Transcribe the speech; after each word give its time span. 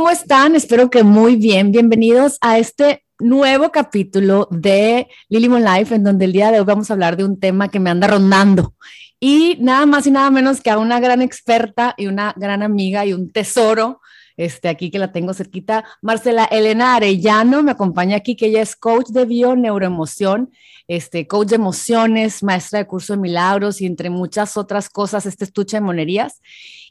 ¿cómo 0.00 0.08
están? 0.08 0.56
Espero 0.56 0.88
que 0.88 1.02
muy 1.02 1.36
bien. 1.36 1.72
Bienvenidos 1.72 2.38
a 2.40 2.56
este 2.56 3.04
nuevo 3.18 3.70
capítulo 3.70 4.48
de 4.50 5.08
Lily 5.28 5.50
Mon 5.50 5.62
Life, 5.62 5.94
en 5.94 6.04
donde 6.04 6.24
el 6.24 6.32
día 6.32 6.50
de 6.50 6.58
hoy 6.58 6.64
vamos 6.64 6.90
a 6.90 6.94
hablar 6.94 7.18
de 7.18 7.24
un 7.24 7.38
tema 7.38 7.68
que 7.68 7.80
me 7.80 7.90
anda 7.90 8.06
rondando. 8.06 8.72
Y 9.20 9.58
nada 9.60 9.84
más 9.84 10.06
y 10.06 10.10
nada 10.10 10.30
menos 10.30 10.62
que 10.62 10.70
a 10.70 10.78
una 10.78 11.00
gran 11.00 11.20
experta 11.20 11.94
y 11.98 12.06
una 12.06 12.32
gran 12.38 12.62
amiga 12.62 13.04
y 13.04 13.12
un 13.12 13.30
tesoro 13.30 14.00
este, 14.36 14.68
aquí 14.68 14.90
que 14.90 14.98
la 14.98 15.12
tengo 15.12 15.34
cerquita. 15.34 15.84
Marcela 16.02 16.44
Elena 16.44 16.94
Arellano 16.94 17.62
me 17.62 17.72
acompaña 17.72 18.16
aquí, 18.16 18.36
que 18.36 18.46
ella 18.46 18.62
es 18.62 18.76
coach 18.76 19.08
de 19.08 19.24
bio 19.24 19.56
neuroemoción, 19.56 20.50
este, 20.88 21.26
coach 21.26 21.48
de 21.48 21.56
emociones, 21.56 22.42
maestra 22.42 22.80
de 22.80 22.86
curso 22.86 23.12
de 23.12 23.20
milagros 23.20 23.80
y 23.80 23.86
entre 23.86 24.10
muchas 24.10 24.56
otras 24.56 24.88
cosas, 24.88 25.26
este 25.26 25.44
estuche 25.44 25.76
de 25.76 25.82
monerías. 25.82 26.40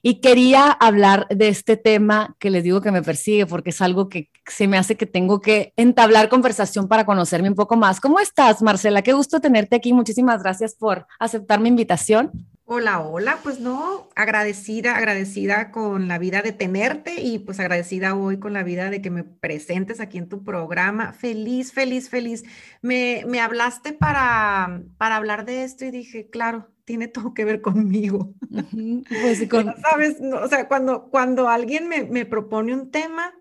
Y 0.01 0.21
quería 0.21 0.71
hablar 0.71 1.27
de 1.29 1.49
este 1.49 1.75
tema 1.75 2.35
que 2.39 2.49
les 2.49 2.63
digo 2.63 2.79
que 2.79 2.91
me 2.91 3.01
persigue 3.01 3.45
porque 3.45 3.71
es 3.71 3.81
algo 3.81 4.07
que 4.07 4.29
se 4.47 4.67
me 4.67 4.77
hace 4.77 4.95
que 4.95 5.05
tengo 5.05 5.41
que 5.41 5.73
entablar 5.75 6.29
conversación 6.29 6.87
para 6.87 7.05
conocerme 7.05 7.49
un 7.49 7.55
poco 7.55 7.75
más. 7.75 7.99
¿Cómo 7.99 8.19
estás, 8.19 8.61
Marcela? 8.61 9.01
Qué 9.01 9.11
gusto 9.11 9.41
tenerte 9.41 9.75
aquí. 9.75 9.91
Muchísimas 9.91 10.41
gracias 10.41 10.75
por 10.75 11.05
aceptar 11.19 11.59
mi 11.59 11.67
invitación. 11.67 12.31
Hola, 12.71 12.99
hola, 12.99 13.39
pues 13.41 13.59
no, 13.59 14.09
agradecida, 14.15 14.95
agradecida 14.95 15.71
con 15.71 16.07
la 16.07 16.19
vida 16.19 16.43
de 16.43 16.51
tenerte 16.51 17.19
y 17.19 17.39
pues 17.39 17.59
agradecida 17.59 18.13
hoy 18.13 18.37
con 18.37 18.53
la 18.53 18.61
vida 18.61 18.91
de 18.91 19.01
que 19.01 19.09
me 19.09 19.23
presentes 19.23 19.99
aquí 19.99 20.19
en 20.19 20.29
tu 20.29 20.43
programa. 20.43 21.13
Feliz, 21.13 21.73
feliz, 21.73 22.11
feliz. 22.11 22.43
Me, 22.83 23.23
me 23.27 23.41
hablaste 23.41 23.91
para, 23.91 24.83
para 24.99 25.15
hablar 25.15 25.45
de 25.45 25.63
esto 25.63 25.83
y 25.83 25.89
dije, 25.89 26.29
claro, 26.29 26.69
tiene 26.85 27.07
todo 27.07 27.33
que 27.33 27.43
ver 27.43 27.61
conmigo. 27.61 28.35
Pues, 28.51 29.39
Sabes, 29.89 30.17
o 30.21 30.47
sea, 30.47 30.67
cuando, 30.67 31.09
cuando 31.09 31.49
alguien 31.49 31.87
me, 31.87 32.03
me 32.03 32.27
propone 32.27 32.75
un 32.75 32.91
tema, 32.91 33.33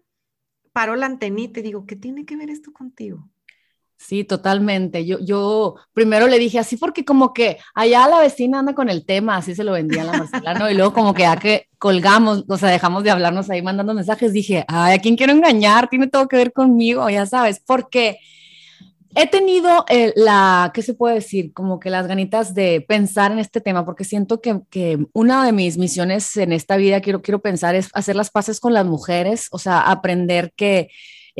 paro 0.73 0.97
la 0.97 1.05
antenita 1.05 1.61
y 1.61 1.65
digo, 1.65 1.85
¿qué 1.85 1.97
tiene 1.97 2.25
que 2.25 2.37
ver 2.37 2.48
esto 2.48 2.73
contigo? 2.73 3.29
Sí, 3.99 4.23
totalmente. 4.23 5.05
Yo, 5.05 5.19
yo 5.21 5.75
primero 5.93 6.29
le 6.29 6.39
dije 6.39 6.61
así 6.61 6.77
porque 6.77 7.05
como 7.05 7.35
que 7.35 7.59
allá 7.75 8.09
la 8.09 8.21
vecina 8.21 8.61
anda 8.61 8.73
con 8.73 8.89
el 8.89 9.05
tema, 9.05 9.37
así 9.37 9.57
se 9.57 9.65
lo 9.65 9.73
vendía 9.73 10.03
a 10.03 10.05
la 10.05 10.13
Marcela, 10.13 10.55
¿no? 10.55 10.71
Y 10.71 10.75
luego 10.75 10.93
como 10.93 11.13
que 11.13 11.23
ya 11.23 11.37
que 11.37 11.69
colgamos, 11.79 12.45
o 12.49 12.57
sea, 12.57 12.71
dejamos 12.71 13.03
de 13.03 13.11
hablarnos 13.11 13.51
ahí 13.51 13.61
mandando 13.61 13.95
mensajes, 13.95 14.33
dije, 14.33 14.65
ay, 14.69 14.95
¿a 14.95 14.99
quién 15.01 15.17
quiero 15.17 15.33
engañar? 15.33 15.89
Tiene 15.89 16.07
todo 16.07 16.29
que 16.29 16.37
ver 16.37 16.53
conmigo, 16.53 17.11
ya 17.11 17.27
sabes, 17.27 17.61
porque 17.67 18.19
he 19.17 19.27
tenido 19.27 19.85
eh, 19.89 20.13
la, 20.15 20.71
¿qué 20.73 20.83
se 20.83 20.95
puede 20.95 21.17
decir? 21.17 21.53
Como 21.53 21.81
que 21.81 21.91
las 21.91 22.07
ganitas 22.07 22.55
de 22.55 22.85
pensar 22.87 23.33
en 23.33 23.41
este 23.41 23.61
tema, 23.61 23.85
porque 23.85 24.05
siento 24.05 24.41
que, 24.41 24.61
que, 24.71 25.07
una 25.13 25.45
de 25.45 25.53
mis 25.53 25.77
misiones 25.77 26.37
en 26.37 26.53
esta 26.53 26.77
vida, 26.77 27.01
quiero, 27.01 27.21
quiero 27.21 27.41
pensar, 27.41 27.75
es 27.75 27.89
hacer 27.95 28.15
las 28.15 28.31
paces 28.31 28.61
con 28.61 28.75
las 28.75 28.87
mujeres, 28.87 29.49
o 29.51 29.59
sea, 29.59 29.81
aprender 29.81 30.53
que 30.57 30.89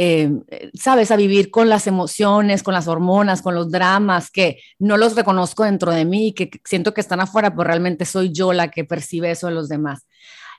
eh, 0.01 0.31
sabes, 0.75 1.11
a 1.11 1.17
vivir 1.17 1.51
con 1.51 1.69
las 1.69 1.89
emociones, 1.89 2.63
con 2.63 2.73
las 2.73 2.87
hormonas, 2.87 3.43
con 3.43 3.57
los 3.57 3.69
dramas 3.69 4.31
que 4.31 4.61
no 4.79 4.97
los 4.97 5.17
reconozco 5.17 5.65
dentro 5.65 5.91
de 5.91 6.05
mí, 6.05 6.33
que 6.33 6.49
siento 6.65 6.95
que 6.95 7.01
están 7.01 7.19
afuera, 7.19 7.51
pero 7.51 7.65
realmente 7.65 8.05
soy 8.05 8.31
yo 8.31 8.53
la 8.53 8.69
que 8.71 8.85
percibe 8.85 9.33
eso 9.33 9.49
de 9.49 9.55
los 9.55 9.69
demás. 9.69 10.07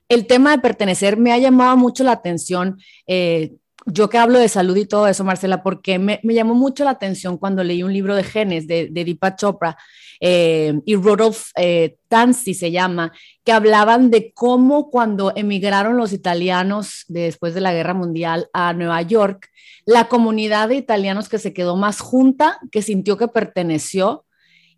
El 0.09 0.27
tema 0.27 0.51
de 0.51 0.59
pertenecer 0.59 1.15
me 1.15 1.31
ha 1.31 1.37
llamado 1.37 1.77
mucho 1.77 2.03
la 2.03 2.11
atención. 2.11 2.81
Eh, 3.07 3.53
yo 3.85 4.09
que 4.09 4.17
hablo 4.17 4.39
de 4.39 4.49
salud 4.49 4.75
y 4.75 4.85
todo 4.85 5.07
eso, 5.07 5.23
Marcela, 5.23 5.63
porque 5.63 5.99
me, 5.99 6.19
llamó 6.21 6.53
mucho 6.53 6.83
la 6.83 6.91
atención 6.91 7.37
cuando 7.37 7.63
leí 7.63 7.81
un 7.81 7.93
libro 7.93 8.17
de 8.17 8.25
genes 8.25 8.67
de, 8.67 8.89
de 8.91 9.17
Chopra 9.37 9.77
eh, 10.19 10.79
y 10.85 10.95
Rudolf 10.95 11.51
eh, 11.55 11.97
Tanzi 12.07 12.53
se 12.53 12.71
llama, 12.71 13.13
que 13.43 13.51
hablaban 13.51 14.09
de 14.09 14.33
cómo 14.33 14.89
cuando 14.89 15.31
emigraron 15.35 15.97
los 15.97 16.13
italianos 16.13 17.05
después 17.07 17.53
de 17.53 17.61
la 17.61 17.73
guerra 17.73 17.93
mundial 17.93 18.49
a 18.53 18.73
Nueva 18.73 19.01
York, 19.01 19.49
la 19.85 20.07
comunidad 20.07 20.69
de 20.69 20.75
italianos 20.75 21.29
que 21.29 21.39
se 21.39 21.53
quedó 21.53 21.75
más 21.75 21.99
junta, 21.99 22.59
que 22.71 22.81
sintió 22.81 23.17
que 23.17 23.27
perteneció, 23.27 24.25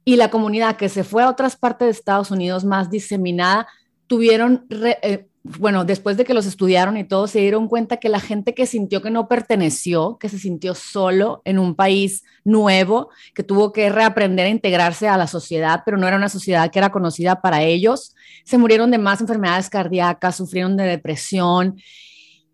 y 0.04 0.16
la 0.16 0.30
comunidad 0.30 0.78
que 0.78 0.90
se 0.90 1.04
fue 1.04 1.24
a 1.24 1.30
otras 1.30 1.56
partes 1.56 1.88
de 1.88 1.92
Estados 1.92 2.32
Unidos 2.32 2.64
más 2.64 2.90
diseminada, 2.90 3.68
tuvieron 4.08 4.66
eh, 4.70 5.28
bueno, 5.44 5.86
después 5.86 6.18
de 6.18 6.24
que 6.24 6.36
los 6.36 6.46
estudiaron 6.46 6.98
y 6.98 7.04
todo, 7.04 7.26
se 7.28 7.40
dieron 7.40 7.68
cuenta 7.68 7.98
que 7.98 8.10
la 8.10 8.20
gente 8.20 8.54
que 8.54 8.68
sintió 8.68 9.02
que 9.02 9.10
no 9.10 9.28
perteneció, 9.28 10.18
que 10.20 10.30
se 10.30 10.38
sintió 10.38 10.76
solo 10.76 11.42
en 11.46 11.58
un 11.58 11.76
país 11.76 12.24
nuevo, 12.44 13.10
que 13.34 13.42
tuvo 13.42 13.72
que 13.72 13.90
reaprender 13.90 14.46
a 14.46 14.50
integrarse 14.50 15.08
a 15.08 15.18
la 15.18 15.26
sociedad, 15.26 15.82
pero 15.84 15.98
no 15.98 16.08
era 16.08 16.18
una 16.18 16.30
sociedad 16.30 16.70
que 16.70 16.78
era 16.78 16.92
conocida 16.92 17.42
para 17.42 17.64
ellos, 17.64 18.16
se 18.44 18.60
murieron 18.60 18.92
de 18.92 19.00
más 19.00 19.20
enfermedades 19.20 19.70
cardíacas, 19.70 20.36
sufrieron 20.36 20.78
de 20.78 20.84
depresión. 20.84 21.82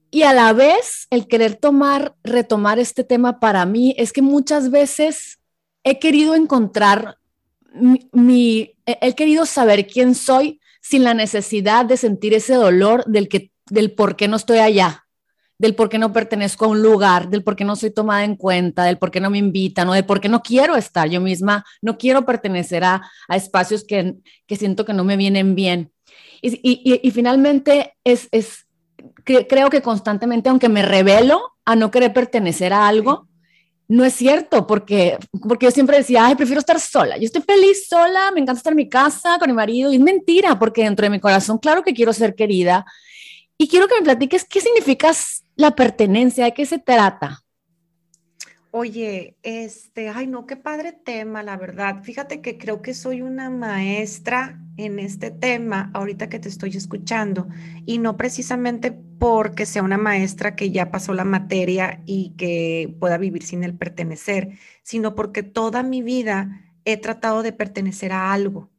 Y 0.10 0.24
a 0.24 0.34
la 0.34 0.54
vez, 0.54 1.08
el 1.10 1.28
querer 1.28 1.56
tomar, 1.56 2.16
retomar 2.24 2.80
este 2.80 3.04
tema 3.04 3.42
para 3.42 3.66
mí 3.66 3.96
es 3.98 4.14
que 4.14 4.22
muchas 4.22 4.72
veces 4.72 5.40
he 5.84 6.00
querido 6.00 6.36
encontrar 6.36 7.18
mi, 8.14 8.76
he 8.86 9.14
querido 9.14 9.46
saber 9.46 9.88
quién 9.88 10.16
soy, 10.16 10.62
sin 10.88 11.04
la 11.04 11.14
necesidad 11.14 11.86
de 11.86 11.98
sentir 11.98 12.34
ese 12.34 12.54
dolor 12.54 13.04
del, 13.06 13.28
que, 13.28 13.52
del 13.70 13.92
por 13.92 14.16
qué 14.16 14.30
no 14.30 14.38
estoy 14.38 14.60
allá, 14.60 15.06
del 15.60 15.76
por 15.76 15.90
qué 15.90 15.98
no 15.98 16.14
pertenezco 16.14 16.64
a 16.64 16.70
un 16.70 16.82
lugar, 16.82 17.30
del 17.30 17.44
por 17.44 17.58
qué 17.58 17.66
no 17.66 17.76
soy 17.76 17.92
tomada 17.92 18.24
en 18.24 18.36
cuenta, 18.38 18.86
del 18.86 18.98
por 18.98 19.12
qué 19.12 19.20
no 19.20 19.30
me 19.30 19.38
invitan 19.38 19.90
o 19.90 19.94
del 19.94 20.06
por 20.06 20.22
qué 20.22 20.30
no 20.30 20.42
quiero 20.42 20.78
estar 20.78 21.10
yo 21.10 21.20
misma, 21.20 21.66
no 21.82 21.98
quiero 21.98 22.26
pertenecer 22.26 22.86
a, 22.86 23.02
espacios 23.28 23.84
que, 23.84 24.16
siento 24.48 24.86
que 24.86 24.94
no 24.94 25.04
me 25.04 25.18
vienen 25.18 25.56
bien. 25.56 25.92
Y, 26.42 27.12
finalmente 27.12 27.98
es, 28.06 28.30
es 28.32 28.68
creo 29.26 29.70
que 29.70 29.82
constantemente, 29.82 30.48
aunque 30.48 30.70
me 30.70 30.84
revelo 30.84 31.42
a 31.66 31.76
no 31.76 31.92
querer 31.92 32.14
pertenecer 32.14 32.72
a 32.72 32.88
algo, 32.88 33.28
no 33.88 34.04
es 34.04 34.14
cierto, 34.14 34.68
porque, 34.68 35.18
porque 35.48 35.66
yo 35.66 35.72
siempre 35.72 35.98
decía, 35.98 36.26
ay, 36.26 36.36
prefiero 36.36 36.60
estar 36.60 36.80
sola. 36.80 37.18
Yo 37.18 37.24
estoy 37.24 37.42
feliz 37.42 37.88
sola, 37.88 38.32
me 38.32 38.42
encanta 38.42 38.60
estar 38.60 38.74
en 38.74 38.78
mi 38.78 38.90
casa 38.90 39.38
con 39.40 39.50
mi 39.50 39.56
marido. 39.56 39.92
Y 39.92 39.96
es 39.96 40.02
mentira, 40.02 40.60
porque 40.60 40.84
dentro 40.84 41.06
de 41.06 41.10
mi 41.10 41.20
corazón, 41.20 41.58
claro 41.58 41.84
que 41.84 41.94
quiero 41.94 42.12
ser 42.12 42.36
querida. 42.36 42.86
Y 43.58 43.68
quiero 43.68 43.88
que 43.88 43.96
me 43.96 44.04
platiques 44.04 44.44
qué 44.44 44.60
significa 44.60 45.12
la 45.56 45.72
pertenencia, 45.72 46.46
de 46.46 46.54
qué 46.54 46.66
se 46.66 46.80
trata. 46.80 47.44
Oye, 48.72 49.38
este, 49.44 50.10
ay 50.10 50.28
no, 50.28 50.46
qué 50.46 50.58
padre 50.58 50.92
tema, 50.92 51.42
la 51.42 51.58
verdad. 51.58 52.04
Fíjate 52.04 52.42
que 52.42 52.58
creo 52.58 52.82
que 52.82 52.94
soy 52.94 53.22
una 53.22 53.50
maestra 53.50 54.62
en 54.76 55.00
este 55.00 55.32
tema 55.32 55.90
ahorita 55.94 56.30
que 56.30 56.40
te 56.40 56.50
estoy 56.50 56.72
escuchando 56.72 57.48
y 57.86 57.98
no 57.98 58.18
precisamente 58.18 58.92
porque 58.92 59.66
sea 59.66 59.84
una 59.84 59.98
maestra 59.98 60.56
que 60.56 60.70
ya 60.72 60.92
pasó 60.92 61.14
la 61.14 61.24
materia 61.24 62.02
y 62.06 62.36
que 62.38 62.96
pueda 63.00 63.18
vivir 63.18 63.44
sin 63.44 63.64
el 63.64 63.76
pertenecer, 63.76 64.58
sino 64.84 65.16
porque 65.16 65.44
toda 65.44 65.82
mi 65.82 66.02
vida 66.02 66.62
he 66.86 66.98
tratado 66.98 67.44
de 67.44 67.54
pertenecer 67.54 68.12
a 68.12 68.32
algo 68.34 68.70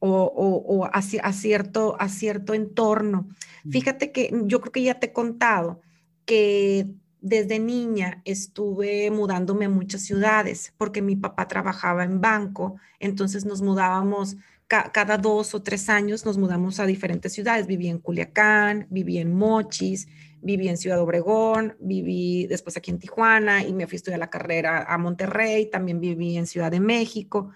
o, 0.00 0.88
a, 0.92 1.32
cierto, 1.32 1.96
a 1.98 2.08
cierto 2.08 2.54
entorno. 2.54 3.28
Mm. 3.64 3.70
Fíjate 3.70 4.12
que 4.12 4.30
yo 4.44 4.60
creo 4.60 4.72
que 4.72 4.82
ya 4.82 5.00
te 5.00 5.06
he 5.06 5.12
contado 5.12 5.80
que 6.24 6.86
desde 7.20 7.58
niña 7.58 8.22
estuve 8.24 9.10
mudándome 9.10 9.64
a 9.64 9.70
muchas 9.70 10.02
ciudades 10.02 10.72
porque 10.76 11.02
mi 11.02 11.16
papá 11.16 11.48
trabajaba 11.48 12.04
en 12.04 12.20
banco, 12.20 12.76
entonces 13.00 13.44
nos 13.44 13.62
mudábamos 13.62 14.36
cada 14.68 15.16
dos 15.16 15.54
o 15.54 15.62
tres 15.62 15.88
años, 15.88 16.26
nos 16.26 16.36
mudamos 16.36 16.78
a 16.78 16.84
diferentes 16.84 17.32
ciudades. 17.32 17.66
Viví 17.66 17.88
en 17.88 17.98
Culiacán, 17.98 18.86
viví 18.90 19.16
en 19.16 19.34
Mochis, 19.34 20.08
viví 20.42 20.68
en 20.68 20.76
Ciudad 20.76 21.00
Obregón, 21.00 21.74
viví 21.80 22.46
después 22.46 22.76
aquí 22.76 22.90
en 22.90 22.98
Tijuana 22.98 23.64
y 23.64 23.72
me 23.72 23.86
fui 23.86 23.96
a 23.96 23.96
estudiar 23.96 24.20
la 24.20 24.30
carrera 24.30 24.84
a 24.84 24.98
Monterrey, 24.98 25.70
también 25.70 26.00
viví 26.00 26.36
en 26.36 26.46
Ciudad 26.46 26.70
de 26.70 26.80
México. 26.80 27.50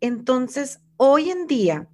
Entonces, 0.00 0.80
hoy 0.96 1.30
en 1.30 1.48
día, 1.48 1.88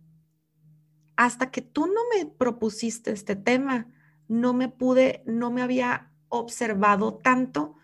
hasta 1.17 1.51
que 1.51 1.63
tú 1.63 1.87
no 1.87 2.01
me 2.15 2.27
propusiste 2.27 3.11
este 3.11 3.37
tema, 3.37 3.87
no 4.29 4.53
me 4.53 4.69
pude, 4.69 5.23
no 5.25 5.51
me 5.51 5.63
había 5.63 6.12
observado 6.33 7.15
tanto 7.15 7.77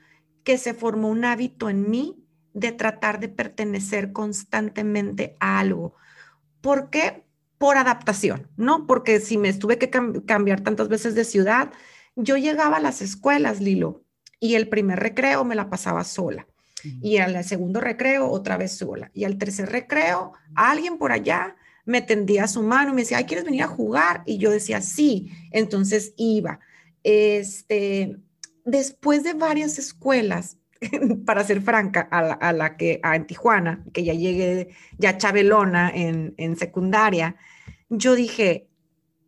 que 0.43 0.59
se 0.59 0.75
formó 0.75 1.09
un 1.09 1.25
hábito 1.25 1.69
en 1.69 1.91
mí 1.91 2.25
de 2.55 2.73
tratar 2.73 3.21
de 3.21 3.29
pertenecer 3.29 4.13
constantemente 4.13 5.37
a 5.41 5.59
algo. 5.61 5.95
¿Por 6.61 6.91
qué? 6.91 7.25
Por 7.59 7.77
adaptación, 7.77 8.49
¿no? 8.57 8.87
Porque 8.87 9.21
si 9.21 9.37
me 9.37 9.53
tuve 9.53 9.79
que 9.79 9.91
cambiar 9.91 10.63
tantas 10.63 10.89
veces 10.89 11.15
de 11.15 11.25
ciudad, 11.25 11.71
yo 12.17 12.37
llegaba 12.37 12.79
a 12.79 12.81
las 12.81 13.03
escuelas, 13.03 13.61
Lilo, 13.61 14.03
y 14.41 14.55
el 14.55 14.69
primer 14.69 14.99
recreo 14.99 15.45
me 15.45 15.55
la 15.55 15.69
pasaba 15.69 16.05
sola. 16.05 16.47
Y 17.03 17.19
al 17.19 17.45
segundo 17.45 17.81
recreo 17.81 18.31
otra 18.31 18.57
vez 18.57 18.73
sola. 18.77 19.11
Y 19.13 19.25
al 19.25 19.37
tercer 19.37 19.71
recreo, 19.71 20.33
alguien 20.55 20.97
por 20.97 21.13
allá 21.13 21.57
me 21.85 22.03
tendía 22.03 22.47
su 22.47 22.63
mano 22.63 22.93
y 22.93 22.95
me 22.95 23.03
decía, 23.03 23.25
¿quieres 23.27 23.45
venir 23.45 23.65
a 23.65 23.69
jugar? 23.69 24.23
Y 24.27 24.39
yo 24.39 24.51
decía, 24.51 24.81
sí. 24.81 25.33
Entonces 25.51 26.15
iba. 26.17 26.61
Este, 27.03 28.19
después 28.71 29.23
de 29.23 29.35
varias 29.35 29.79
escuelas, 29.79 30.59
para 31.27 31.45
ser 31.45 31.61
franca, 31.61 32.01
a 32.01 32.53
la, 32.53 32.77
que 32.77 33.01
a, 33.03 33.17
en 33.17 33.27
Tijuana, 33.27 33.85
que 33.93 34.05
ya 34.05 34.15
llegué 34.15 34.69
ya 34.99 35.19
chabelona 35.19 35.91
en, 35.91 36.35
en 36.37 36.57
secundaria, 36.57 37.37
yo 37.89 38.15
dije, 38.15 38.69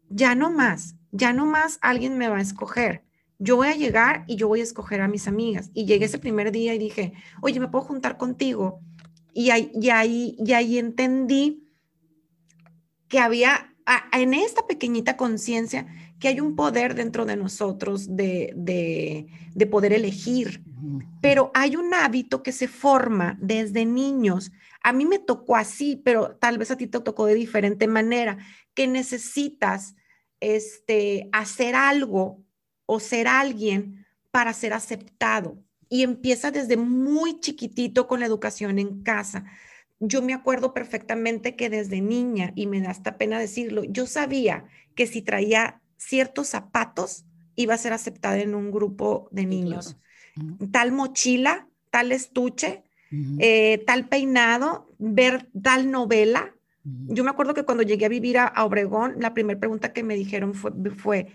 ya 0.08 0.34
no 0.34 0.50
más, 0.50 0.96
ya 1.10 1.32
no 1.32 1.46
más 1.46 1.78
alguien 1.80 2.18
me 2.18 2.28
va 2.28 2.36
a 2.38 2.42
escoger. 2.42 3.04
yo 3.38 3.56
voy 3.56 3.68
a 3.68 3.74
llegar 3.76 4.24
y 4.26 4.36
yo 4.36 4.48
voy 4.48 4.60
a 4.60 4.64
escoger 4.64 5.00
a 5.00 5.08
mis 5.08 5.26
amigas. 5.26 5.70
Y 5.72 5.86
llegué 5.86 6.04
ese 6.04 6.18
primer 6.18 6.52
día 6.52 6.74
y 6.74 6.78
dije, 6.78 7.14
oye, 7.40 7.58
¿me 7.58 7.68
puedo 7.68 7.84
juntar 7.84 8.18
contigo? 8.18 8.80
Y 9.32 9.50
ahí, 9.50 9.72
y 9.74 9.88
ahí, 9.88 10.36
y 10.38 10.52
ahí 10.52 10.78
entendí 10.78 11.66
que 13.08 13.18
había 13.18 13.74
en 14.12 14.34
esta 14.34 14.66
pequeñita 14.66 15.16
conciencia 15.16 15.86
que 16.20 16.28
hay 16.28 16.40
un 16.40 16.54
poder 16.54 16.94
dentro 16.94 17.24
de 17.24 17.36
nosotros 17.36 18.14
de, 18.14 18.52
de, 18.54 19.26
de, 19.54 19.66
poder 19.66 19.92
elegir, 19.92 20.62
pero 21.20 21.50
hay 21.54 21.76
un 21.76 21.94
hábito 21.94 22.42
que 22.42 22.52
se 22.52 22.68
forma 22.68 23.38
desde 23.40 23.86
niños. 23.86 24.52
A 24.82 24.92
mí 24.92 25.06
me 25.06 25.18
tocó 25.18 25.56
así, 25.56 26.00
pero 26.04 26.36
tal 26.36 26.58
vez 26.58 26.70
a 26.70 26.76
ti 26.76 26.86
te 26.86 27.00
tocó 27.00 27.26
de 27.26 27.34
diferente 27.34 27.88
manera, 27.88 28.38
que 28.74 28.86
necesitas 28.86 29.96
este, 30.40 31.28
hacer 31.32 31.74
algo 31.74 32.44
o 32.86 33.00
ser 33.00 33.26
alguien 33.26 34.06
para 34.30 34.52
ser 34.52 34.74
aceptado. 34.74 35.58
Y 35.88 36.02
empieza 36.02 36.50
desde 36.50 36.76
muy 36.76 37.40
chiquitito 37.40 38.06
con 38.06 38.20
la 38.20 38.26
educación 38.26 38.78
en 38.78 39.02
casa 39.02 39.44
yo 40.00 40.22
me 40.22 40.32
acuerdo 40.32 40.72
perfectamente 40.72 41.56
que 41.56 41.68
desde 41.68 42.00
niña, 42.00 42.52
y 42.56 42.66
me 42.66 42.80
da 42.80 42.90
hasta 42.90 43.18
pena 43.18 43.38
decirlo, 43.38 43.84
yo 43.84 44.06
sabía 44.06 44.64
que 44.94 45.06
si 45.06 45.20
traía 45.20 45.82
ciertos 46.00 46.48
zapatos, 46.48 47.26
iba 47.56 47.74
a 47.74 47.78
ser 47.78 47.92
aceptada 47.92 48.38
en 48.38 48.54
un 48.54 48.70
grupo 48.70 49.28
de 49.30 49.44
niños. 49.44 49.98
Tal 50.72 50.92
mochila, 50.92 51.68
tal 51.90 52.10
estuche, 52.10 52.84
eh, 53.38 53.84
tal 53.86 54.08
peinado, 54.08 54.88
ver 54.98 55.50
tal 55.62 55.90
novela. 55.90 56.54
Yo 56.82 57.22
me 57.22 57.30
acuerdo 57.30 57.52
que 57.52 57.64
cuando 57.64 57.82
llegué 57.82 58.06
a 58.06 58.08
vivir 58.08 58.38
a, 58.38 58.64
Obregón, 58.64 59.16
la 59.18 59.34
primera 59.34 59.60
pregunta 59.60 59.92
que 59.92 60.02
me 60.02 60.14
dijeron 60.14 60.54
fue, 60.54 60.72
fue, 60.96 61.26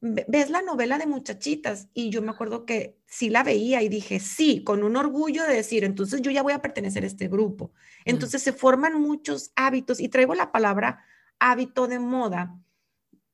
¿ves 0.00 0.48
la 0.48 0.62
novela 0.62 0.96
de 0.96 1.06
muchachitas? 1.06 1.88
Y 1.92 2.08
yo 2.08 2.22
me 2.22 2.30
acuerdo 2.30 2.64
que 2.64 2.96
sí 3.06 3.28
la 3.28 3.42
veía 3.42 3.82
y 3.82 3.90
dije, 3.90 4.20
sí, 4.20 4.64
con 4.64 4.82
un 4.82 4.96
orgullo 4.96 5.42
de 5.42 5.54
decir, 5.54 5.84
entonces 5.84 6.22
yo 6.22 6.30
ya 6.30 6.42
voy 6.42 6.54
a 6.54 6.62
pertenecer 6.62 7.04
a 7.04 7.08
este 7.08 7.28
grupo. 7.28 7.72
Entonces 8.06 8.42
se 8.42 8.54
forman 8.54 8.98
muchos 8.98 9.52
hábitos 9.54 10.00
y 10.00 10.08
traigo 10.08 10.34
la 10.34 10.50
palabra 10.50 11.04
hábito 11.38 11.86
de 11.88 11.98
moda 11.98 12.58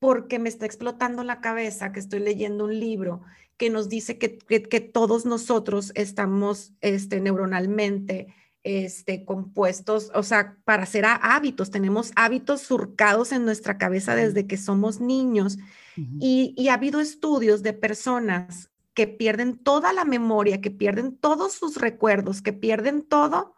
porque 0.01 0.39
me 0.39 0.49
está 0.49 0.65
explotando 0.65 1.23
la 1.23 1.41
cabeza 1.41 1.91
que 1.91 1.99
estoy 1.99 2.21
leyendo 2.21 2.65
un 2.65 2.79
libro 2.79 3.21
que 3.57 3.69
nos 3.69 3.87
dice 3.87 4.17
que, 4.17 4.39
que, 4.39 4.79
todos 4.79 5.27
nosotros 5.27 5.91
estamos 5.93 6.73
este, 6.81 7.21
neuronalmente 7.21 8.33
este, 8.63 9.25
compuestos, 9.25 10.09
o 10.15 10.23
sea, 10.23 10.57
para 10.65 10.83
hacer 10.83 11.05
hábitos, 11.05 11.69
tenemos 11.69 12.13
hábitos 12.15 12.61
surcados 12.61 13.31
en 13.31 13.45
nuestra 13.45 13.77
cabeza 13.77 14.15
desde 14.15 14.47
que 14.47 14.57
somos 14.57 14.99
niños 14.99 15.59
y, 15.95 16.67
ha 16.67 16.73
habido 16.73 16.99
estudios 16.99 17.61
de 17.61 17.73
personas 17.73 18.71
que 18.95 19.05
pierden 19.05 19.59
toda 19.59 19.93
la 19.93 20.03
memoria, 20.03 20.61
que 20.61 20.71
pierden 20.71 21.15
todos 21.15 21.53
sus 21.53 21.77
recuerdos, 21.77 22.41
que 22.41 22.53
pierden 22.53 23.03
todo, 23.03 23.53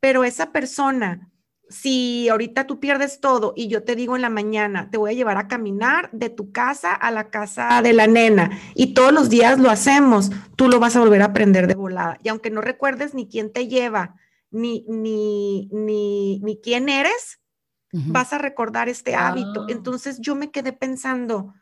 pero 0.00 0.24
esa 0.24 0.50
persona, 0.50 1.30
si 1.68 2.28
ahorita 2.28 2.66
tú 2.66 2.78
pierdes 2.78 3.20
todo 3.20 3.52
y 3.56 3.68
yo 3.68 3.84
te 3.84 3.96
digo 3.96 4.16
en 4.16 4.22
la 4.22 4.30
mañana, 4.30 4.90
te 4.90 4.98
voy 4.98 5.10
a 5.10 5.14
llevar 5.14 5.38
a 5.38 5.48
caminar 5.48 6.10
de 6.12 6.30
tu 6.30 6.52
casa 6.52 6.94
a 6.94 7.10
la 7.10 7.30
casa 7.30 7.80
de 7.82 7.92
la 7.92 8.06
nena 8.06 8.58
y 8.74 8.94
todos 8.94 9.12
los 9.12 9.28
días 9.30 9.58
lo 9.58 9.70
hacemos, 9.70 10.30
tú 10.56 10.68
lo 10.68 10.78
vas 10.78 10.96
a 10.96 11.00
volver 11.00 11.22
a 11.22 11.26
aprender 11.26 11.66
de 11.66 11.74
volada. 11.74 12.18
Y 12.22 12.28
aunque 12.28 12.50
no 12.50 12.60
recuerdes 12.60 13.14
ni 13.14 13.28
quién 13.28 13.52
te 13.52 13.68
lleva, 13.68 14.16
ni, 14.50 14.84
ni, 14.88 15.68
ni, 15.72 16.38
ni 16.40 16.60
quién 16.60 16.88
eres, 16.88 17.40
vas 17.92 18.32
a 18.32 18.38
recordar 18.38 18.88
este 18.88 19.14
hábito. 19.14 19.62
Ah. 19.62 19.66
Entonces 19.68 20.18
yo 20.20 20.34
me 20.34 20.50
quedé 20.50 20.72
pensando, 20.72 21.54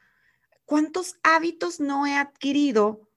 ¿cuántos 0.65 1.17
hábitos 1.23 1.81
no 1.81 2.07
he 2.07 2.15
adquirido? 2.17 3.09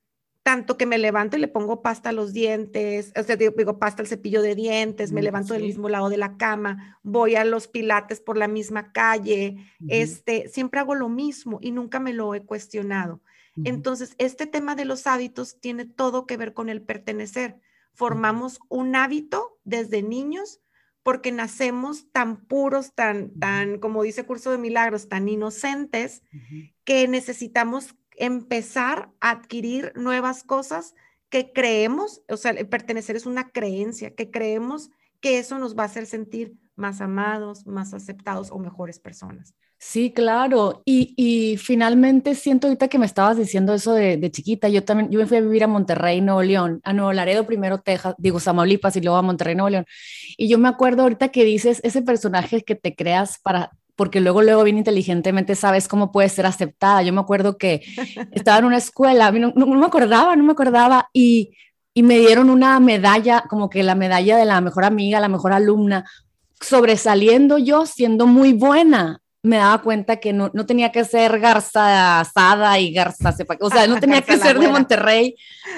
Tanto 0.45 0.77
que 0.77 0.86
me 0.86 1.00
levanto 1.00 1.38
y 1.38 1.39
le 1.39 1.47
pongo 1.47 1.81
pasta 1.81 2.09
a 2.09 2.12
los 2.12 2.31
dientes, 2.31 3.12
o 3.19 3.24
sea, 3.24 3.36
digo, 3.36 3.80
pasta 3.80 4.03
al 4.03 4.07
cepillo 4.07 4.44
de 4.44 4.53
dientes, 4.53 5.12
me 5.12 5.21
mm, 5.21 5.24
levanto 5.24 5.53
del 5.56 5.63
mismo 5.63 5.89
lado 5.89 6.07
de 6.07 6.18
la 6.18 6.38
cama, 6.38 7.00
voy 7.01 7.33
a 7.33 7.44
los 7.44 7.68
pilates 7.68 8.21
por 8.21 8.38
la 8.38 8.47
misma 8.47 8.92
calle, 8.92 9.57
este, 9.88 10.47
siempre 10.47 10.80
hago 10.80 10.94
lo 10.94 11.09
mismo 11.09 11.57
y 11.63 11.71
nunca 11.71 12.00
me 12.00 12.13
lo 12.13 12.36
he 12.36 12.44
cuestionado. 12.45 13.24
Entonces, 13.63 14.13
este 14.19 14.45
tema 14.45 14.75
de 14.75 14.86
los 14.86 15.07
hábitos 15.07 15.59
tiene 15.59 15.86
todo 15.86 16.27
que 16.27 16.38
ver 16.38 16.53
con 16.53 16.69
el 16.69 16.83
pertenecer. 16.83 17.59
Formamos 17.94 18.59
un 18.69 18.95
hábito 18.95 19.57
desde 19.63 20.03
niños 20.03 20.62
porque 21.01 21.31
nacemos 21.31 22.12
tan 22.12 22.45
puros, 22.45 22.94
tan, 22.94 23.31
tan, 23.39 23.80
como 23.80 24.03
dice 24.03 24.25
Curso 24.25 24.51
de 24.51 24.59
Milagros, 24.59 25.09
tan 25.09 25.27
inocentes, 25.27 26.21
que 26.83 27.07
necesitamos 27.07 27.95
empezar 28.17 29.09
a 29.19 29.31
adquirir 29.31 29.94
nuevas 29.95 30.44
cosas 30.44 30.95
que 31.29 31.51
creemos, 31.51 32.21
o 32.29 32.38
sea, 32.38 32.53
pertenecer 32.69 33.15
es 33.15 33.25
una 33.25 33.50
creencia, 33.50 34.13
que 34.13 34.31
creemos 34.31 34.89
que 35.21 35.39
eso 35.39 35.59
nos 35.59 35.77
va 35.77 35.83
a 35.83 35.88
hacer 35.88 36.06
sentir 36.06 36.53
más 36.75 37.01
amados, 37.01 37.65
más 37.65 37.94
aceptados 37.94 38.51
o 38.51 38.59
mejores 38.59 39.00
personas. 39.00 39.53
Sí, 39.77 40.12
claro. 40.12 40.81
Y, 40.85 41.57
finalmente 41.57 42.33
siento 42.35 42.67
ahorita 42.67 42.88
que 42.88 42.97
me 42.97 43.06
estabas 43.06 43.38
diciendo 43.38 43.73
eso 43.73 43.94
de, 43.94 44.31
chiquita. 44.31 44.69
Yo 44.69 44.83
también, 44.83 45.12
yo 45.12 45.19
me 45.19 45.25
fui 45.25 45.38
a 45.38 45.41
vivir 45.41 45.63
a 45.63 45.67
Monterrey, 45.67 46.21
Nuevo 46.21 46.41
León, 46.41 46.81
a 46.83 46.94
Nuevo 46.94 47.13
Laredo 47.13 47.45
primero, 47.45 47.79
Texas, 47.79 48.15
digo, 48.17 48.39
Samaulipas 48.39 48.95
y 48.95 49.01
luego 49.01 49.17
a 49.17 49.21
Monterrey, 49.21 49.56
Nuevo 49.56 49.69
León. 49.69 49.85
Y 50.38 50.47
yo 50.47 50.57
me 50.57 50.69
acuerdo 50.69 51.03
ahorita 51.03 51.29
que 51.29 51.44
dices 51.44 51.81
ese 51.83 52.01
personaje 52.01 52.63
que 52.63 52.75
te 52.75 52.95
creas 52.95 53.39
para, 53.39 53.71
porque 53.95 54.21
luego, 54.21 54.42
luego 54.42 54.63
bien 54.63 54.77
inteligentemente 54.77 55.56
sabes 55.56 55.88
cómo 55.88 56.12
puede 56.12 56.30
ser 56.30 56.45
aceptada. 56.45 57.01
Yo 57.01 57.13
me 57.13 57.21
acuerdo 57.21 57.57
que 57.57 57.81
estaba 58.31 58.59
en 58.59 58.65
una 58.65 58.77
escuela, 58.77 59.31
no, 59.31 59.53
no, 59.56 59.65
me 59.65 59.86
acordaba, 59.86 60.36
no 60.36 60.44
me 60.44 60.51
acordaba, 60.51 61.09
y, 61.13 61.51
y 61.94 62.03
me 62.03 62.19
dieron 62.19 62.50
una 62.50 62.80
medalla, 62.80 63.44
como 63.50 63.69
que 63.69 63.83
la 63.83 63.95
medalla 63.95 64.38
de 64.38 64.45
la 64.45 64.62
mejor 64.62 64.86
amiga, 64.86 65.19
la 65.19 65.30
mejor 65.30 65.53
alumna, 65.53 66.06
sobresaliendo 66.59 67.57
yo 67.57 67.86
siendo 67.86 68.27
muy 68.27 68.53
buena 68.53 69.21
me 69.45 69.57
daba 69.57 69.81
cuenta 69.81 70.18
que 70.18 70.33
no, 70.33 70.50
no, 70.53 70.65
tenía 70.65 70.91
que 70.91 71.06
ser 71.06 71.39
Garza 71.39 72.19
Asada 72.19 72.80
y 72.80 72.91
Garza 72.91 73.31
Sepa, 73.31 73.56
o 73.62 73.69
sea, 73.69 73.86
no 73.88 74.00
tenía 74.00 74.21
que 74.21 74.38
ser 74.38 74.59
de 74.59 74.68
Monterrey, 74.68 75.36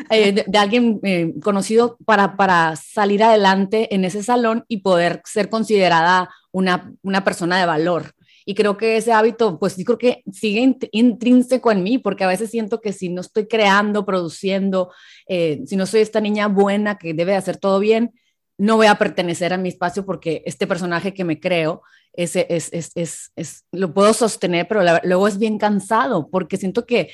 eh, 0.09 0.43
de, 0.47 0.57
alguien 0.57 0.99
eh, 1.03 1.33
conocido 1.43 1.97
para, 2.05 2.37
para 2.37 2.75
salir 2.77 3.23
adelante 3.23 3.93
en 3.93 4.05
ese 4.05 4.23
salón 4.23 4.63
y 4.67 4.77
poder 4.77 5.21
ser 5.25 5.49
considerada 5.49 6.29
una, 6.51 6.91
una 7.03 7.23
persona 7.23 7.59
de 7.59 7.65
valor. 7.65 8.13
Y 8.49 8.55
creo 8.55 8.77
que 8.77 8.95
ese 8.95 9.11
hábito, 9.11 9.59
pues 9.59 9.75
yo 9.75 9.83
creo 9.83 9.97
que 9.97 10.23
sigue 10.31 10.77
intrínseco 10.93 11.69
en 11.69 11.83
mí, 11.83 11.97
porque 11.97 12.23
a 12.23 12.27
veces 12.27 12.49
siento 12.49 12.79
que 12.79 12.93
si 12.93 13.09
no 13.09 13.19
estoy 13.19 13.45
creando, 13.45 14.05
produciendo, 14.05 14.93
eh, 15.27 15.59
si 15.65 15.75
no 15.75 15.85
soy 15.85 15.99
esta 15.99 16.21
niña 16.21 16.47
buena 16.47 16.97
que 16.97 17.13
debe 17.13 17.35
hacer 17.35 17.57
todo 17.57 17.81
bien, 17.81 18.13
no 18.57 18.77
voy 18.77 18.87
a 18.87 18.95
pertenecer 18.95 19.51
a 19.51 19.57
mi 19.57 19.67
espacio 19.67 20.05
porque 20.05 20.43
este 20.45 20.65
personaje 20.65 21.13
que 21.13 21.25
me 21.25 21.41
creo 21.41 21.81
es, 22.13 22.37
es, 22.37 22.69
es, 22.71 23.31
es, 23.35 23.65
lo 23.73 23.93
puedo 23.93 24.13
sostener, 24.13 24.65
pero 24.69 24.81
luego 25.03 25.27
es 25.27 25.37
bien 25.37 25.57
cansado 25.57 26.29
porque 26.29 26.55
siento 26.55 26.85
que 26.85 27.11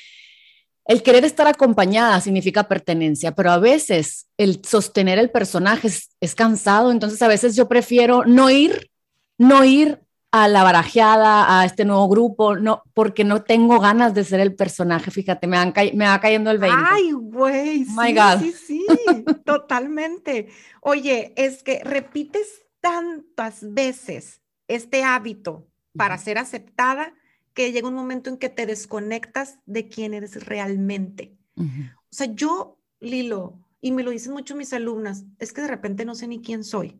el 0.85 1.01
querer 1.01 1.25
estar 1.25 1.47
acompañada 1.47 2.21
significa 2.21 2.67
pertenencia, 2.67 3.33
pero 3.33 3.49
a 3.49 3.57
veces 3.57 4.27
el 4.37 4.61
sostener 4.63 5.17
el 5.17 5.31
personaje 5.31 5.87
es, 5.87 6.35
cansado, 6.35 6.91
entonces 6.91 7.23
a 7.23 7.27
veces 7.27 7.55
yo 7.55 7.67
prefiero 7.67 8.23
no 8.25 8.51
ir, 8.51 8.91
no 9.39 9.63
ir 9.63 9.99
a 10.33 10.47
la 10.47 10.63
barajeada, 10.63 11.59
a 11.59 11.63
este 11.63 11.85
nuevo 11.85 12.09
grupo, 12.09 12.55
no, 12.55 12.81
porque 12.95 13.23
no 13.23 13.43
tengo 13.43 13.79
ganas 13.79 14.15
de 14.15 14.23
ser 14.23 14.39
el 14.39 14.55
personaje, 14.55 15.11
fíjate, 15.11 15.45
me, 15.45 15.57
me 15.93 16.07
va 16.07 16.19
cayendo 16.19 16.49
el 16.49 16.57
20. 16.57 16.75
Ay, 16.89 17.11
güey, 17.11 17.85
oh 17.87 18.39
sí, 18.39 18.51
sí, 18.51 18.51
sí, 18.51 18.85
totalmente. 19.45 20.47
Oye, 20.81 21.33
es 21.35 21.61
que 21.61 21.83
repites 21.83 22.63
tantas 22.81 23.59
veces 23.73 24.41
este 24.67 25.03
hábito 25.03 25.67
para 25.95 26.17
ser 26.17 26.39
aceptada 26.39 27.13
que 27.53 27.71
llega 27.71 27.87
un 27.87 27.93
momento 27.93 28.31
en 28.31 28.37
que 28.37 28.49
te 28.49 28.65
desconectas 28.65 29.59
de 29.67 29.87
quién 29.87 30.15
eres 30.15 30.47
realmente. 30.47 31.37
O 31.55 32.09
sea, 32.09 32.25
yo, 32.33 32.79
Lilo, 32.99 33.59
y 33.81 33.91
me 33.91 34.01
lo 34.01 34.09
dicen 34.09 34.33
mucho 34.33 34.55
mis 34.55 34.73
alumnas, 34.73 35.25
es 35.37 35.53
que 35.53 35.61
de 35.61 35.67
repente 35.67 36.05
no 36.05 36.15
sé 36.15 36.27
ni 36.27 36.41
quién 36.41 36.63
soy. 36.63 36.99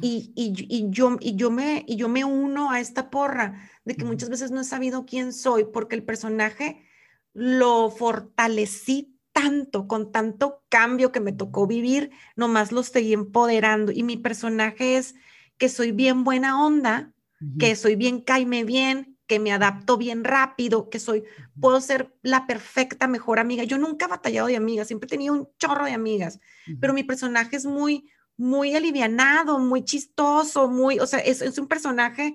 Y, 0.00 0.32
y, 0.36 0.52
yo, 0.90 1.16
y, 1.20 1.34
yo 1.34 1.50
me, 1.50 1.84
y 1.88 1.96
yo 1.96 2.08
me 2.08 2.24
uno 2.24 2.70
a 2.70 2.78
esta 2.78 3.10
porra 3.10 3.68
de 3.84 3.96
que 3.96 4.04
muchas 4.04 4.28
veces 4.28 4.52
no 4.52 4.60
he 4.60 4.64
sabido 4.64 5.04
quién 5.04 5.32
soy 5.32 5.64
porque 5.64 5.96
el 5.96 6.04
personaje 6.04 6.86
lo 7.32 7.90
fortalecí 7.90 9.18
tanto, 9.32 9.88
con 9.88 10.12
tanto 10.12 10.62
cambio 10.68 11.10
que 11.10 11.18
me 11.18 11.32
tocó 11.32 11.66
vivir, 11.66 12.12
nomás 12.36 12.70
lo 12.70 12.80
estoy 12.80 13.12
empoderando. 13.12 13.90
Y 13.90 14.04
mi 14.04 14.16
personaje 14.16 14.96
es 14.96 15.16
que 15.58 15.68
soy 15.68 15.90
bien 15.90 16.22
buena 16.22 16.64
onda, 16.64 17.12
que 17.58 17.74
soy 17.74 17.96
bien 17.96 18.20
caime 18.20 18.62
bien, 18.62 19.18
que 19.26 19.40
me 19.40 19.52
adapto 19.52 19.96
bien 19.96 20.22
rápido, 20.22 20.88
que 20.88 21.00
soy, 21.00 21.24
puedo 21.60 21.80
ser 21.80 22.14
la 22.22 22.46
perfecta 22.46 23.08
mejor 23.08 23.38
amiga. 23.38 23.64
Yo 23.64 23.78
nunca 23.78 24.06
he 24.06 24.08
batallado 24.08 24.46
de 24.48 24.56
amigas, 24.56 24.86
siempre 24.86 25.06
he 25.06 25.10
tenido 25.10 25.34
un 25.34 25.48
chorro 25.58 25.84
de 25.84 25.92
amigas, 25.92 26.40
pero 26.80 26.92
mi 26.92 27.04
personaje 27.04 27.56
es 27.56 27.66
muy, 27.66 28.08
muy 28.36 28.74
alivianado, 28.74 29.58
muy 29.58 29.84
chistoso, 29.84 30.68
muy, 30.68 30.98
o 30.98 31.06
sea, 31.06 31.20
es, 31.20 31.40
es 31.40 31.58
un 31.58 31.68
personaje 31.68 32.34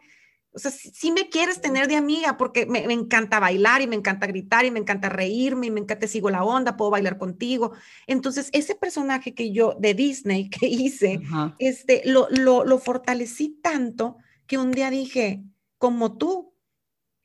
O 0.52 0.60
sea, 0.60 0.72
sí, 0.72 1.12
me 1.12 1.30
quieres 1.30 1.62
tener 1.62 1.88
de 1.88 1.96
amiga 1.96 2.38
porque 2.38 2.66
me, 2.66 2.82
encanta 2.92 3.40
bailar 3.40 3.82
y 3.82 3.88
me 3.88 3.96
encanta 3.96 4.28
gritar 4.28 4.66
y 4.66 4.72
me 4.72 4.80
encanta 4.80 5.10
reírme 5.10 5.68
y 5.68 5.72
me 5.72 5.82
encanta, 5.82 6.08
sigo 6.08 6.30
la 6.30 6.44
onda, 6.44 6.78
puedo 6.78 6.92
bailar 6.92 7.18
contigo. 7.18 7.74
Entonces, 8.08 8.50
ese 8.54 8.76
personaje 8.76 9.34
que 9.34 9.52
yo 9.52 9.76
de 9.80 9.94
Disney 9.94 10.50
que 10.50 10.68
hice, 10.68 11.22
este, 11.60 12.02
lo, 12.06 12.28
lo, 12.30 12.66
lo 12.66 12.80
fortalecí 12.80 13.60
tanto 13.62 14.18
que 14.48 14.58
un 14.58 14.72
día 14.72 14.90
dije, 14.90 15.44
como 15.78 16.18
tú, 16.18 16.54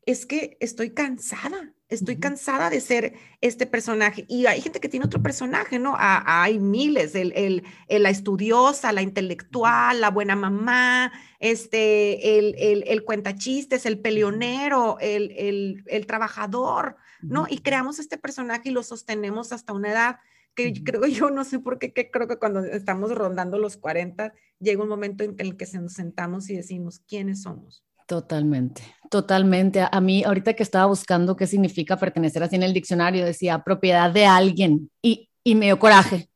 es 0.07 0.27
que 0.27 0.57
estoy 0.61 0.93
cansada 0.93 1.74
estoy 1.89 2.17
cansada 2.17 2.71
de 2.71 2.81
ser 2.81 3.15
este 3.41 3.67
personaje. 3.67 4.25
Y 4.29 4.47
hay 4.47 4.61
gente 4.61 4.81
que 4.81 4.89
tiene 4.89 5.07
otro 5.07 5.23
personaje, 5.23 5.79
¿no? 5.79 5.95
hay 5.99 6.59
miles, 6.59 7.15
el, 7.15 7.33
el, 7.35 7.63
la 8.03 8.11
estudiosa, 8.11 8.93
la 8.93 9.03
intelectual, 9.03 10.01
la 10.01 10.11
buena 10.11 10.37
mamá, 10.37 11.13
este, 11.41 12.39
el, 12.39 12.55
el, 12.59 12.85
el 12.87 13.05
cuentachistes, 13.05 13.87
el 13.87 14.01
peleonero, 14.01 14.99
el, 15.01 15.83
el, 15.87 16.07
trabajador, 16.07 16.97
¿no? 17.23 17.47
Y 17.49 17.59
creamos 17.59 17.99
este 17.99 18.19
personaje 18.19 18.71
y 18.71 18.73
lo 18.73 18.83
sostenemos 18.83 19.53
hasta 19.53 19.73
una 19.73 19.93
edad 19.93 20.17
que 20.55 20.73
creo 20.85 21.07
yo, 21.07 21.31
no 21.31 21.45
sé 21.45 21.59
por 21.59 21.79
qué, 21.79 21.93
que 21.93 22.11
creo 22.11 22.29
que 22.29 22.39
cuando 22.39 22.61
estamos 22.65 23.13
rondando 23.15 23.59
los 23.59 23.77
40, 23.77 24.33
llega 24.59 24.83
un 24.83 24.89
momento 24.89 25.25
en 25.25 25.35
el 25.39 25.57
que 25.57 25.67
nos 25.75 25.95
sentamos 25.95 26.49
y 26.49 26.57
decimos, 26.57 27.01
¿quiénes 27.01 27.43
somos? 27.43 27.85
Totalmente, 28.07 28.83
totalmente. 29.11 29.81
A, 29.91 30.01
mí, 30.01 30.25
ahorita 30.25 30.53
que 30.53 30.63
estaba 30.63 30.87
buscando 30.87 31.37
qué 31.37 31.47
significa 31.47 31.97
pertenecer 31.97 32.43
así 32.43 32.57
en 32.57 32.63
el 32.63 32.75
diccionario, 32.75 33.25
decía 33.25 33.65
propiedad 33.65 34.11
de 34.11 34.27
alguien 34.27 34.91
y, 35.01 35.31
y 35.43 35.55
me 35.55 35.67
dio 35.67 35.79
coraje, 35.79 36.29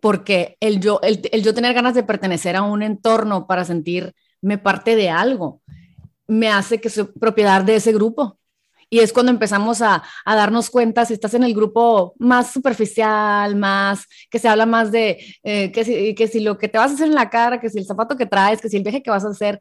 porque 0.00 0.56
el 0.58 0.80
yo, 0.80 1.00
el, 1.02 1.20
yo 1.42 1.54
tener 1.54 1.74
ganas 1.74 1.94
de 1.94 2.02
pertenecer 2.02 2.56
a 2.56 2.62
un 2.62 2.82
entorno 2.82 3.46
para 3.46 3.64
sentirme 3.64 4.58
parte 4.60 4.96
de 4.96 5.10
algo, 5.10 5.62
me 6.26 6.48
hace 6.48 6.80
que 6.80 6.90
soy 6.90 7.04
propiedad 7.04 7.62
de 7.62 7.76
ese 7.76 7.92
grupo. 7.92 8.38
Y 8.90 8.98
es 8.98 9.12
cuando 9.12 9.32
empezamos 9.32 9.80
a, 9.80 10.02
a, 10.24 10.36
darnos 10.36 10.68
cuenta 10.68 11.06
si 11.06 11.14
estás 11.14 11.32
en 11.32 11.44
el 11.44 11.54
grupo 11.54 12.14
más 12.18 12.52
superficial, 12.52 13.56
más 13.56 14.06
que 14.28 14.38
se 14.38 14.48
habla 14.48 14.66
más 14.66 14.92
de 14.92 15.18
eh, 15.44 15.72
que, 15.72 15.84
si, 15.84 16.14
que 16.14 16.28
si 16.28 16.40
lo 16.40 16.58
que 16.58 16.68
te 16.68 16.76
vas 16.76 16.90
a 16.90 16.94
hacer 16.94 17.06
en 17.06 17.14
la 17.14 17.30
cara, 17.30 17.58
que 17.58 17.70
si 17.70 17.78
el 17.78 17.86
zapato 17.86 18.18
que 18.18 18.26
traes, 18.26 18.60
que 18.60 18.68
si 18.68 18.76
el 18.76 18.82
viaje 18.82 19.02
que 19.02 19.10
vas 19.10 19.24
a 19.24 19.30
hacer 19.30 19.60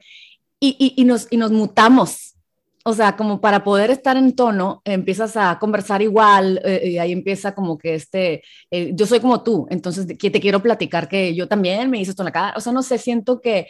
y, 0.63 0.93
y, 0.95 1.05
nos, 1.05 1.27
y 1.31 1.37
nos 1.37 1.51
mutamos. 1.51 2.35
O 2.83 2.93
sea, 2.93 3.15
como 3.15 3.41
para 3.41 3.63
poder 3.63 3.91
estar 3.91 4.17
en 4.17 4.35
tono, 4.35 4.81
empiezas 4.85 5.35
a 5.37 5.59
conversar 5.59 6.01
igual 6.01 6.61
eh, 6.63 6.91
y 6.91 6.97
ahí 6.97 7.11
empieza 7.11 7.53
como 7.53 7.77
que 7.77 7.95
este, 7.95 8.43
eh, 8.71 8.91
yo 8.95 9.05
soy 9.05 9.19
como 9.19 9.43
tú, 9.43 9.67
entonces 9.69 10.07
que 10.17 10.31
te 10.31 10.39
quiero 10.39 10.63
platicar 10.63 11.07
que 11.07 11.35
yo 11.35 11.47
también 11.47 11.91
me 11.91 11.99
hice 11.99 12.11
esto 12.11 12.23
en 12.23 12.25
la 12.25 12.31
cara. 12.31 12.53
O 12.55 12.61
sea, 12.61 12.73
no 12.73 12.81
sé, 12.81 12.97
siento 12.97 13.41
que 13.41 13.67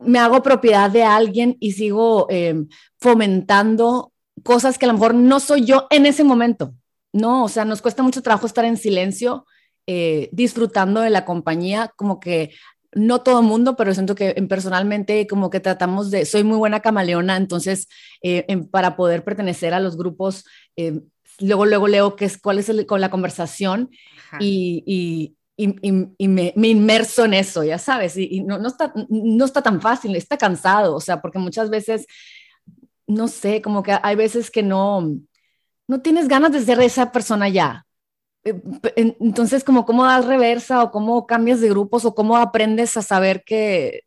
me 0.00 0.18
hago 0.18 0.42
propiedad 0.42 0.90
de 0.90 1.04
alguien 1.04 1.56
y 1.60 1.72
sigo 1.72 2.26
em, 2.30 2.68
fomentando 2.98 4.12
cosas 4.42 4.76
que 4.76 4.86
a 4.86 4.88
lo 4.88 4.94
mejor 4.94 5.14
no 5.14 5.38
soy 5.38 5.64
yo 5.64 5.86
en 5.90 6.06
ese 6.06 6.24
momento. 6.24 6.74
No, 7.12 7.44
o 7.44 7.48
sea, 7.48 7.64
nos 7.64 7.80
cuesta 7.80 8.02
mucho 8.02 8.22
trabajo 8.22 8.46
estar 8.46 8.64
en 8.64 8.76
silencio, 8.76 9.46
eh, 9.86 10.30
disfrutando 10.32 11.00
de 11.00 11.10
la 11.10 11.24
compañía, 11.24 11.92
como 11.96 12.18
que 12.18 12.50
no 12.94 13.20
todo 13.20 13.40
el 13.40 13.46
mundo, 13.46 13.76
pero 13.76 13.92
siento 13.94 14.14
que 14.14 14.32
personalmente 14.48 15.26
como 15.26 15.50
que 15.50 15.60
tratamos 15.60 16.10
de, 16.10 16.24
soy 16.26 16.44
muy 16.44 16.56
buena 16.56 16.80
camaleona, 16.80 17.36
entonces 17.36 17.88
eh, 18.22 18.44
para 18.70 18.96
poder 18.96 19.24
pertenecer 19.24 19.74
a 19.74 19.80
los 19.80 19.96
grupos, 19.96 20.44
eh, 20.76 21.00
luego, 21.40 21.66
luego 21.66 21.88
leo 21.88 22.16
qué 22.16 22.26
es, 22.26 22.38
cuál 22.38 22.58
es 22.58 22.70
con 22.86 23.00
la 23.00 23.10
conversación 23.10 23.90
y, 24.40 24.82
y, 24.86 25.36
y, 25.56 26.28
me, 26.28 26.52
me, 26.56 26.68
inmerso 26.68 27.24
en 27.24 27.34
eso, 27.34 27.62
ya 27.62 27.78
sabes, 27.78 28.16
y, 28.16 28.42
no, 28.42 28.58
no, 28.58 28.68
está, 28.68 28.92
no 29.08 29.44
está 29.44 29.62
tan 29.62 29.80
fácil, 29.80 30.16
está 30.16 30.36
cansado, 30.36 30.94
o 30.96 31.00
sea, 31.00 31.20
porque 31.20 31.38
muchas 31.38 31.70
veces, 31.70 32.06
no 33.06 33.28
sé, 33.28 33.62
como 33.62 33.82
que 33.82 33.96
hay 34.02 34.16
veces 34.16 34.50
que 34.50 34.62
no, 34.62 35.16
no 35.86 36.00
tienes 36.00 36.28
ganas 36.28 36.52
de 36.52 36.60
ser 36.60 36.80
esa 36.80 37.12
persona 37.12 37.48
ya, 37.48 37.86
eh, 37.86 37.93
entonces, 38.44 39.64
como 39.64 39.86
cómo 39.86 40.04
das 40.04 40.26
reversa 40.26 40.82
o 40.82 40.90
cómo 40.90 41.26
cambias 41.26 41.60
de 41.60 41.68
grupos 41.70 42.04
o 42.04 42.14
cómo 42.14 42.36
aprendes 42.36 42.96
a 42.96 43.02
saber 43.02 43.42
que 43.44 44.04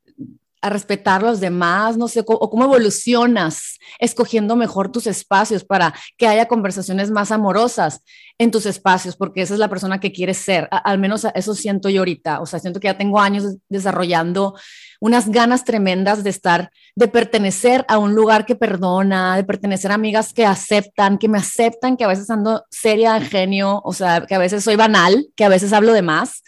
a 0.68 0.70
respetar 0.70 1.22
a 1.22 1.28
los 1.28 1.40
demás, 1.40 1.98
no 1.98 2.08
sé, 2.08 2.24
o 2.26 2.50
cómo 2.50 2.66
evolucionas 2.66 3.78
escogiendo 4.00 4.56
mejor 4.56 4.92
tus 4.92 5.08
espacios 5.08 5.64
para 5.64 5.94
que 6.18 6.28
haya 6.28 6.48
conversaciones 6.48 7.12
más 7.12 7.32
amorosas 7.32 8.02
en 8.38 8.52
tus 8.52 8.66
espacios, 8.66 9.16
porque 9.16 9.42
esa 9.42 9.54
es 9.54 9.60
la 9.60 9.70
persona 9.70 10.00
que 10.00 10.12
quieres 10.12 10.38
ser. 10.38 10.68
al 10.72 11.00
menos 11.00 11.26
eso 11.34 11.56
siento 11.56 11.90
yo 11.90 12.02
ahorita, 12.02 12.40
o 12.42 12.46
sea, 12.46 12.60
siento 12.60 12.80
que 12.80 12.88
ya 12.88 12.98
tengo 12.98 13.20
años 13.20 13.56
desarrollando 13.70 14.56
unas 15.00 15.30
ganas 15.30 15.64
tremendas 15.64 16.24
de 16.24 16.30
estar, 16.30 16.72
de 16.96 17.08
pertenecer 17.08 17.86
a 17.88 17.98
un 17.98 18.16
lugar 18.16 18.46
que 18.46 18.56
perdona, 18.56 19.36
de 19.36 19.44
pertenecer 19.44 19.92
a 19.92 19.96
amigas 19.96 20.34
que 20.34 20.46
aceptan, 20.46 21.18
que 21.18 21.28
me 21.28 21.38
aceptan, 21.38 21.98
que 21.98 22.04
a 22.04 22.08
veces 22.08 22.30
ando 22.30 22.66
seria, 22.70 23.20
genio, 23.22 23.82
o 23.84 23.94
sea, 23.94 24.26
que 24.26 24.36
a 24.36 24.40
veces 24.40 24.64
soy 24.64 24.76
banal, 24.76 25.28
que 25.36 25.46
a 25.46 25.50
veces 25.50 25.74
hablo 25.74 25.94
de 25.94 26.02
más 26.02 26.44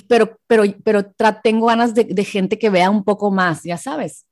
pero, 0.00 0.38
pero, 0.46 0.64
pero 0.84 1.04
tengo 1.42 1.66
ganas 1.66 1.94
de, 1.94 2.24
gente 2.24 2.58
que 2.58 2.70
vea 2.70 2.90
un 2.90 3.04
poco 3.04 3.30
más, 3.30 3.62
ya 3.62 3.78
sabes. 3.78 4.26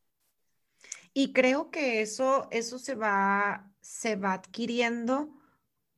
Y 1.12 1.32
creo 1.32 1.70
que 1.70 2.02
eso, 2.02 2.48
eso 2.50 2.78
se, 2.78 2.94
va, 2.94 3.70
se 3.80 4.16
va 4.16 4.32
adquiriendo 4.32 5.30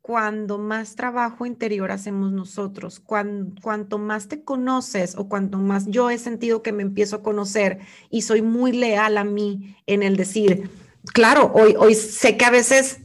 cuando 0.07 0.59
más 0.59 0.95
trabajo 0.95 1.47
interior 1.47 1.91
hacemos 1.91 2.31
nosotros, 2.31 3.01
cuanto 3.01 3.99
más 3.99 4.29
te 4.29 4.45
conoces 4.45 5.17
o 5.17 5.29
cuanto 5.29 5.59
más 5.59 5.87
yo 5.87 6.11
he 6.11 6.19
sentido 6.19 6.63
que 6.63 6.71
me 6.71 6.85
empiezo 6.85 7.17
a 7.17 7.23
conocer 7.25 7.81
y 8.09 8.23
soy 8.23 8.41
muy 8.41 8.71
leal 8.71 9.19
a 9.19 9.25
mí 9.25 9.77
en 9.87 10.05
el 10.05 10.17
decir, 10.17 10.71
claro, 11.13 11.51
hoy, 11.55 11.75
hoy 11.77 11.97
sé 11.97 12.37
que 12.37 12.45
a 12.45 12.51
veces 12.51 13.01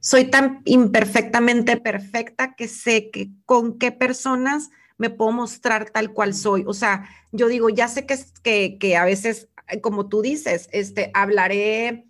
soy 0.00 0.24
tan 0.24 0.60
imperfectamente 0.64 1.78
perfecta 1.78 2.54
que 2.54 2.68
sé 2.68 3.10
que 3.10 3.30
con 3.46 3.78
qué 3.78 3.92
personas 3.92 4.70
me 5.00 5.08
puedo 5.08 5.32
mostrar 5.32 5.88
tal 5.88 6.12
cual 6.12 6.34
soy. 6.34 6.62
O 6.66 6.74
sea, 6.74 7.08
yo 7.32 7.48
digo, 7.48 7.70
ya 7.70 7.88
sé 7.88 8.04
que, 8.04 8.18
que, 8.42 8.76
que 8.78 8.98
a 8.98 9.06
veces, 9.06 9.48
como 9.80 10.10
tú 10.10 10.20
dices, 10.20 10.68
este, 10.72 11.10
hablaré 11.14 12.04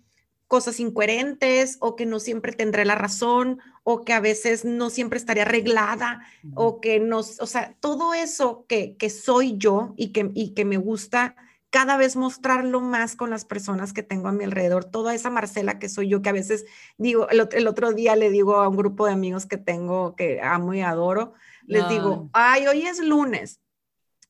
cosas 0.47 0.81
incoherentes 0.81 1.77
o 1.79 1.95
que 1.95 2.05
no 2.05 2.19
siempre 2.19 2.51
tendré 2.51 2.83
la 2.83 2.95
razón 2.95 3.61
o 3.83 4.03
que 4.03 4.11
a 4.11 4.19
veces 4.19 4.65
no 4.65 4.89
siempre 4.89 5.17
estaré 5.17 5.43
arreglada 5.43 6.19
o 6.53 6.81
que 6.81 6.99
no, 6.99 7.19
o 7.19 7.47
sea, 7.47 7.77
todo 7.79 8.13
eso 8.13 8.65
que, 8.67 8.97
que 8.97 9.09
soy 9.09 9.57
yo 9.57 9.93
y 9.95 10.11
que, 10.11 10.29
y 10.33 10.53
que 10.53 10.65
me 10.65 10.75
gusta 10.75 11.37
cada 11.69 11.95
vez 11.95 12.17
mostrarlo 12.17 12.81
más 12.81 13.15
con 13.15 13.29
las 13.29 13.45
personas 13.45 13.93
que 13.93 14.03
tengo 14.03 14.27
a 14.27 14.33
mi 14.33 14.43
alrededor, 14.43 14.83
toda 14.83 15.15
esa 15.15 15.29
Marcela 15.29 15.79
que 15.79 15.87
soy 15.87 16.09
yo, 16.09 16.21
que 16.21 16.27
a 16.27 16.33
veces 16.33 16.65
digo, 16.97 17.29
el, 17.29 17.47
el 17.53 17.67
otro 17.67 17.93
día 17.93 18.17
le 18.17 18.29
digo 18.29 18.57
a 18.57 18.67
un 18.67 18.75
grupo 18.75 19.05
de 19.05 19.13
amigos 19.13 19.45
que 19.45 19.55
tengo, 19.55 20.17
que 20.17 20.41
amo 20.41 20.73
y 20.73 20.81
adoro, 20.81 21.35
les 21.65 21.87
digo, 21.89 22.29
ay, 22.33 22.67
hoy 22.67 22.83
es 22.83 22.99
lunes, 22.99 23.61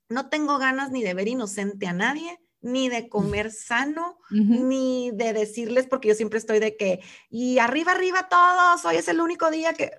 no 0.10 0.30
tengo 0.30 0.58
ganas 0.58 0.92
ni 0.92 1.04
de 1.04 1.14
ver 1.14 1.28
inocente 1.28 1.88
a 1.88 1.94
nadie, 1.94 2.40
ni 2.62 2.90
de 2.90 3.10
comer 3.10 3.52
sano, 3.52 4.18
ni 4.30 5.12
de 5.12 5.34
decirles, 5.34 5.88
porque 5.88 6.10
yo 6.10 6.16
siempre 6.16 6.40
estoy 6.40 6.60
de 6.60 6.78
que, 6.78 7.02
y 7.30 7.60
arriba, 7.60 7.94
arriba 7.94 8.30
todos, 8.30 8.86
hoy 8.86 8.98
es 8.98 9.08
el 9.08 9.22
único 9.22 9.50
día 9.50 9.74
que, 9.74 9.92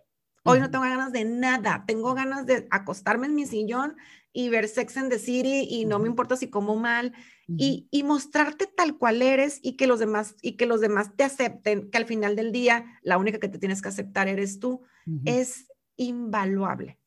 hoy 0.45 0.61
no 0.61 0.71
tengo 0.71 0.85
ganas 0.85 1.13
de 1.13 1.25
nada, 1.25 1.85
tengo 1.87 2.15
ganas 2.15 2.47
de 2.47 2.67
acostarme 2.71 3.27
en 3.27 3.35
mi 3.35 3.47
sillón 3.47 3.97
y 4.33 4.49
ver 4.49 4.69
Sex 4.69 4.97
and 4.97 5.11
the 5.11 5.19
City 5.19 5.67
y 5.69 5.85
no 5.85 5.99
me 5.99 6.09
importa 6.09 6.37
si 6.37 6.49
como 6.49 6.75
mal 6.77 7.13
y, 7.47 7.87
y, 7.91 8.03
mostrarte 8.03 8.67
tal 8.67 8.97
cual 8.97 9.21
eres 9.21 9.61
y 9.63 9.77
que 9.77 9.87
los 9.87 9.99
demás 9.99 10.37
y 10.41 10.57
que 10.57 10.65
los 10.65 10.81
demás 10.81 11.15
te 11.17 11.25
acepten, 11.25 11.91
que 11.91 11.99
al 11.99 12.07
final 12.07 12.35
del 12.35 12.51
día 12.51 12.99
la 13.03 13.19
única 13.19 13.39
que 13.39 13.49
te 13.49 13.59
tienes 13.59 13.83
que 13.83 13.89
aceptar 13.89 14.27
eres 14.27 14.59
tú, 14.59 14.83
es 15.27 15.67
invaluable. 15.97 16.99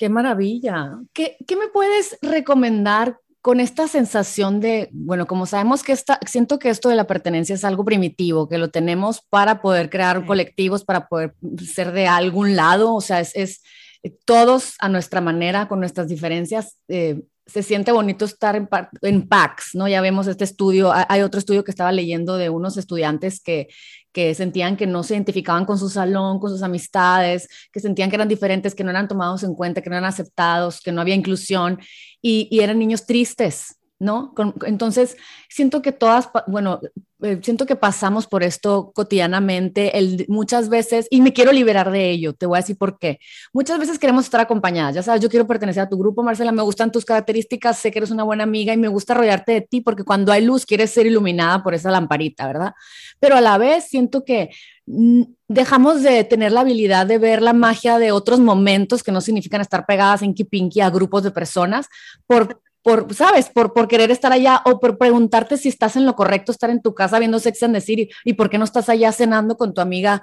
Qué 0.00 0.08
maravilla. 0.08 0.98
¿Qué, 1.12 1.36
¿Qué, 1.46 1.56
me 1.56 1.68
puedes 1.68 2.16
recomendar 2.22 3.18
con 3.42 3.60
esta 3.60 3.86
sensación 3.86 4.58
de, 4.58 4.88
bueno, 4.92 5.26
como 5.26 5.44
sabemos 5.44 5.82
que 5.82 5.92
esta, 5.92 6.18
siento 6.26 6.58
que 6.58 6.70
esto 6.70 6.88
de 6.88 6.94
la 6.94 7.06
pertenencia 7.06 7.54
es 7.54 7.66
algo 7.66 7.84
primitivo, 7.84 8.48
que 8.48 8.56
lo 8.56 8.70
tenemos 8.70 9.20
para 9.28 9.60
poder 9.60 9.90
crear 9.90 10.24
colectivos, 10.24 10.86
para 10.86 11.06
poder 11.06 11.34
ser 11.62 11.92
de 11.92 12.06
algún 12.06 12.56
lado, 12.56 12.94
o 12.94 13.02
sea, 13.02 13.20
es, 13.20 13.36
es 13.36 13.62
eh, 14.02 14.16
todos 14.24 14.76
a 14.78 14.88
nuestra 14.88 15.20
manera, 15.20 15.68
con 15.68 15.80
nuestras 15.80 16.08
diferencias. 16.08 16.78
Eh, 16.88 17.20
se 17.50 17.62
siente 17.62 17.92
bonito 17.92 18.24
estar 18.24 18.54
en, 18.56 18.68
en 19.02 19.28
PACs, 19.28 19.74
¿no? 19.74 19.88
Ya 19.88 20.00
vemos 20.00 20.26
este 20.26 20.44
estudio, 20.44 20.92
hay 20.92 21.22
otro 21.22 21.38
estudio 21.38 21.64
que 21.64 21.70
estaba 21.70 21.90
leyendo 21.90 22.36
de 22.36 22.48
unos 22.48 22.76
estudiantes 22.76 23.42
que, 23.42 23.68
que 24.12 24.34
sentían 24.34 24.76
que 24.76 24.86
no 24.86 25.02
se 25.02 25.14
identificaban 25.14 25.64
con 25.64 25.78
su 25.78 25.88
salón, 25.88 26.38
con 26.38 26.50
sus 26.50 26.62
amistades, 26.62 27.48
que 27.72 27.80
sentían 27.80 28.10
que 28.10 28.16
eran 28.16 28.28
diferentes, 28.28 28.74
que 28.74 28.84
no 28.84 28.90
eran 28.90 29.08
tomados 29.08 29.42
en 29.42 29.54
cuenta, 29.54 29.82
que 29.82 29.90
no 29.90 29.96
eran 29.96 30.08
aceptados, 30.08 30.80
que 30.80 30.92
no 30.92 31.00
había 31.00 31.14
inclusión 31.14 31.78
y, 32.22 32.48
y 32.50 32.60
eran 32.60 32.78
niños 32.78 33.06
tristes, 33.06 33.79
¿no? 34.00 34.34
entonces, 34.64 35.16
siento 35.50 35.82
que 35.82 35.92
todas, 35.92 36.30
bueno, 36.46 36.80
eh, 37.22 37.38
siento 37.42 37.66
que 37.66 37.76
pasamos 37.76 38.26
por 38.26 38.42
esto 38.42 38.92
cotidianamente, 38.94 39.92
muchas 40.26 40.70
veces, 40.70 41.06
y 41.10 41.20
me 41.20 41.34
quiero 41.34 41.52
liberar 41.52 41.90
de 41.90 42.10
ello, 42.10 42.32
te 42.32 42.46
voy 42.46 42.56
a 42.56 42.62
decir 42.62 42.78
por 42.78 42.98
qué. 42.98 43.20
Muchas 43.52 43.78
veces 43.78 43.98
queremos 43.98 44.24
estar 44.24 44.40
acompañadas, 44.40 44.94
ya 44.94 45.02
sabes, 45.02 45.20
yo 45.20 45.28
quiero 45.28 45.46
pertenecer 45.46 45.82
a 45.82 45.88
tu 45.88 45.98
grupo, 45.98 46.22
Marcela, 46.22 46.50
me 46.50 46.62
gustan 46.62 46.90
tus 46.90 47.04
características, 47.04 47.78
sé 47.78 47.90
que 47.90 47.98
eres 47.98 48.10
una 48.10 48.24
buena 48.24 48.44
amiga 48.44 48.72
y 48.72 48.78
me 48.78 48.88
gusta 48.88 49.12
rodearte 49.12 49.52
de 49.52 49.60
ti 49.60 49.82
porque 49.82 50.02
cuando 50.02 50.32
hay 50.32 50.46
luz 50.46 50.64
quieres 50.64 50.90
ser 50.90 51.06
iluminada 51.06 51.62
por 51.62 51.74
esa 51.74 51.90
lamparita, 51.90 52.46
¿verdad? 52.46 52.72
Pero 53.20 53.36
a 53.36 53.42
la 53.42 53.58
vez 53.58 53.84
siento 53.84 54.24
que 54.24 54.48
mm, 54.86 55.24
dejamos 55.46 56.02
de 56.02 56.24
tener 56.24 56.52
la 56.52 56.60
habilidad 56.60 57.06
de 57.06 57.18
ver 57.18 57.42
la 57.42 57.52
magia 57.52 57.98
de 57.98 58.12
otros 58.12 58.40
momentos 58.40 59.02
que 59.02 59.12
no 59.12 59.20
significan 59.20 59.60
estar 59.60 59.84
pegadas 59.84 60.22
en 60.22 60.32
kipinki 60.32 60.80
a 60.80 60.88
grupos 60.88 61.22
de 61.22 61.32
personas 61.32 61.86
por 62.26 62.62
por, 62.82 63.14
¿sabes? 63.14 63.48
Por, 63.48 63.72
por 63.72 63.88
querer 63.88 64.10
estar 64.10 64.32
allá 64.32 64.62
o 64.64 64.80
por 64.80 64.98
preguntarte 64.98 65.56
si 65.56 65.68
estás 65.68 65.96
en 65.96 66.06
lo 66.06 66.14
correcto, 66.14 66.52
estar 66.52 66.70
en 66.70 66.82
tu 66.82 66.94
casa 66.94 67.18
viendo 67.18 67.38
Sex 67.38 67.62
and 67.62 67.74
the 67.74 67.80
City 67.80 68.08
y 68.24 68.34
por 68.34 68.50
qué 68.50 68.58
no 68.58 68.64
estás 68.64 68.88
allá 68.88 69.12
cenando 69.12 69.56
con 69.56 69.74
tu 69.74 69.80
amiga 69.80 70.22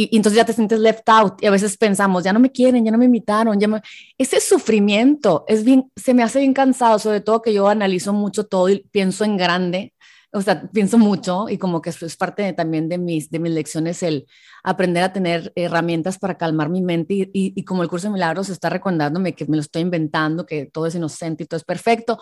y, 0.00 0.16
entonces 0.16 0.36
ya 0.36 0.44
te 0.44 0.52
sientes 0.52 0.78
left 0.78 1.08
out 1.08 1.42
y 1.42 1.46
a 1.46 1.50
veces 1.50 1.76
pensamos, 1.76 2.22
ya 2.22 2.32
no 2.32 2.38
me 2.38 2.52
quieren, 2.52 2.84
ya 2.84 2.92
no 2.92 2.98
me 2.98 3.06
invitaron, 3.06 3.58
ya 3.58 3.82
ese 4.16 4.40
sufrimiento 4.40 5.44
es 5.48 5.64
bien, 5.64 5.90
se 5.96 6.14
me 6.14 6.22
hace 6.22 6.38
bien 6.38 6.54
cansado, 6.54 7.00
sobre 7.00 7.20
todo 7.20 7.42
que 7.42 7.52
yo 7.52 7.66
analizo 7.68 8.12
mucho 8.12 8.46
todo 8.46 8.68
y 8.68 8.86
pienso 8.92 9.24
en 9.24 9.36
grande 9.36 9.92
o 10.38 10.42
sea, 10.42 10.62
pienso 10.70 10.98
mucho 10.98 11.48
y 11.48 11.58
como 11.58 11.82
que 11.82 11.90
eso 11.90 12.06
es 12.06 12.16
parte 12.16 12.52
también 12.52 12.88
de 12.88 12.98
mis, 12.98 13.30
de 13.30 13.38
mis 13.38 13.52
lecciones 13.52 14.02
el 14.02 14.26
aprender 14.62 15.02
a 15.02 15.12
tener 15.12 15.52
herramientas 15.56 16.18
para 16.18 16.36
calmar 16.36 16.68
mi 16.68 16.80
mente 16.80 17.14
y, 17.14 17.30
y, 17.32 17.64
como 17.64 17.82
el 17.82 17.88
curso 17.88 18.08
de 18.08 18.14
milagros 18.14 18.48
está 18.48 18.70
recordándome 18.70 19.34
que 19.34 19.46
me 19.46 19.56
lo 19.56 19.62
estoy 19.62 19.82
inventando, 19.82 20.46
que 20.46 20.66
todo 20.66 20.86
es 20.86 20.94
inocente 20.94 21.44
y 21.44 21.46
todo 21.46 21.58
es 21.58 21.64
perfecto. 21.64 22.18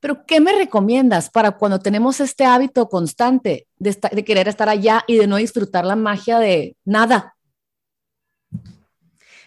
Pero, 0.00 0.24
¿qué 0.26 0.40
me 0.40 0.52
recomiendas 0.52 1.28
para 1.28 1.52
cuando 1.52 1.80
tenemos 1.80 2.20
este 2.20 2.44
hábito 2.44 2.88
constante 2.88 3.66
de, 3.78 3.98
de 4.12 4.24
querer 4.24 4.46
estar 4.46 4.68
allá 4.68 5.02
y 5.08 5.16
de 5.16 5.26
no 5.26 5.36
disfrutar 5.36 5.84
la 5.84 5.96
magia 5.96 6.38
de 6.38 6.76
nada? 6.84 7.34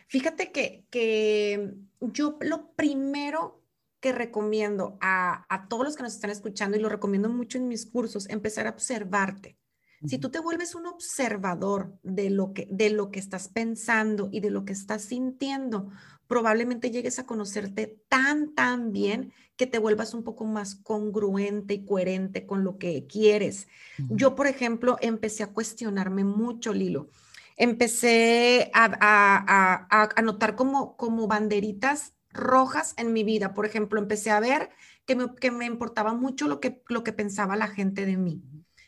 Fíjate 0.08 0.52
que, 0.52 0.84
que 0.90 1.74
yo 2.02 2.38
lo 2.42 2.74
primero 2.74 3.61
que 4.02 4.12
recomiendo 4.12 4.98
a, 5.00 5.68
todos 5.70 5.86
los 5.86 5.96
que 5.96 6.04
nos 6.04 6.16
están 6.16 6.32
escuchando 6.32 6.76
y 6.76 6.82
lo 6.82 6.90
recomiendo 6.90 7.30
mucho 7.30 7.60
en 7.60 7.68
mis 7.68 7.86
cursos, 7.86 8.28
empezar 8.30 8.68
a 8.68 8.72
observarte. 8.72 9.58
Si 10.04 10.18
tú 10.18 10.32
te 10.32 10.40
vuelves 10.40 10.74
un 10.74 10.88
observador 10.88 11.94
de 12.02 12.32
lo 12.32 12.54
que 12.54 12.68
de 12.72 12.90
lo 12.90 13.12
que 13.12 13.20
estás 13.20 13.50
pensando 13.50 14.30
y 14.32 14.40
de 14.40 14.50
lo 14.50 14.66
que 14.66 14.74
estás 14.74 15.04
sintiendo, 15.04 15.92
probablemente 16.26 16.90
llegues 16.90 17.20
a 17.20 17.28
conocerte 17.28 18.02
tan 18.10 18.56
tan 18.56 18.92
bien 18.92 19.32
que 19.56 19.68
te 19.68 19.78
vuelvas 19.78 20.16
un 20.16 20.24
poco 20.24 20.46
más 20.46 20.74
congruente 20.74 21.76
y 21.76 21.86
coherente 21.86 22.48
con 22.48 22.64
lo 22.64 22.80
que 22.80 23.06
quieres. 23.06 23.68
Yo, 24.10 24.34
por 24.34 24.48
ejemplo, 24.48 24.98
empecé 25.02 25.44
a 25.44 25.54
cuestionarme 25.54 26.24
mucho, 26.24 26.74
Lilo. 26.74 27.10
Empecé 27.56 28.72
a, 28.74 28.90
a, 29.00 30.10
a 30.16 30.22
notar 30.24 30.56
como, 30.56 30.98
como 30.98 31.28
banderitas 31.28 32.16
rojas 32.34 32.94
en 32.98 33.14
mi 33.14 33.24
vida. 33.24 33.54
Por 33.54 33.66
ejemplo, 33.66 34.00
empecé 34.00 34.32
a 34.32 34.40
ver 34.40 34.70
que 35.06 35.16
me, 35.16 35.36
que 35.36 35.52
me 35.52 35.66
importaba 35.66 36.14
mucho 36.14 36.48
lo 36.48 36.60
que, 36.60 36.82
lo 36.88 37.04
que 37.04 37.14
pensaba 37.14 37.56
la 37.56 37.68
gente 37.68 38.06
de 38.06 38.18
mí. 38.18 38.42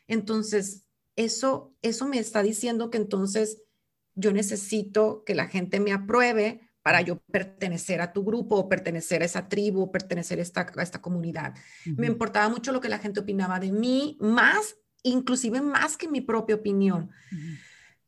Entonces, 0.08 0.86
eso, 1.16 1.76
eso 1.82 2.08
me 2.08 2.20
está 2.20 2.44
diciendo 2.44 2.90
que 2.90 2.98
entonces 2.98 3.62
yo 4.16 4.32
necesito 4.32 5.24
que 5.26 5.36
la 5.36 5.48
gente 5.48 5.80
me 5.80 5.92
apruebe 5.92 6.62
para 6.82 7.02
yo 7.02 7.20
pertenecer 7.32 8.02
a 8.02 8.12
tu 8.12 8.24
grupo 8.24 8.58
o 8.58 8.70
pertenecer 8.70 9.22
a 9.22 9.26
esa 9.26 9.48
tribu 9.48 9.84
o 9.84 9.92
pertenecer 9.92 10.40
a 10.40 10.42
esta, 10.42 10.68
a 10.76 10.84
esta 10.84 11.02
comunidad. 11.02 11.56
Me 11.86 12.08
importaba 12.08 12.50
mucho 12.50 12.72
lo 12.72 12.82
que 12.82 12.90
la 12.90 13.00
gente 13.00 13.22
opinaba 13.22 13.60
de 13.60 13.72
mí, 13.72 14.18
más, 14.20 14.76
inclusive 15.02 15.62
más 15.62 15.96
que 15.96 16.10
mi 16.10 16.20
propia 16.20 16.56
opinión 16.56 17.10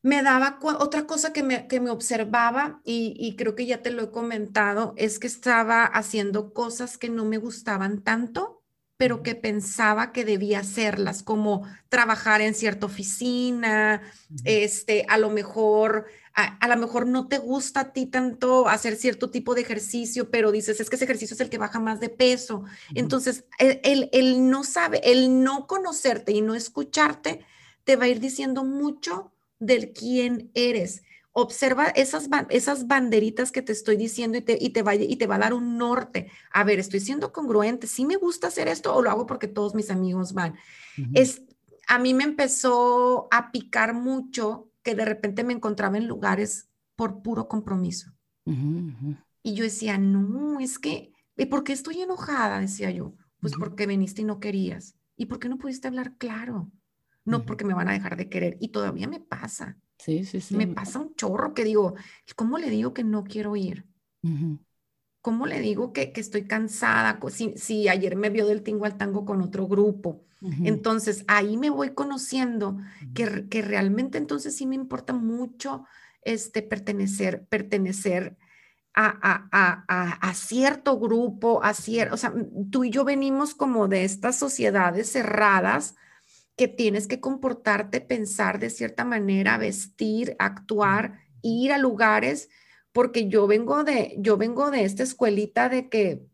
me 0.05 0.21
daba 0.21 0.59
otra 0.61 1.07
cosa 1.07 1.33
que 1.33 1.41
me, 1.41 1.67
que 1.67 1.79
me 1.79 1.89
observaba 1.89 2.79
y, 2.83 3.35
creo 3.39 3.55
que 3.55 3.65
ya 3.65 3.81
te 3.81 3.89
lo 3.89 4.03
he 4.03 4.11
comentado, 4.11 4.93
es 4.97 5.17
que 5.17 5.25
estaba 5.25 5.83
haciendo 5.83 6.53
cosas 6.53 6.99
que 6.99 7.09
no 7.09 7.25
me 7.25 7.39
gustaban 7.39 8.03
tanto, 8.03 8.61
pero 8.97 9.23
que 9.23 9.33
pensaba 9.33 10.11
que 10.11 10.23
debía 10.23 10.59
hacerlas, 10.59 11.23
como 11.23 11.67
trabajar 11.89 12.41
en 12.41 12.53
cierta 12.53 12.85
oficina, 12.85 14.03
este, 14.43 15.07
a 15.09 15.17
lo 15.17 15.31
mejor, 15.31 16.05
a, 16.35 16.67
lo 16.67 16.77
mejor 16.77 17.07
no 17.07 17.27
te 17.27 17.39
gusta 17.39 17.79
a 17.79 17.91
ti 17.91 18.05
tanto 18.05 18.67
hacer 18.67 18.97
cierto 18.97 19.31
tipo 19.31 19.55
de 19.55 19.61
ejercicio, 19.61 20.29
pero 20.29 20.51
dices, 20.51 20.79
es 20.79 20.87
que 20.87 20.97
ese 20.97 21.05
ejercicio 21.05 21.33
es 21.33 21.41
el 21.41 21.49
que 21.49 21.57
baja 21.57 21.79
más 21.79 21.99
de 21.99 22.09
peso. 22.09 22.63
Entonces, 22.93 23.45
el, 23.57 24.09
el 24.13 24.51
no 24.51 24.63
sabe, 24.63 25.01
el 25.03 25.43
no 25.43 25.65
conocerte 25.65 26.31
y 26.31 26.41
no 26.41 26.53
escucharte, 26.53 27.43
te 27.85 27.95
va 27.95 28.05
a 28.05 28.07
ir 28.07 28.19
diciendo 28.19 28.63
mucho 28.63 29.31
del 29.59 29.93
quién 29.93 30.51
eres. 30.53 31.03
Observa 31.31 31.87
esas, 31.87 32.29
esas 32.49 32.87
banderitas 32.87 33.51
que 33.51 33.61
te 33.61 33.73
estoy 33.73 33.97
diciendo 33.97 34.37
y 34.37 34.41
te, 34.41 34.57
y, 34.59 34.69
te 34.69 34.83
va, 34.83 34.95
y 34.95 35.15
te 35.17 35.27
va 35.27 35.35
a 35.35 35.39
dar 35.39 35.53
un 35.53 35.77
norte. 35.77 36.31
A 36.51 36.63
ver, 36.63 36.79
estoy 36.79 37.01
siendo 37.01 37.33
congruente. 37.33 37.87
¿Sí 37.87 38.05
me 38.05 38.15
gusta 38.15 38.47
hacer 38.47 38.67
esto 38.67 38.95
o 38.95 39.01
lo 39.01 39.09
hago 39.09 39.25
porque 39.25 39.47
todos 39.47 39.75
mis 39.75 39.91
amigos 39.91 40.33
van? 40.33 40.55
es, 41.13 41.41
a 41.87 41.99
mí 41.99 42.13
me 42.13 42.23
empezó 42.23 43.27
a 43.31 43.51
picar 43.51 43.93
mucho 43.93 44.69
que 44.81 44.95
de 44.95 45.03
repente 45.03 45.43
me 45.43 45.53
encontraba 45.53 45.97
en 45.97 46.07
lugares 46.07 46.69
por 46.95 47.21
puro 47.21 47.47
compromiso. 47.47 48.11
Y 49.43 49.55
yo 49.55 49.63
decía, 49.63 49.97
no, 49.97 50.59
es 50.59 50.79
que, 50.79 51.11
¿y 51.35 51.45
por 51.47 51.63
qué 51.63 51.73
estoy 51.73 52.01
enojada? 52.01 52.59
Decía 52.59 52.91
yo, 52.91 53.15
pues 53.41 53.53
porque 53.59 53.87
viniste 53.87 54.21
y 54.21 54.25
no 54.25 54.39
querías. 54.39 54.95
¿Y 55.17 55.25
por 55.25 55.39
qué 55.39 55.49
no 55.49 55.57
pudiste 55.57 55.87
hablar 55.87 56.17
claro? 56.17 56.71
No 57.25 57.45
porque 57.45 57.65
me 57.65 57.73
van 57.73 57.89
a 57.89 57.93
dejar 57.93 58.15
de 58.15 58.29
querer. 58.29 58.57
Y 58.59 58.69
todavía 58.69 59.07
me 59.07 59.19
pasa. 59.19 59.77
Sí, 59.97 60.23
sí, 60.23 60.39
sí. 60.39 60.55
Me 60.55 60.67
pasa 60.67 60.99
un 60.99 61.15
chorro 61.15 61.53
que 61.53 61.63
digo, 61.63 61.95
¿cómo 62.35 62.57
le 62.57 62.69
digo 62.69 62.93
que 62.93 63.03
no 63.03 63.23
quiero 63.23 63.55
ir? 63.55 63.85
¿Cómo 65.21 65.45
le 65.47 65.59
digo 65.59 65.91
que, 65.91 66.11
que 66.11 66.21
estoy 66.21 66.47
cansada? 66.47 67.19
Si, 67.29 67.53
si, 67.57 67.89
ayer 67.89 68.15
me 68.15 68.29
vio 68.29 68.45
del 68.45 68.63
tingo 68.63 68.85
al 68.85 68.97
tango 68.97 69.25
con 69.25 69.41
otro 69.41 69.67
grupo. 69.67 70.23
Entonces 70.63 71.25
ahí 71.27 71.57
me 71.57 71.71
voy 71.71 71.95
conociendo 71.95 72.77
que, 73.15 73.47
que, 73.49 73.63
realmente 73.63 74.19
entonces 74.19 74.55
sí 74.55 74.67
me 74.67 74.75
importa 74.75 75.11
mucho 75.11 75.85
este, 76.21 76.61
pertenecer, 76.61 77.47
pertenecer 77.47 78.37
a, 78.93 79.07
a, 79.07 79.49
a, 79.51 80.29
a, 80.29 80.33
cierto 80.35 80.99
grupo, 80.99 81.63
a 81.63 81.73
cierto, 81.73 82.13
o 82.13 82.17
sea, 82.17 82.31
tú 82.69 82.83
y 82.83 82.91
yo 82.91 83.03
venimos 83.03 83.55
como 83.55 83.87
de 83.87 84.03
estas 84.03 84.37
sociedades 84.37 85.11
cerradas 85.11 85.95
que 86.55 86.67
tienes 86.67 87.07
que 87.07 87.19
comportarte, 87.19 88.01
pensar 88.01 88.59
de 88.59 88.69
cierta 88.69 89.03
manera, 89.03 89.57
vestir, 89.57 90.35
actuar, 90.39 91.19
ir 91.41 91.73
a 91.73 91.77
lugares, 91.77 92.49
porque 92.91 93.27
yo 93.27 93.45
vengo 93.45 93.83
de, 93.83 94.15
yo 94.19 94.37
vengo 94.37 94.71
de 94.71 94.85
esta 94.85 95.03
escuelita 95.03 95.69
de 95.69 95.89
que 95.89 96.25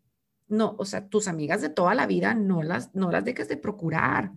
no, 0.52 0.76
o 0.78 0.86
sea, 0.86 1.08
tus 1.08 1.30
amigas 1.30 1.62
de 1.62 1.70
toda 1.70 1.96
la 1.96 2.06
vida 2.06 2.34
no 2.34 2.62
las, 2.62 2.94
no 2.94 3.10
las 3.10 3.24
dejes 3.24 3.48
de 3.48 3.56
procurar. 3.56 4.34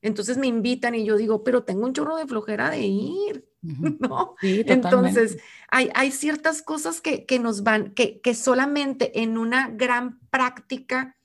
Entonces 0.00 0.38
me 0.38 0.46
invitan 0.46 0.94
y 0.94 1.04
yo 1.04 1.16
digo, 1.16 1.42
pero 1.42 1.64
tengo 1.64 1.86
un 1.86 1.92
chorro 1.92 2.16
de 2.16 2.26
flojera 2.26 2.70
de 2.70 2.86
ir, 2.86 3.48
¿no? 3.62 4.36
Entonces, 4.42 5.38
hay, 5.68 5.90
hay 5.94 6.12
ciertas 6.12 6.62
cosas 6.62 7.00
que, 7.00 7.26
que 7.26 7.40
nos 7.40 7.64
van, 7.64 7.94
que, 7.94 8.20
que 8.20 8.34
solamente 8.34 9.22
en 9.22 9.36
una 9.36 9.68
gran 9.68 10.20
práctica 10.30 11.15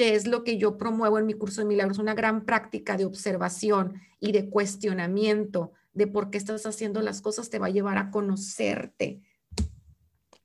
que 0.00 0.14
es 0.14 0.26
lo 0.26 0.44
que 0.44 0.56
yo 0.56 0.78
promuevo 0.78 1.18
en 1.18 1.26
mi 1.26 1.34
curso 1.34 1.60
de 1.60 1.66
milagros, 1.66 1.98
una 1.98 2.14
gran 2.14 2.46
práctica 2.46 2.96
de 2.96 3.04
observación 3.04 4.00
y 4.18 4.32
de 4.32 4.48
cuestionamiento 4.48 5.72
de 5.92 6.06
por 6.06 6.30
qué 6.30 6.38
estás 6.38 6.64
haciendo 6.64 7.02
las 7.02 7.20
cosas, 7.20 7.50
te 7.50 7.58
va 7.58 7.66
a 7.66 7.70
llevar 7.70 7.98
a 7.98 8.10
conocerte. 8.10 9.20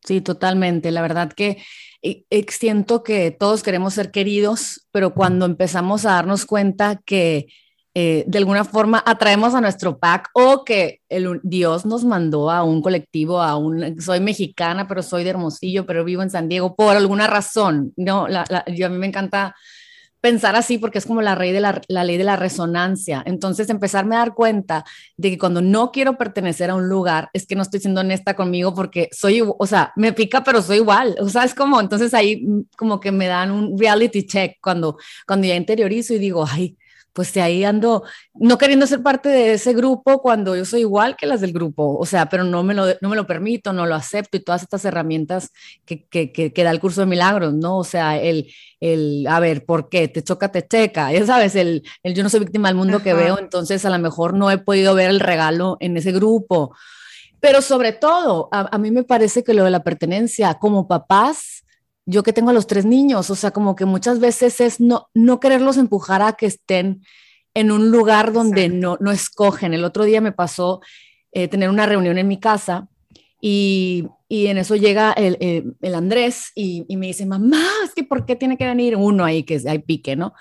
Sí, 0.03 0.19
totalmente. 0.19 0.91
La 0.91 1.01
verdad 1.01 1.31
que 1.31 1.63
eh, 2.01 2.25
siento 2.49 3.01
que 3.01 3.31
todos 3.31 3.63
queremos 3.63 3.93
ser 3.93 4.11
queridos, 4.11 4.89
pero 4.91 5.13
cuando 5.13 5.45
empezamos 5.45 6.05
a 6.05 6.11
darnos 6.11 6.45
cuenta 6.45 7.01
que 7.05 7.47
eh, 7.97 8.25
de 8.27 8.37
alguna 8.37 8.65
forma 8.65 9.01
atraemos 9.05 9.55
a 9.55 9.61
nuestro 9.61 9.97
pack 9.97 10.29
o 10.33 10.65
que 10.65 10.99
el, 11.07 11.39
Dios 11.43 11.85
nos 11.85 12.03
mandó 12.03 12.51
a 12.51 12.61
un 12.61 12.81
colectivo, 12.81 13.41
a 13.41 13.55
un, 13.55 14.01
soy 14.01 14.19
mexicana, 14.19 14.85
pero 14.85 15.01
soy 15.01 15.23
de 15.23 15.29
Hermosillo, 15.29 15.85
pero 15.85 16.03
vivo 16.03 16.21
en 16.21 16.29
San 16.29 16.49
Diego 16.49 16.75
por 16.75 16.93
alguna 16.93 17.27
razón, 17.27 17.93
¿no? 17.95 18.27
yo 18.67 18.87
a 18.87 18.89
mí 18.89 18.97
me 18.97 19.07
encanta 19.07 19.55
pensar 20.19 20.55
así 20.55 20.77
porque 20.77 20.97
es 20.97 21.05
como 21.05 21.21
la, 21.21 21.35
ley 21.35 21.53
de 21.53 21.61
la, 21.61 22.03
ley 22.03 22.17
de 22.17 22.23
la 22.23 22.35
resonancia. 22.35 23.21
Entonces, 23.27 23.69
empezarme 23.69 24.15
a 24.15 24.19
dar 24.19 24.33
cuenta 24.33 24.83
de 25.15 25.29
que 25.29 25.37
cuando 25.37 25.61
no 25.61 25.91
quiero 25.91 26.17
pertenecer 26.17 26.71
a 26.71 26.75
un 26.75 26.89
lugar, 26.89 27.29
es 27.31 27.45
que 27.45 27.55
no 27.55 27.61
estoy 27.61 27.79
siendo 27.79 28.01
honesta 28.01 28.35
conmigo 28.35 28.73
porque 28.73 29.07
soy, 29.11 29.43
o 29.45 29.67
sea, 29.67 29.93
me 29.95 30.13
pica, 30.13 30.43
pero 30.43 30.63
soy 30.63 30.77
igual. 30.77 31.15
O 31.21 31.29
sea, 31.29 31.43
es 31.43 31.53
como, 31.53 31.79
entonces 31.79 32.13
ahí 32.15 32.43
como 32.75 32.99
que 32.99 33.11
me 33.11 33.27
dan 33.27 33.51
un 33.51 33.77
reality 33.77 34.25
check 34.25 34.57
cuando, 34.61 34.97
cuando 35.27 35.47
ya 35.47 35.55
interiorizo 35.55 36.15
y 36.15 36.17
digo, 36.17 36.43
ay, 36.49 36.75
pues 37.15 37.35
ahí 37.37 37.63
ando, 37.63 38.03
no 38.33 38.57
queriendo 38.57 38.85
ser 38.85 39.01
parte 39.01 39.29
de 39.29 39.53
ese 39.53 39.73
grupo 39.73 40.21
cuando 40.21 40.53
yo 40.53 40.65
soy 40.65 40.81
igual 40.81 41.15
que 41.15 41.25
las 41.25 41.39
del 41.39 41.53
grupo, 41.53 41.97
o 41.97 42.05
sea, 42.05 42.27
pero 42.27 42.43
no 42.43 42.61
me 42.61 42.73
lo, 42.73 42.87
no 42.99 43.07
me 43.07 43.15
lo 43.15 43.25
permito, 43.25 43.71
no 43.71 43.85
lo 43.85 43.95
acepto 43.95 44.35
y 44.35 44.41
todas 44.41 44.63
estas 44.63 44.83
herramientas 44.83 45.51
que, 45.85 46.05
que, 46.09 46.33
que, 46.33 46.63
da 46.65 46.71
el 46.71 46.81
curso 46.81 46.99
de 46.99 47.07
milagros, 47.07 47.53
¿no? 47.53 47.77
O 47.77 47.85
sea, 47.85 48.21
el, 48.21 48.51
el, 48.81 49.25
a 49.29 49.39
ver, 49.39 49.65
¿por 49.65 49.87
qué? 49.87 50.09
Te 50.09 50.25
choca, 50.25 50.51
te 50.51 50.67
checa, 50.67 51.13
ya 51.13 51.25
sabes, 51.25 51.55
el, 51.55 51.83
el 52.03 52.15
yo 52.15 52.21
no 52.21 52.29
soy 52.29 52.41
víctima 52.41 52.67
del 52.67 52.75
mundo 52.75 53.01
que 53.01 53.13
veo, 53.13 53.39
entonces 53.39 53.85
a 53.85 53.89
lo 53.89 53.99
mejor 53.99 54.33
no 54.33 54.51
he 54.51 54.57
podido 54.57 54.93
ver 54.93 55.09
el 55.09 55.21
regalo 55.21 55.77
en 55.79 55.95
ese 55.95 56.11
grupo. 56.11 56.75
Pero 57.39 57.61
sobre 57.61 57.93
todo, 57.93 58.49
a, 58.51 58.75
a 58.75 58.77
mí 58.77 58.91
me 58.91 59.03
parece 59.03 59.41
que 59.41 59.53
lo 59.53 59.63
de 59.63 59.71
la 59.71 59.83
pertenencia 59.83 60.55
como 60.55 60.89
papás, 60.89 61.63
yo 62.05 62.23
que 62.23 62.33
tengo 62.33 62.51
a 62.51 62.53
los 62.53 62.67
tres 62.67 62.85
niños, 62.85 63.29
o 63.29 63.35
sea, 63.35 63.51
como 63.51 63.75
que 63.75 63.85
muchas 63.85 64.19
veces 64.19 64.61
es 64.61 64.79
no, 64.79 65.09
no 65.13 65.39
quererlos 65.39 65.77
empujar 65.77 66.21
a 66.21 66.33
que 66.33 66.45
estén 66.45 67.01
en 67.53 67.71
un 67.71 67.89
lugar 67.89 68.33
donde 68.33 68.69
no, 68.69 68.97
no 68.99 69.11
escogen. 69.11 69.73
El 69.73 69.83
otro 69.83 70.03
día 70.03 70.21
me 70.21 70.31
pasó 70.31 70.81
eh, 71.31 71.47
tener 71.47 71.69
una 71.69 71.85
reunión 71.85 72.17
en 72.17 72.27
mi 72.27 72.39
casa 72.39 72.87
y, 73.41 74.07
y 74.27 74.47
en 74.47 74.57
eso 74.57 74.75
llega 74.75 75.13
el, 75.13 75.75
el, 75.81 75.95
Andrés 75.95 76.51
y, 76.53 76.85
y, 76.87 76.97
me 76.97 77.07
dice, 77.07 77.25
mamá, 77.25 77.63
es 77.83 77.93
que 77.93 78.03
¿por 78.03 78.25
qué 78.25 78.35
tiene 78.35 78.57
que 78.57 78.65
venir 78.65 78.95
uno 78.95 79.23
ahí 79.25 79.43
que 79.43 79.61
hay 79.67 79.79
pique, 79.79 80.15
no? 80.15 80.33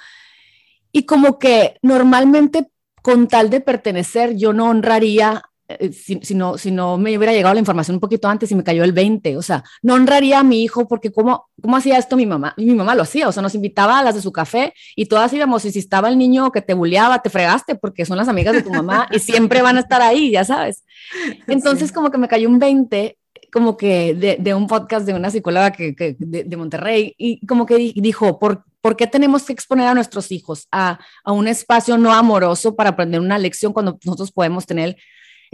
Y 0.93 1.05
como 1.07 1.39
que 1.39 1.77
normalmente 1.83 2.71
con 3.03 3.29
tal 3.29 3.51
de 3.51 3.61
pertenecer, 3.61 4.37
yo 4.37 4.53
no 4.53 4.69
honraría 4.69 5.43
si, 5.93 6.21
si, 6.23 6.35
no, 6.35 6.59
si 6.59 6.71
no 6.71 6.99
me 6.99 7.17
hubiera 7.17 7.33
llegado 7.33 7.55
la 7.55 7.61
información 7.61 7.97
un 7.97 8.01
poquito 8.01 8.29
antes 8.29 8.51
y 8.51 8.55
me 8.55 8.63
cayó 8.63 8.85
el 8.85 8.93
20, 8.93 9.37
o 9.37 9.43
sea, 9.43 9.65
no 9.83 9.95
honraría 9.95 10.41
a 10.41 10.45
mi 10.45 10.63
hijo 10.63 10.87
porque 10.87 11.11
¿cómo, 11.11 11.49
cómo 11.61 11.77
hacía 11.77 11.99
esto 11.99 12.17
mi 12.17 12.27
mamá? 12.27 12.55
Y 12.57 12.67
mi 12.67 12.75
mamá 12.75 12.95
lo 12.95 13.03
hacía, 13.03 13.29
o 13.29 13.33
sea, 13.33 13.43
nos 13.43 13.55
invitaba 13.55 13.99
a 13.99 14.03
las 14.03 14.15
de 14.15 14.23
su 14.23 14.33
café 14.33 14.75
y 14.95 15.07
todas 15.07 15.33
íbamos 15.33 15.65
y 15.65 15.73
si 15.73 15.79
estaba 15.79 16.09
el 16.09 16.19
niño 16.19 16.53
que 16.53 16.61
te 16.61 16.75
bulleaba, 16.75 17.23
te 17.23 17.31
fregaste 17.31 17.77
porque 17.77 18.05
son 18.05 18.19
las 18.19 18.29
amigas 18.29 18.55
de 18.55 18.63
tu 18.63 18.71
mamá 18.71 19.09
y 19.11 19.19
siempre 19.19 19.63
van 19.63 19.77
a 19.77 19.81
estar 19.81 20.03
ahí, 20.03 20.31
ya 20.31 20.45
sabes. 20.45 20.85
Entonces 21.47 21.93
como 21.93 22.11
que 22.11 22.19
me 22.19 22.29
cayó 22.29 22.49
un 22.49 22.59
20 22.59 23.17
como 23.53 23.77
que 23.77 24.15
de, 24.15 24.37
de 24.41 24.53
un 24.53 24.67
podcast 24.67 25.07
de 25.07 25.15
una 25.15 25.31
psicóloga 25.31 25.71
que, 25.71 25.95
que 25.95 26.17
de, 26.19 26.43
de, 26.43 26.57
Monterrey 26.57 27.15
y 27.17 27.45
como 27.47 27.67
que 27.67 27.77
dijo, 27.95 28.41
¿por, 28.41 28.65
¿por 28.81 28.97
qué 28.97 29.07
tenemos 29.07 29.45
que 29.45 29.53
exponer 29.53 29.87
a 29.87 29.95
nuestros 29.95 30.33
hijos 30.33 30.67
a, 30.73 30.99
a 31.23 31.33
un 31.33 31.47
espacio 31.47 31.97
no 31.97 32.13
amoroso 32.13 32.75
para 32.75 32.91
aprender 32.91 33.21
una 33.21 33.39
lección 33.39 33.73
cuando 33.73 33.97
nosotros 34.05 34.33
podemos 34.33 34.67
tener 34.67 34.97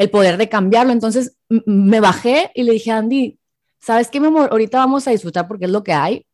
el 0.00 0.08
poder 0.08 0.38
de 0.38 0.48
cambiarlo. 0.48 0.92
Entonces 0.92 1.36
me 1.66 2.00
bajé 2.00 2.50
y 2.54 2.62
le 2.62 2.72
dije 2.72 2.90
a 2.90 2.96
Andy, 2.96 3.38
¿sabes 3.78 4.08
qué, 4.08 4.18
mi 4.18 4.28
amor? 4.28 4.48
Ahorita 4.50 4.78
vamos 4.78 5.06
a 5.06 5.10
disfrutar 5.10 5.46
porque 5.46 5.66
es 5.66 5.70
lo 5.70 5.84
que 5.84 5.92
hay, 5.92 6.24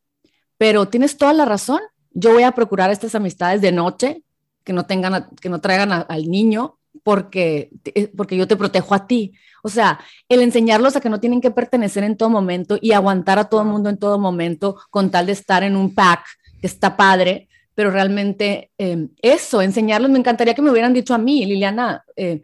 pero 0.57 0.87
tienes 0.87 1.17
toda 1.17 1.33
la 1.33 1.43
razón. 1.43 1.81
Yo 2.11 2.31
voy 2.31 2.43
a 2.43 2.53
procurar 2.53 2.91
estas 2.91 3.13
amistades 3.13 3.59
de 3.59 3.73
noche 3.73 4.23
que 4.63 4.71
no 4.71 4.85
tengan, 4.85 5.27
que 5.41 5.49
no 5.49 5.59
traigan 5.59 5.91
al 5.91 6.29
niño 6.29 6.77
porque, 7.03 7.69
eh, 7.83 8.09
porque 8.15 8.37
yo 8.37 8.47
te 8.47 8.55
protejo 8.55 8.95
a 8.95 9.05
ti. 9.05 9.33
O 9.63 9.67
sea, 9.67 9.99
el 10.29 10.41
enseñarlos 10.41 10.95
a 10.95 11.01
que 11.01 11.09
no 11.09 11.19
tienen 11.19 11.41
que 11.41 11.51
pertenecer 11.51 12.05
en 12.05 12.15
todo 12.15 12.29
momento 12.29 12.77
y 12.81 12.93
aguantar 12.93 13.37
a 13.37 13.49
todo 13.49 13.63
el 13.63 13.67
mundo 13.67 13.89
en 13.89 13.97
todo 13.97 14.17
momento 14.17 14.77
con 14.89 15.11
tal 15.11 15.25
de 15.25 15.33
estar 15.33 15.63
en 15.63 15.75
un 15.75 15.93
pack 15.93 16.25
que 16.61 16.67
está 16.67 16.95
padre, 16.95 17.49
pero 17.75 17.91
realmente 17.91 18.71
eh, 18.77 19.09
eso, 19.21 19.61
enseñarlos, 19.61 20.09
me 20.09 20.19
encantaría 20.19 20.53
que 20.53 20.61
me 20.61 20.71
hubieran 20.71 20.93
dicho 20.93 21.13
a 21.13 21.17
mí, 21.17 21.45
Liliana, 21.45 22.05
eh, 22.15 22.41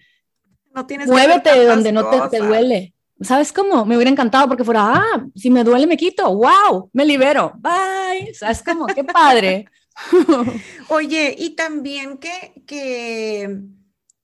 no 0.74 0.86
tienes 0.86 1.08
Muévete 1.08 1.58
de 1.58 1.66
donde 1.66 1.92
no 1.92 2.10
te, 2.10 2.38
te, 2.38 2.46
duele. 2.46 2.94
¿Sabes 3.22 3.54
cómo? 3.54 3.86
Me 3.86 3.96
hubiera 3.96 4.12
encantado 4.12 4.48
porque 4.48 4.64
fuera, 4.64 4.96
ah, 4.96 5.26
si 5.36 5.50
me 5.50 5.64
duele 5.64 5.88
me 5.88 5.98
quito, 5.98 6.36
wow, 6.36 6.90
me 6.94 7.06
libero, 7.06 7.54
bye. 7.58 8.34
¿Sabes 8.34 8.64
cómo? 8.64 8.88
Qué 8.88 9.04
padre. 9.04 9.66
Oye, 10.90 11.36
y 11.38 11.52
también 11.52 12.18
que, 12.18 12.64
que, 12.66 13.62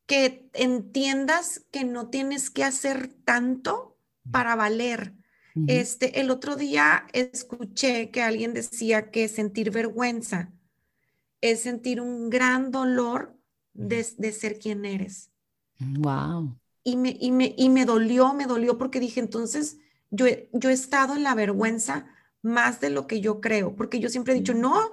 que 0.06 0.50
entiendas 0.54 1.66
que 1.72 1.84
no 1.84 2.10
tienes 2.10 2.50
que 2.50 2.64
hacer 2.64 3.14
tanto 3.24 3.98
para 4.32 4.56
valer. 4.56 5.14
Este, 5.68 6.22
el 6.22 6.32
otro 6.32 6.56
día 6.56 7.06
escuché 7.12 8.12
que 8.12 8.22
alguien 8.22 8.54
decía 8.54 9.12
que 9.12 9.28
sentir 9.28 9.72
vergüenza 9.72 10.52
es 11.42 11.62
sentir 11.62 12.00
un 12.00 12.30
gran 12.30 12.72
dolor 12.72 13.36
de, 13.74 14.06
de 14.18 14.32
ser 14.32 14.58
quien 14.60 14.86
eres. 14.86 15.32
Wow. 15.80 16.56
Y 16.84 16.96
me, 16.96 17.16
y 17.20 17.32
me, 17.32 17.54
y 17.58 17.70
me 17.70 17.86
dolió, 17.86 18.34
me 18.34 18.46
dolió 18.46 18.78
porque 18.78 19.00
dije, 19.00 19.20
entonces, 19.20 19.78
yo 20.10 20.28
he, 20.28 20.50
yo 20.54 20.70
he 20.70 20.74
estado 20.74 21.16
en 21.16 21.24
la 21.24 21.36
vergüenza 21.36 22.08
más 22.42 22.80
de 22.80 22.90
lo 22.90 23.06
que 23.08 23.22
yo 23.22 23.42
creo, 23.42 23.76
porque 23.76 24.00
yo 24.00 24.10
siempre 24.10 24.34
he 24.34 24.38
dicho, 24.38 24.54
no, 24.54 24.92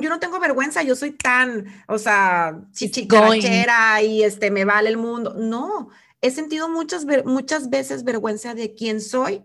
yo 0.00 0.08
no 0.08 0.18
tengo 0.18 0.40
vergüenza, 0.40 0.82
yo 0.82 0.96
soy 0.96 1.12
tan, 1.12 1.66
o 1.86 1.98
sea, 1.98 2.60
chichicachera 2.72 4.02
y 4.02 4.22
este, 4.22 4.50
me 4.50 4.64
vale 4.64 4.88
el 4.88 4.96
mundo. 4.96 5.34
No, 5.34 5.90
he 6.20 6.30
sentido 6.30 6.68
muchas, 6.68 7.06
muchas 7.24 7.70
veces 7.70 8.04
vergüenza 8.04 8.54
de 8.54 8.74
quién 8.74 9.00
soy. 9.00 9.42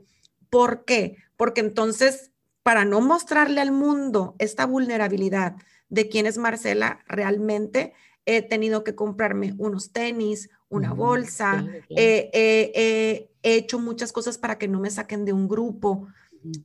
¿Por 0.49 0.85
qué? 0.85 1.17
Porque 1.35 1.61
entonces, 1.61 2.31
para 2.63 2.85
no 2.85 3.01
mostrarle 3.01 3.61
al 3.61 3.71
mundo 3.71 4.35
esta 4.39 4.65
vulnerabilidad 4.65 5.55
de 5.89 6.09
quién 6.09 6.25
es 6.25 6.37
Marcela 6.37 6.99
realmente, 7.07 7.93
he 8.25 8.41
tenido 8.41 8.83
que 8.83 8.95
comprarme 8.95 9.53
unos 9.57 9.91
tenis, 9.91 10.49
una 10.69 10.93
bolsa, 10.93 11.65
he 11.89 13.29
hecho 13.41 13.79
muchas 13.79 14.11
cosas 14.11 14.37
para 14.37 14.57
que 14.57 14.67
no 14.67 14.79
me 14.79 14.89
saquen 14.89 15.25
de 15.25 15.33
un 15.33 15.47
grupo. 15.47 16.07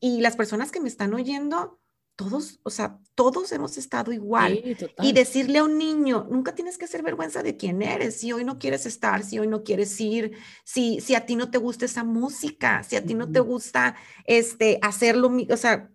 Y 0.00 0.20
las 0.20 0.36
personas 0.36 0.70
que 0.70 0.80
me 0.80 0.88
están 0.88 1.14
oyendo, 1.14 1.80
todos, 2.16 2.60
o 2.62 2.70
sea, 2.70 2.98
todos 3.14 3.52
hemos 3.52 3.78
estado 3.78 4.12
igual. 4.12 4.62
y 5.00 5.12
decirle 5.12 5.58
a 5.58 5.64
un 5.64 5.78
niño, 5.78 6.26
nunca 6.30 6.54
tienes 6.54 6.78
que 6.78 6.84
hacer 6.84 7.02
vergüenza 7.02 7.42
de 7.42 7.56
quién 7.56 7.82
eres, 7.82 8.18
si 8.18 8.32
hoy 8.32 8.44
no 8.44 8.58
quieres 8.58 8.86
estar, 8.86 9.24
si 9.24 9.38
hoy 9.38 9.48
no 9.48 9.64
quieres 9.64 9.98
ir, 10.00 10.32
si, 10.64 11.00
si 11.00 11.14
a 11.14 11.26
ti 11.26 11.36
no 11.36 11.50
te 11.50 11.58
gusta 11.58 11.84
esa 11.84 12.04
música, 12.04 12.82
si 12.82 12.96
a 12.96 13.04
ti 13.04 13.14
no 13.14 13.30
te 13.30 13.40
gusta 13.40 13.96
este, 14.26 14.78
hacerlo, 14.82 15.32
o 15.50 15.56
sea, 15.56 15.90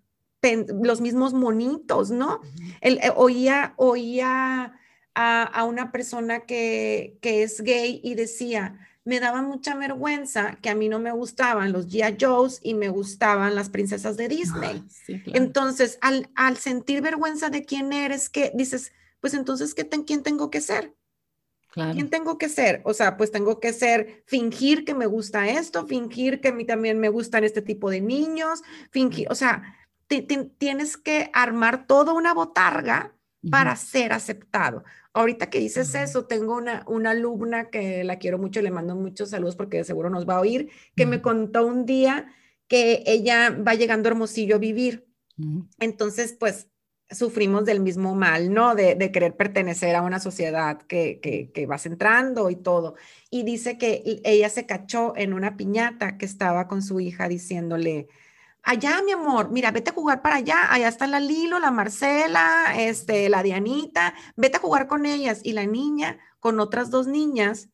los 0.82 1.02
mismos 1.02 1.34
monitos, 1.34 2.10
¿no? 2.10 2.40
El, 2.82 3.00
eh, 3.00 3.12
oía, 3.16 3.74
oía 3.76 4.80
a, 5.20 5.64
una 5.64 5.92
persona 5.92 6.42
que, 6.42 7.18
es 7.24 7.62
gay 7.62 8.00
y 8.04 8.14
decía, 8.14 8.80
me 9.04 9.20
daba 9.20 9.42
mucha 9.42 9.76
vergüenza 9.76 10.58
que 10.62 10.70
a 10.70 10.76
mí 10.76 10.90
no 10.90 11.00
me 11.00 11.12
gustaban 11.12 11.72
los 11.72 11.88
G.I. 11.88 12.18
Joes 12.22 12.60
y 12.62 12.76
me 12.76 12.90
gustaban 12.90 13.56
las 13.56 13.70
princesas 13.70 14.16
de 14.16 14.28
Disney. 14.28 14.84
Entonces, 15.34 15.98
al, 16.02 16.58
sentir 16.58 17.02
vergüenza 17.02 17.50
de 17.50 17.66
quién 17.66 17.94
eres, 17.94 18.30
que 18.30 18.52
dices, 18.54 18.92
pues 19.20 19.34
entonces, 19.34 19.74
¿qué 19.74 19.88
¿quién 19.88 20.22
tengo 20.22 20.52
que 20.52 20.62
ser? 20.62 20.94
¿Quién 21.74 22.10
tengo 22.10 22.38
que 22.38 22.50
ser? 22.50 22.82
O 22.86 22.94
sea, 22.94 23.18
pues 23.18 23.32
tengo 23.32 23.60
que 23.60 23.74
ser, 23.74 24.24
fingir 24.26 24.86
que 24.86 24.94
me 24.94 25.06
gusta 25.08 25.48
esto, 25.48 25.88
fingir 25.88 26.42
que 26.42 26.50
a 26.50 26.54
mí 26.54 26.66
también 26.66 27.00
me 27.00 27.10
gustan 27.10 27.44
este 27.44 27.62
tipo 27.62 27.90
de 27.90 28.02
niños, 28.02 28.62
fingir, 28.92 29.28
o 29.32 29.36
sea, 29.36 29.76
tienes 30.58 30.98
que 30.98 31.30
armar 31.34 31.86
toda 31.86 32.14
una 32.14 32.34
botarga 32.34 33.17
para 33.50 33.76
ser 33.76 34.14
aceptado. 34.14 34.84
Ahorita 35.14 35.50
que 35.50 35.60
dices 35.60 35.94
eso, 35.96 36.26
tengo 36.26 36.56
una, 36.56 36.84
una 36.88 37.12
alumna 37.12 37.70
que 37.70 38.04
la 38.04 38.18
quiero 38.18 38.38
mucho, 38.38 38.62
le 38.62 38.72
mando 38.72 38.96
muchos 38.96 39.30
saludos 39.30 39.56
porque 39.56 39.84
seguro 39.84 40.10
nos 40.10 40.28
va 40.28 40.36
a 40.36 40.42
oír, 40.42 40.70
que 40.96 41.06
me 41.06 41.22
contó 41.22 41.66
un 41.66 41.86
día 41.86 42.28
que 42.68 43.04
ella 43.06 43.50
va 43.50 43.76
llegando 43.76 44.10
a 44.10 44.12
Hermosillo 44.12 44.56
a 44.56 44.60
vivir. 44.60 45.08
Entonces, 45.80 46.36
pues 46.38 46.68
sufrimos 47.10 47.64
del 47.66 47.80
mismo 47.80 48.16
mal, 48.16 48.54
¿no? 48.54 48.76
De, 48.76 48.96
de 48.96 49.12
querer 49.12 49.36
pertenecer 49.36 49.96
a 49.96 50.02
una 50.02 50.20
sociedad 50.20 50.82
que, 50.82 51.20
que, 51.22 51.52
que, 51.52 51.66
vas 51.66 51.86
entrando 51.86 52.50
y 52.50 52.56
todo. 52.56 52.96
Y 53.30 53.44
dice 53.44 53.78
que 53.78 54.04
ella 54.24 54.50
se 54.50 54.66
cachó 54.66 55.14
en 55.16 55.34
una 55.34 55.56
piñata 55.56 56.18
que 56.18 56.26
estaba 56.26 56.68
con 56.68 56.82
su 56.82 57.00
hija 57.00 57.30
diciéndole, 57.30 58.08
allá, 58.68 59.02
mi 59.02 59.14
amor, 59.14 59.50
mira, 59.50 59.72
vete 59.72 59.92
a 59.92 59.94
jugar 59.94 60.22
para 60.22 60.36
allá, 60.36 60.72
allá 60.72 60.90
está 60.90 61.08
la 61.08 61.22
Lilo, 61.22 61.58
la 61.58 61.72
Marcela, 61.72 62.74
este, 62.78 63.30
la 63.30 63.42
Dianita, 63.42 64.14
vete 64.36 64.58
a 64.58 64.60
jugar 64.60 64.88
con 64.88 65.06
ellas. 65.06 65.40
Y 65.44 65.54
la 65.54 65.66
niña 65.66 66.20
con 66.42 66.60
otras 66.60 66.92
dos 66.92 67.08
niñas 67.08 67.70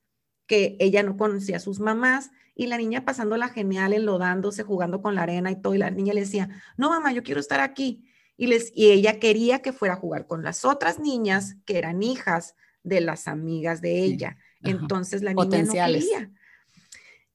que 0.45 0.77
ella 0.79 1.01
no 1.01 1.17
conocía 1.17 1.57
a 1.57 1.59
sus 1.59 1.79
mamás, 1.79 2.29
y 2.55 2.67
la 2.67 2.77
niña 2.77 3.05
pasándola 3.05 3.49
genial, 3.49 3.93
enlodándose, 3.93 4.61
jugando 4.61 5.01
con 5.01 5.15
la 5.15 5.23
arena 5.23 5.49
y 5.49 5.59
todo, 5.59 5.73
y 5.73 5.79
la 5.79 5.89
niña 5.89 6.13
le 6.13 6.21
decía, 6.21 6.49
no, 6.77 6.91
mamá, 6.91 7.11
yo 7.11 7.23
quiero 7.23 7.39
estar 7.39 7.59
aquí. 7.59 8.05
Y, 8.37 8.45
les, 8.45 8.71
y 8.75 8.91
ella 8.91 9.19
quería 9.19 9.63
que 9.63 9.73
fuera 9.73 9.95
a 9.95 9.97
jugar 9.97 10.27
con 10.27 10.43
las 10.43 10.63
otras 10.63 10.99
niñas 10.99 11.55
que 11.65 11.79
eran 11.79 12.03
hijas 12.03 12.55
de 12.83 13.01
las 13.01 13.27
amigas 13.27 13.81
de 13.81 14.03
ella. 14.03 14.37
Entonces 14.61 15.23
la 15.23 15.33
niña 15.33 15.63
no 15.63 15.73
quería. 15.73 16.31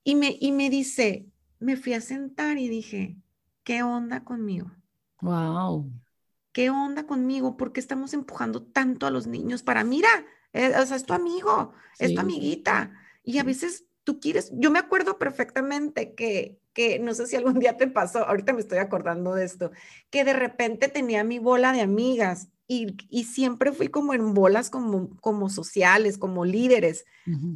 Y 0.05 0.15
me, 0.15 0.37
y 0.41 0.53
me 0.53 0.71
dice, 0.71 1.27
me 1.59 1.77
fui 1.77 1.95
a 1.95 2.01
sentar 2.01 2.59
y 2.59 2.69
dije, 2.69 3.17
¿qué 3.69 3.83
onda 3.83 4.25
conmigo? 4.25 4.71
Wow. 5.21 5.93
¿Qué 6.53 6.71
onda 6.71 7.07
conmigo? 7.07 7.59
¿Por 7.59 7.75
qué 7.75 7.81
estamos 7.81 8.15
empujando 8.15 8.63
tanto 8.63 9.07
a 9.07 9.11
los 9.11 9.27
niños 9.27 9.63
para, 9.63 9.85
mira, 9.85 10.09
eh, 10.55 10.73
o 10.81 10.87
sea, 10.87 10.97
es 10.97 11.05
tu 11.05 11.13
amigo, 11.13 11.75
es 11.99 12.15
tu 12.15 12.21
amiguita? 12.21 12.95
Y 13.23 13.37
a 13.37 13.43
veces 13.43 13.85
tú 14.05 14.21
quieres, 14.21 14.51
yo 14.55 14.71
me 14.71 14.79
acuerdo 14.79 15.19
perfectamente 15.19 16.15
que, 16.15 16.59
que, 16.73 16.99
no 16.99 17.13
sé 17.13 17.27
si 17.27 17.37
algún 17.37 17.59
día 17.59 17.77
te 17.77 17.89
pasó, 17.89 18.27
ahorita 18.27 18.55
me 18.55 18.61
estoy 18.61 18.79
acordando 18.79 19.35
de 19.35 19.45
esto, 19.45 19.71
que 20.09 20.25
de 20.25 20.33
repente 20.33 20.89
tenía 20.89 21.23
mi 21.23 21.39
bola 21.39 21.75
de 21.75 21.83
amigas 21.83 22.49
y, 22.67 22.97
y, 23.11 23.25
siempre 23.25 23.73
fui 23.73 23.89
como 23.89 24.15
en 24.15 24.33
bolas 24.33 24.71
como, 24.71 25.15
como 25.21 25.51
sociales, 25.51 26.17
como 26.17 26.47
líderes. 26.47 27.05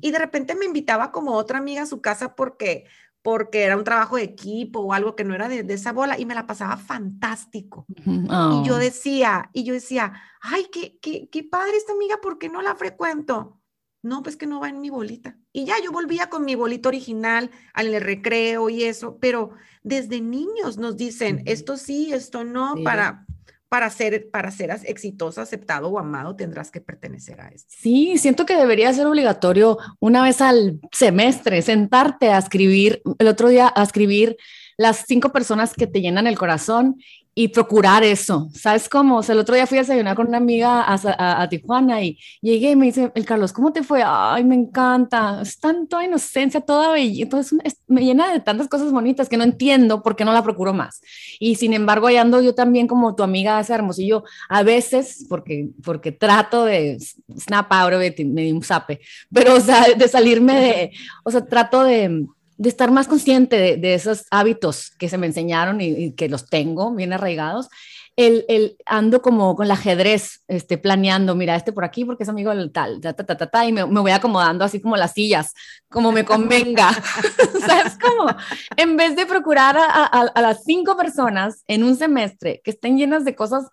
Y 0.03 0.11
de 0.11 0.19
repente 0.19 0.55
me 0.55 0.67
invitaba 0.67 1.11
como 1.11 1.33
otra 1.33 1.59
amiga 1.59 1.83
a 1.83 1.87
su 1.87 2.03
casa 2.03 2.35
porque, 2.35 2.85
porque 3.23 3.63
era 3.63 3.77
un 3.77 3.85
trabajo 3.85 4.17
de 4.17 4.25
equipo 4.25 4.81
o 4.81 4.93
algo 4.93 5.15
que 5.15 5.25
no 5.25 5.35
era 5.35 5.49
de, 5.49 5.63
de 5.63 5.75
esa 5.75 5.93
bola 5.93 6.19
y 6.19 6.27
me 6.27 6.35
la 6.35 6.47
pasaba 6.47 6.77
fantástico. 6.77 7.87
Y 8.05 8.29
yo 8.67 8.75
oh. 8.75 8.79
decía, 8.79 9.51
y 9.53 9.63
yo 9.65 9.75
decía, 9.75 10.13
ay, 10.41 10.67
qué, 10.73 10.99
qué, 11.01 11.29
qué 11.31 11.45
padre 11.45 11.77
esta 11.77 11.93
amiga, 11.93 12.21
¿por 12.21 12.39
qué 12.39 12.49
no 12.49 12.61
la 12.63 12.75
frecuento? 12.75 13.61
No, 14.03 14.25
pues 14.25 14.37
que 14.37 14.49
no 14.49 14.59
va 14.59 14.69
en 14.69 14.81
mi 14.81 14.91
bolita. 14.91 15.39
Y 15.53 15.65
ya 15.65 15.77
yo 15.83 15.93
volvía 15.93 16.29
con 16.29 16.45
mi 16.45 16.57
bolita 16.57 16.89
original 16.89 17.53
al 17.73 18.01
recreo 18.01 18.69
y 18.69 18.83
eso, 18.83 19.19
pero 19.21 19.51
desde 19.85 20.21
niños 20.21 20.77
nos 20.77 20.97
dicen, 20.97 21.43
esto 21.47 21.77
sí, 21.77 22.13
esto 22.13 22.43
no, 22.43 22.75
para 22.83 23.27
para 23.73 23.89
ser, 23.89 24.29
para 24.31 24.51
ser 24.51 24.69
exitoso, 24.85 25.41
aceptado 25.41 25.89
o 25.89 25.99
amado, 25.99 26.37
tendrás 26.37 26.71
que 26.71 26.83
pertenecer 26.83 27.41
a 27.41 27.49
esto. 27.49 27.75
Sí, 27.75 28.19
siento 28.19 28.45
que 28.45 28.55
debería 28.55 28.93
ser 28.93 29.07
obligatorio 29.07 29.79
una 29.99 30.23
vez 30.23 30.43
al 30.43 30.79
semestre 30.93 31.63
sentarte 31.63 32.29
a 32.29 32.37
escribir, 32.37 33.01
el 33.19 33.29
otro 33.29 33.49
día 33.49 33.73
a 33.75 33.83
escribir 33.83 34.37
las 34.77 35.05
cinco 35.07 35.33
personas 35.33 35.73
que 35.73 35.87
te 35.87 36.03
llenan 36.03 36.27
el 36.27 36.37
corazón 36.37 36.97
y 37.35 37.49
procurar 37.49 38.05
eso. 38.05 38.49
¿Sabes 38.53 38.89
cómo? 38.89 39.19
O 39.19 39.23
sea, 39.23 39.33
el 39.33 39.39
otro 39.39 39.55
día 39.55 39.67
fui 39.67 39.79
a 39.79 39.83
desayunar 39.83 40.15
con 40.15 40.29
una 40.29 40.37
amiga 40.37 40.85
a, 40.87 41.49
Tijuana 41.49 42.03
y 42.03 42.19
llegué 42.43 42.73
y 42.73 42.77
me 42.77 42.87
dice, 42.87 43.11
el 43.15 43.25
Carlos, 43.25 43.53
¿cómo 43.53 43.73
te 43.73 43.83
fue? 43.83 44.03
Ay, 44.05 44.45
me 44.45 44.55
encanta. 44.55 45.41
Es 45.41 45.59
tanta 45.59 46.05
inocencia, 46.05 46.61
toda 46.61 46.93
bella. 46.93 47.23
Entonces, 47.23 47.59
me 47.87 48.05
llena 48.05 48.33
de 48.33 48.41
tantas 48.41 48.69
cosas 48.69 48.93
bonitas 48.93 49.29
que 49.29 49.39
no 49.39 49.45
entiendo 49.45 50.03
por 50.03 50.15
qué 50.15 50.25
no 50.25 50.33
la 50.33 50.43
procuro 50.43 50.75
más. 50.75 51.01
Y 51.41 51.55
sin 51.55 51.73
embargo, 51.73 52.07
ahí 52.07 52.17
ando 52.17 52.41
yo 52.43 52.55
también 52.55 52.87
como 52.87 53.15
tu 53.15 53.23
amiga 53.23 53.61
ese 53.61 53.73
hermosillo, 53.73 54.25
a 54.49 54.63
veces, 54.63 55.25
porque, 55.29 55.71
porque 55.83 56.13
trato 56.13 56.65
de 56.65 56.99
snap 57.39 57.73
out 57.73 57.95
of 57.95 58.03
it, 58.03 58.21
me 58.27 58.43
di 58.43 58.53
un 58.53 58.63
zape, 58.63 59.01
pero 59.33 59.55
o 59.55 59.61
sea, 59.61 59.87
de 59.97 60.09
salirme 60.09 60.61
de, 60.61 60.93
o 61.25 61.31
sea, 61.31 61.45
trato 61.47 61.85
de 61.85 62.27
de 62.63 62.69
estar 62.69 62.93
más 62.93 63.09
consciente 63.09 63.77
de, 63.77 63.95
esos 63.95 64.25
hábitos 64.31 64.91
que 64.91 65.09
se 65.09 65.19
me 65.19 65.27
enseñaron 65.27 65.81
y, 65.81 66.13
que 66.13 66.29
los 66.29 66.49
tengo 66.49 66.95
bien 66.95 67.13
arraigados. 67.13 67.69
El, 68.15 68.45
el, 68.49 68.77
ando 68.87 69.21
como 69.21 69.57
con 69.57 69.65
el 69.65 69.73
ajedrez, 69.73 70.45
este, 70.47 70.79
planeando, 70.79 71.35
mira, 71.35 71.57
este 71.57 71.73
por 71.73 71.85
aquí 71.85 72.05
porque 72.05 72.23
es 72.23 72.29
amigo 72.29 72.55
del 72.55 72.71
tal, 72.71 73.01
ta, 73.01 73.15
ta, 73.15 73.25
ta, 73.25 73.47
ta, 73.47 73.67
y 73.67 73.73
me, 73.73 73.85
me, 73.87 74.01
voy 74.01 74.13
acomodando 74.13 74.65
así 74.65 74.81
como 74.81 74.97
las 74.97 75.13
sillas, 75.15 75.55
como 75.89 76.13
me 76.13 76.25
convenga. 76.25 76.91
¿Sabes 77.67 77.99
cómo? 78.01 78.29
En 78.77 78.97
vez 78.97 79.17
de 79.17 79.27
procurar 79.27 79.77
a, 79.77 79.87
a, 79.87 80.21
a 80.33 80.41
las 80.43 80.63
cinco 80.63 80.97
personas 80.97 81.65
en 81.67 81.83
un 81.83 81.97
semestre 81.97 82.61
que 82.63 82.71
estén 82.71 82.97
llenas 82.97 83.25
de 83.25 83.35
cosas 83.35 83.71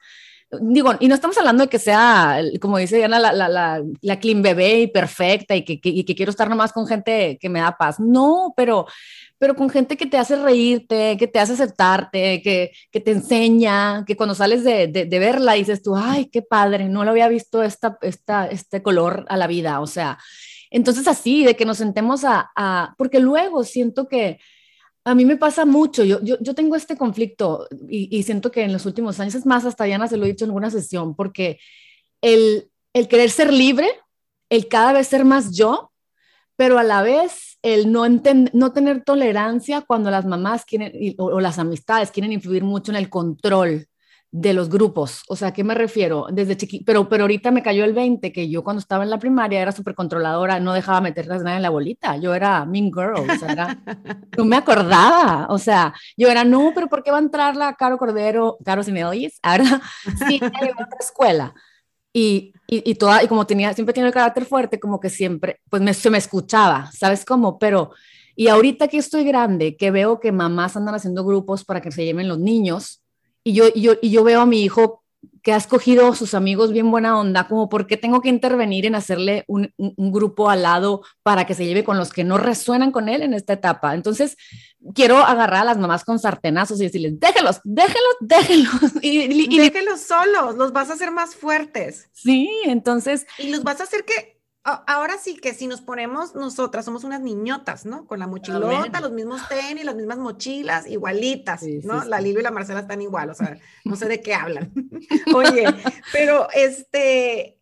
digo, 0.51 0.93
y 0.99 1.07
no 1.07 1.15
estamos 1.15 1.38
hablando 1.38 1.63
de 1.63 1.69
que 1.69 1.79
sea, 1.79 2.41
como 2.59 2.77
dice 2.77 2.97
Diana, 2.97 3.19
la, 3.19 3.31
la, 3.31 3.83
la, 4.01 4.19
clean 4.19 4.41
bebé 4.41 4.81
y 4.81 4.88
perfecta 4.88 5.55
y 5.55 5.63
que, 5.63 5.79
y 5.83 6.03
que, 6.03 6.15
quiero 6.15 6.31
estar 6.31 6.49
nomás 6.49 6.73
con 6.73 6.88
gente 6.88 7.38
que 7.39 7.49
me 7.49 7.59
da 7.59 7.77
paz. 7.77 7.99
No, 7.99 8.53
pero, 8.57 8.88
pero 9.38 9.55
con 9.55 9.69
gente 9.69 9.95
que 9.95 10.07
te 10.07 10.17
hace 10.17 10.35
reírte, 10.35 11.17
que 11.17 11.27
te 11.27 11.39
hace 11.39 11.53
aceptarte, 11.53 12.41
que, 12.41 12.71
que 12.91 12.99
te 12.99 13.12
enseña, 13.12 14.03
que 14.05 14.17
cuando 14.17 14.33
sales 14.33 14.63
de, 14.63 14.88
de, 14.88 15.19
verla 15.19 15.53
dices 15.53 15.83
tú, 15.83 15.95
ay, 15.95 16.25
qué 16.31 16.41
padre, 16.41 16.89
no 16.89 17.03
lo 17.03 17.12
había 17.12 17.27
visto 17.27 17.62
esta, 17.62 17.97
esta, 18.01 18.47
este 18.47 18.81
color 18.81 19.25
a 19.29 19.38
la 19.38 19.47
vida. 19.47 19.81
O 19.81 19.88
sea, 19.88 20.17
entonces 20.71 21.07
así, 21.07 21.45
de 21.45 21.55
que 21.55 21.65
nos 21.65 21.77
sentemos 21.77 22.23
a, 22.25 22.51
a 22.55 22.95
porque 22.97 23.19
luego 23.19 23.63
siento 23.63 24.07
que 24.07 24.39
a 25.10 25.15
mí 25.15 25.26
me 25.26 25.38
pasa 25.38 25.65
mucho, 25.65 26.04
yo, 26.04 26.22
yo, 26.22 26.38
yo 26.39 26.54
tengo 26.54 26.76
este 26.76 26.95
conflicto 26.95 27.67
y, 27.89 28.22
siento 28.24 28.52
que 28.52 28.63
en 28.63 28.72
los 28.72 28.86
últimos 28.86 29.19
años, 29.19 29.34
es 29.34 29.45
más, 29.45 29.65
hasta 29.65 29.86
Diana 29.86 30.08
se 30.08 30.17
lo 30.17 30.26
he 30.26 30.30
dicho 30.30 30.45
en 30.45 30.52
alguna 30.52 30.69
sesión, 30.69 31.15
porque 31.15 31.60
el, 32.22 32.69
el 32.93 33.08
querer 33.08 33.32
ser 33.32 33.52
libre, 33.52 33.89
el 34.50 34.67
cada 34.67 34.93
vez 34.93 35.08
ser 35.08 35.26
más 35.26 35.56
yo, 35.56 35.91
pero 36.56 36.78
a 36.78 36.84
la 36.84 37.02
vez 37.02 37.58
el 37.63 37.91
no, 37.91 38.04
no 38.54 38.72
tener 38.72 39.04
tolerancia 39.04 39.82
cuando 39.82 40.12
las 40.12 40.26
mamás 40.26 40.63
quieren, 40.63 41.15
o, 41.17 41.39
las 41.39 41.58
amistades 41.58 42.12
quieren 42.12 42.32
influir 42.32 42.63
mucho 42.63 42.91
en 42.91 42.98
el 42.98 43.10
control 43.10 43.88
de 44.32 44.54
los 44.54 44.70
grupos. 44.70 45.24
O 45.28 45.36
sea, 45.36 45.50
¿a 45.50 45.54
qué 45.54 45.63
me 45.63 45.74
refiero? 45.74 46.28
Desde 46.32 46.56
chiquito, 46.56 46.84
pero, 46.86 47.10
pero 47.10 47.24
ahorita 47.24 47.52
me 47.52 47.63
cayó 47.63 47.84
el 47.84 47.94
20, 47.94 48.32
que 48.32 48.50
yo 48.50 48.63
cuando 48.63 48.80
estaba 48.80 49.04
en 49.04 49.10
la 49.10 49.18
primaria 49.18 49.62
era 49.62 49.72
súper 49.72 49.96
controladora, 49.96 50.60
no 50.60 50.74
dejaba 50.74 51.02
meterlas 51.02 51.42
nada 51.42 51.58
en 51.58 51.63
la 51.63 51.70
bolita. 51.70 52.18
Yo 52.18 52.36
era 52.36 52.65
mean 52.65 52.92
girl, 52.92 53.30
o 53.30 53.38
sea, 53.38 53.82
no 54.38 54.46
me 54.46 54.58
acordaba. 54.58 55.48
O 55.50 55.58
sea, 55.58 55.94
yo 56.15 56.30
era, 56.30 56.44
no, 56.44 56.72
pero 56.76 56.88
¿por 56.88 57.04
qué 57.04 57.12
va 57.12 57.18
a 57.18 57.22
entrar 57.22 57.56
la 57.56 57.74
Caro 57.74 57.98
Cordero, 57.98 58.58
Caro, 58.63 58.84
si 58.84 58.92
me 58.92 59.06
oyes? 59.06 59.39
Ahora, 59.44 59.82
sí, 60.28 60.39
a 60.42 60.48
otra 60.48 61.00
escuela. 61.00 61.54
Y, 62.13 62.54
y, 62.68 62.89
y, 62.89 62.96
toda, 62.96 63.24
y 63.24 63.28
como 63.28 63.46
tenía, 63.46 63.74
siempre 63.74 63.94
tiene 63.94 64.08
el 64.08 64.13
carácter 64.13 64.46
fuerte, 64.46 64.80
como 64.80 65.00
que 65.00 65.10
siempre, 65.10 65.60
pues 65.70 65.82
me, 65.82 65.94
se 65.94 66.10
me 66.10 66.18
escuchaba, 66.18 66.89
¿sabes 66.92 67.24
cómo? 67.24 67.60
Pero, 67.60 67.92
y 68.36 68.48
ahorita 68.48 68.88
que 68.88 68.98
estoy 68.98 69.24
grande, 69.24 69.78
que 69.78 69.92
veo 69.92 70.20
que 70.20 70.32
mamás 70.32 70.76
andan 70.76 70.96
haciendo 70.96 71.24
grupos 71.24 71.65
para 71.65 71.82
que 71.82 71.92
se 71.92 72.06
lleven 72.06 72.28
los 72.28 72.39
niños, 72.39 73.04
y 73.43 73.54
yo, 73.54 73.65
y 73.73 73.82
yo, 73.82 73.93
y 74.02 74.12
yo 74.12 74.23
veo 74.23 74.41
a 74.41 74.45
mi 74.45 74.63
hijo 74.63 75.04
que 75.41 75.54
ha 75.54 75.58
escogido 75.58 76.13
sus 76.15 76.34
amigos 76.34 76.71
bien 76.71 76.91
buena 76.91 77.17
onda, 77.17 77.47
como 77.47 77.69
por 77.69 77.88
qué 77.88 77.97
tengo 77.97 78.21
que 78.21 78.30
intervenir 78.30 78.86
en 78.86 78.95
hacerle 78.95 79.45
un, 79.47 79.73
un, 79.78 80.12
grupo 80.12 80.49
al 80.49 80.63
lado 80.63 81.02
para 81.23 81.45
que 81.45 81.56
se 81.56 81.65
lleve 81.65 81.84
con 81.84 81.97
los 81.97 82.12
que 82.12 82.23
no 82.23 82.38
resuenan 82.38 82.91
con 82.91 83.10
él 83.10 83.21
en 83.21 83.34
esta 83.34 83.54
etapa. 83.54 83.95
Entonces, 83.95 84.38
quiero 84.93 85.17
agarrar 85.17 85.62
a 85.62 85.65
las 85.65 85.78
mamás 85.78 86.04
con 86.04 86.19
sartenazos 86.19 86.80
y 86.80 86.86
decirles, 86.86 87.19
déjenlos, 87.19 87.62
déjenlos, 87.63 88.15
déjenlos. 88.19 88.91
Y, 89.02 89.56
y, 89.56 89.60
déjenlos 89.60 90.02
solos, 90.02 90.56
los 90.56 90.73
vas 90.73 90.89
a 90.89 90.93
hacer 90.93 91.12
más 91.12 91.36
fuertes. 91.36 92.10
Sí, 92.12 92.49
entonces. 92.65 93.25
Y 93.38 93.49
los 93.49 93.63
vas 93.63 93.80
a 93.80 93.84
hacer 93.84 94.04
que 94.04 94.38
ahora 94.88 95.17
sí 95.17 95.36
que 95.36 95.53
si 95.53 95.67
nos 95.67 95.82
ponemos 95.82 96.36
nosotras, 96.36 96.86
somos 96.86 97.03
unas 97.03 97.21
niñotas, 97.21 97.86
¿no? 97.86 98.05
Con 98.05 98.19
la 98.19 98.27
mochilota, 98.27 98.99
los 98.99 99.12
mismos 99.12 99.47
tenis, 99.47 99.86
las 99.86 99.95
mismas 99.95 100.17
mochilas, 100.17 100.88
igualitas, 100.88 101.63
¿no? 101.84 102.03
La 102.05 102.21
Lilo 102.21 102.39
y 102.39 102.43
la 102.43 102.51
Marcela 102.51 102.82
están 102.82 103.01
igual, 103.01 103.29
o 103.29 103.34
sea, 103.34 103.58
no 103.86 103.95
sé 103.95 104.08
de 104.08 104.21
qué 104.21 104.34
hablan. 104.34 104.71
Oye, 105.36 105.65
pero 106.12 106.47
este, 106.53 107.60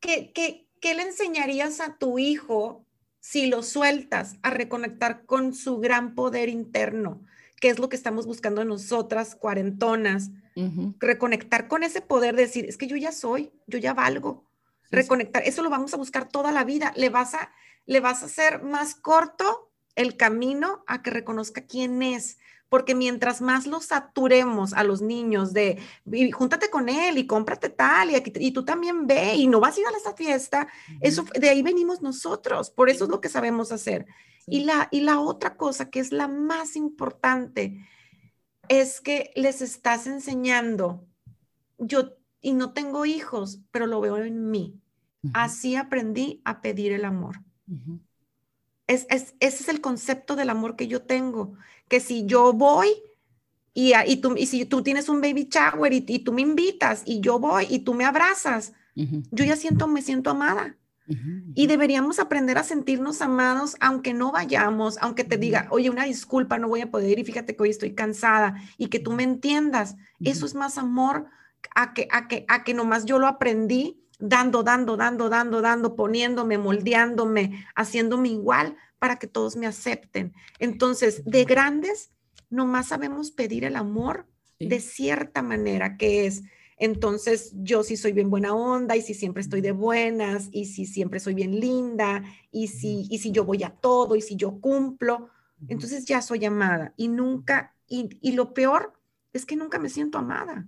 ¿qué, 0.00 0.32
qué, 0.32 0.68
¿qué 0.80 0.94
le 0.94 1.02
enseñarías 1.02 1.80
a 1.80 1.96
tu 1.96 2.18
hijo 2.18 2.84
si 3.20 3.46
lo 3.46 3.62
sueltas 3.62 4.36
a 4.42 4.50
reconectar 4.50 5.24
con 5.24 5.54
su 5.54 5.78
gran 5.78 6.14
poder 6.14 6.48
interno? 6.48 7.22
¿Qué 7.60 7.68
es 7.68 7.78
lo 7.78 7.88
que 7.88 7.96
estamos 7.96 8.26
buscando 8.26 8.64
nosotras, 8.64 9.34
cuarentonas? 9.34 10.30
Reconectar 10.98 11.68
con 11.68 11.82
ese 11.84 12.02
poder, 12.02 12.36
decir, 12.36 12.66
es 12.66 12.76
que 12.76 12.86
yo 12.86 12.96
ya 12.96 13.12
soy, 13.12 13.50
yo 13.66 13.78
ya 13.78 13.94
valgo 13.94 14.49
reconectar. 14.90 15.42
Eso 15.46 15.62
lo 15.62 15.70
vamos 15.70 15.94
a 15.94 15.96
buscar 15.96 16.28
toda 16.28 16.52
la 16.52 16.64
vida. 16.64 16.92
Le 16.96 17.08
vas 17.08 17.34
a, 17.34 17.50
le 17.86 18.00
vas 18.00 18.22
a 18.22 18.26
hacer 18.26 18.62
más 18.62 18.94
corto 18.94 19.70
el 19.94 20.16
camino 20.16 20.84
a 20.86 21.02
que 21.02 21.10
reconozca 21.10 21.62
quién 21.62 22.02
es. 22.02 22.38
Porque 22.68 22.94
mientras 22.94 23.40
más 23.40 23.66
lo 23.66 23.80
saturemos 23.80 24.74
a 24.74 24.84
los 24.84 25.02
niños 25.02 25.52
de 25.52 25.82
júntate 26.32 26.70
con 26.70 26.88
él 26.88 27.18
y 27.18 27.26
cómprate 27.26 27.68
tal 27.68 28.12
y, 28.12 28.22
y 28.36 28.52
tú 28.52 28.64
también 28.64 29.08
ve 29.08 29.34
y 29.34 29.48
no 29.48 29.58
vas 29.58 29.76
a 29.76 29.80
ir 29.80 29.86
a 29.88 29.96
esa 29.96 30.14
fiesta, 30.14 30.68
eso 31.00 31.24
de 31.34 31.48
ahí 31.48 31.62
venimos 31.62 32.00
nosotros. 32.00 32.70
Por 32.70 32.88
eso 32.88 33.04
es 33.04 33.10
lo 33.10 33.20
que 33.20 33.28
sabemos 33.28 33.72
hacer. 33.72 34.06
Y, 34.46 34.64
la, 34.64 34.88
y 34.90 35.00
la 35.00 35.20
otra 35.20 35.56
cosa 35.56 35.90
que 35.90 36.00
es 36.00 36.12
la 36.12 36.28
más 36.28 36.76
importante 36.76 37.86
es 38.68 39.00
que 39.00 39.32
les 39.34 39.62
estás 39.62 40.06
enseñando. 40.06 41.04
Yo 41.78 42.19
y 42.40 42.52
no 42.52 42.72
tengo 42.72 43.06
hijos, 43.06 43.60
pero 43.70 43.86
lo 43.86 44.00
veo 44.00 44.16
en 44.18 44.50
mí. 44.50 44.80
Así 45.34 45.76
aprendí 45.76 46.40
a 46.44 46.62
pedir 46.62 46.92
el 46.92 47.04
amor. 47.04 47.42
es, 48.86 49.06
ese 49.08 49.34
es 49.40 49.68
el 49.68 49.80
concepto 49.80 50.34
del 50.34 50.50
amor 50.50 50.76
que 50.76 50.88
yo 50.88 51.02
tengo, 51.02 51.54
que 51.88 52.00
si 52.00 52.26
yo 52.26 52.52
voy 52.52 52.88
y, 53.74 53.92
y, 54.06 54.16
tú, 54.16 54.34
y 54.36 54.46
si 54.46 54.64
tú 54.64 54.82
tienes 54.82 55.08
un 55.08 55.20
baby 55.20 55.48
shower 55.50 55.92
y, 55.92 56.18
tú 56.20 56.32
me 56.32 56.42
invitas 56.42 57.02
y 57.04 57.20
yo 57.20 57.38
voy 57.38 57.66
y 57.68 57.80
tú 57.80 57.94
me 57.94 58.04
abrazas, 58.04 58.72
yo 58.94 59.44
ya 59.44 59.56
siento, 59.56 59.86
me 59.86 60.02
siento 60.02 60.30
amada. 60.30 60.76
Y 61.54 61.66
deberíamos 61.66 62.20
aprender 62.20 62.56
a 62.56 62.62
sentirnos 62.62 63.20
amados 63.20 63.74
aunque 63.80 64.14
no 64.14 64.30
vayamos, 64.30 64.96
aunque 65.00 65.24
te 65.24 65.38
diga, 65.38 65.66
oye, 65.70 65.90
una 65.90 66.04
disculpa, 66.04 66.58
no 66.58 66.68
voy 66.68 66.82
a 66.82 66.90
poder 66.90 67.10
ir 67.10 67.18
y 67.18 67.24
fíjate 67.24 67.56
que 67.56 67.62
hoy 67.64 67.70
estoy 67.70 67.94
cansada 67.94 68.54
y 68.78 68.86
que 68.86 69.00
tú 69.00 69.10
me 69.10 69.24
entiendas. 69.24 69.96
Eso 70.20 70.46
es 70.46 70.54
más 70.54 70.78
amor 70.78 71.26
a 71.74 71.94
que, 71.94 72.08
a 72.10 72.28
que, 72.28 72.44
a 72.48 72.64
que 72.64 72.74
nomás 72.74 73.04
yo 73.04 73.18
lo 73.18 73.26
aprendí 73.26 74.00
dando, 74.20 74.62
dando, 74.62 74.96
dando, 74.96 75.28
dando, 75.28 75.60
dando, 75.60 75.96
poniéndome, 75.96 76.58
moldeándome, 76.58 77.64
haciéndome 77.74 78.28
igual 78.28 78.76
para 78.98 79.16
que 79.16 79.26
todos 79.26 79.56
me 79.56 79.66
acepten. 79.66 80.34
Entonces, 80.58 81.24
de 81.24 81.44
grandes, 81.44 82.10
nomás 82.50 82.88
sabemos 82.88 83.30
pedir 83.30 83.64
el 83.64 83.76
amor 83.76 84.26
de 84.58 84.80
cierta 84.80 85.42
manera, 85.42 85.96
que 85.96 86.26
es, 86.26 86.42
entonces 86.76 87.52
yo 87.54 87.82
sí 87.82 87.96
soy 87.96 88.12
bien 88.12 88.28
buena 88.28 88.54
onda 88.54 88.94
y 88.94 89.02
si 89.02 89.14
siempre 89.14 89.40
estoy 89.40 89.62
de 89.62 89.72
buenas 89.72 90.48
y 90.52 90.66
si 90.66 90.84
siempre 90.84 91.18
soy 91.18 91.34
bien 91.34 91.58
linda 91.58 92.22
y 92.50 92.68
si, 92.68 93.06
y 93.10 93.18
si 93.18 93.32
yo 93.32 93.44
voy 93.44 93.62
a 93.64 93.70
todo 93.70 94.16
y 94.16 94.20
si 94.20 94.36
yo 94.36 94.60
cumplo, 94.60 95.30
entonces 95.68 96.04
ya 96.04 96.20
soy 96.20 96.44
amada. 96.44 96.92
Y 96.96 97.08
nunca, 97.08 97.74
y, 97.88 98.18
y 98.20 98.32
lo 98.32 98.52
peor 98.52 98.92
es 99.32 99.46
que 99.46 99.56
nunca 99.56 99.78
me 99.78 99.88
siento 99.88 100.18
amada 100.18 100.66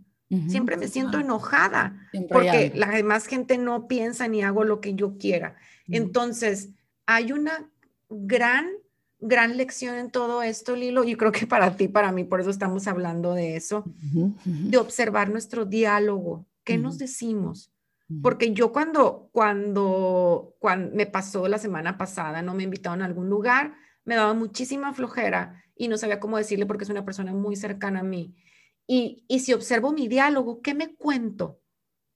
Siempre 0.49 0.79
me 0.79 0.89
siento 0.89 1.19
enojada 1.19 2.09
porque 2.31 2.73
la 2.75 2.89
demás 2.89 3.27
gente 3.27 3.59
no 3.59 3.87
piensa 3.87 4.29
ni 4.29 4.43
hago 4.43 4.65
lo 4.65 4.81
que 4.81 4.95
yo 4.95 5.19
quiera. 5.19 5.57
Entonces, 5.89 6.71
hay 7.07 7.33
una 7.33 7.71
gran, 8.09 8.67
gran 9.21 9.57
lección 9.59 9.97
en 9.97 10.11
todo 10.11 10.43
esto, 10.43 10.75
Lilo. 10.75 11.05
Yo 11.05 11.19
creo 11.19 11.33
que 11.33 11.47
para 11.47 11.77
ti, 11.77 11.89
para 11.89 12.13
mí, 12.13 12.25
por 12.25 12.41
eso 12.41 12.49
estamos 12.49 12.87
hablando 12.87 13.35
de 13.35 13.57
eso, 13.57 13.85
de 14.45 14.79
observar 14.79 15.29
nuestro 15.31 15.67
diálogo. 15.67 16.47
¿Qué 16.65 16.79
nos 16.79 16.97
decimos? 16.99 17.71
Porque 18.23 18.53
yo 18.53 18.73
cuando, 18.73 19.29
cuando, 19.33 20.55
cuando 20.59 20.95
me 20.95 21.07
pasó 21.07 21.49
la 21.49 21.59
semana 21.59 21.97
pasada, 21.97 22.43
no 22.43 22.55
me 22.55 22.63
invitaron 22.63 23.03
a 23.03 23.07
algún 23.07 23.29
lugar, 23.29 23.75
me 24.05 24.17
daba 24.17 24.35
muchísima 24.35 24.93
flojera 24.93 25.63
y 25.77 25.89
no 25.89 25.97
sabía 25.97 26.21
cómo 26.21 26.37
decirle 26.37 26.67
porque 26.67 26.85
es 26.85 26.91
una 26.91 27.05
persona 27.05 27.33
muy 27.33 27.57
cercana 27.57 28.01
a 28.01 28.05
mí. 28.05 28.35
Y, 28.87 29.25
si 29.39 29.53
observo 29.53 29.93
mi 29.93 30.09
diálogo, 30.09 30.61
¿qué 30.61 30.75
me 30.75 30.95
cuento? 30.95 31.61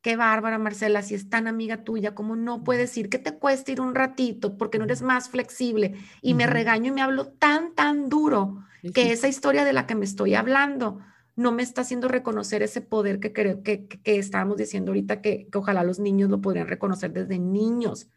Qué 0.02 0.16
bárbara, 0.16 0.58
Marcela, 0.58 1.02
si 1.02 1.14
es 1.14 1.28
tan 1.28 1.46
amiga 1.46 1.84
tuya, 1.84 2.14
¿cómo 2.14 2.36
no 2.36 2.62
puedes 2.62 2.96
ir? 2.96 3.08
¿Qué 3.08 3.18
te 3.18 3.38
cuesta 3.38 3.72
ir 3.72 3.80
un 3.80 3.94
ratito 3.94 4.56
porque 4.56 4.78
no 4.78 4.84
eres 4.84 5.02
más 5.02 5.28
flexible? 5.28 5.94
Y 6.22 6.34
me 6.34 6.46
regaño 6.46 6.92
y 6.92 6.94
me 6.94 7.02
hablo 7.02 7.28
tan, 7.28 7.74
tan 7.74 8.08
duro 8.08 8.64
que 8.94 9.10
esa 9.10 9.26
historia 9.26 9.64
de 9.64 9.72
la 9.72 9.86
que 9.86 9.94
me 9.96 10.04
estoy 10.04 10.34
hablando 10.34 11.00
no 11.34 11.52
me 11.52 11.62
está 11.62 11.82
haciendo 11.82 12.08
reconocer 12.08 12.62
ese 12.62 12.80
poder 12.80 13.20
que 13.20 13.32
creo 13.32 13.62
que, 13.62 13.86
que, 13.86 14.18
estábamos 14.18 14.56
diciendo 14.56 14.90
ahorita, 14.90 15.20
que, 15.20 15.48
ojalá 15.54 15.84
los 15.84 15.98
niños 15.98 16.30
lo 16.30 16.40
podrían 16.40 16.66
reconocer 16.66 17.12
desde 17.12 17.38
niños, 17.38 18.08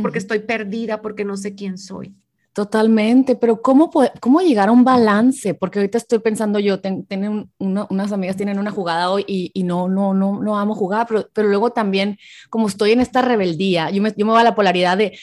porque 0.00 0.18
estoy 0.18 0.40
perdida, 0.40 1.02
porque 1.02 1.24
no 1.24 1.36
sé 1.36 1.54
quién 1.54 1.76
soy. 1.76 2.16
Totalmente, 2.52 3.34
pero 3.34 3.62
¿cómo, 3.62 3.90
cómo 4.20 4.40
llegar 4.40 4.68
a 4.68 4.72
un 4.72 4.84
balance? 4.84 5.54
Porque 5.54 5.78
ahorita 5.78 5.96
estoy 5.96 6.18
pensando 6.18 6.58
yo, 6.58 6.80
tienen 6.80 7.50
unas 7.58 8.12
amigas 8.12 8.36
tienen 8.36 8.58
una 8.58 8.70
jugada 8.70 9.10
hoy 9.10 9.24
y, 9.26 9.50
y, 9.54 9.62
no, 9.62 9.88
no, 9.88 10.12
no, 10.12 10.38
no 10.38 10.58
amo 10.58 10.74
jugar, 10.74 11.06
pero, 11.08 11.26
pero 11.32 11.48
luego 11.48 11.70
también, 11.70 12.18
como 12.50 12.68
estoy 12.68 12.92
en 12.92 13.00
esta 13.00 13.22
rebeldía, 13.22 13.90
yo 13.90 14.02
me, 14.02 14.12
yo 14.18 14.26
me 14.26 14.32
voy 14.32 14.40
a 14.42 14.44
la 14.44 14.54
polaridad 14.54 14.98
de, 14.98 15.18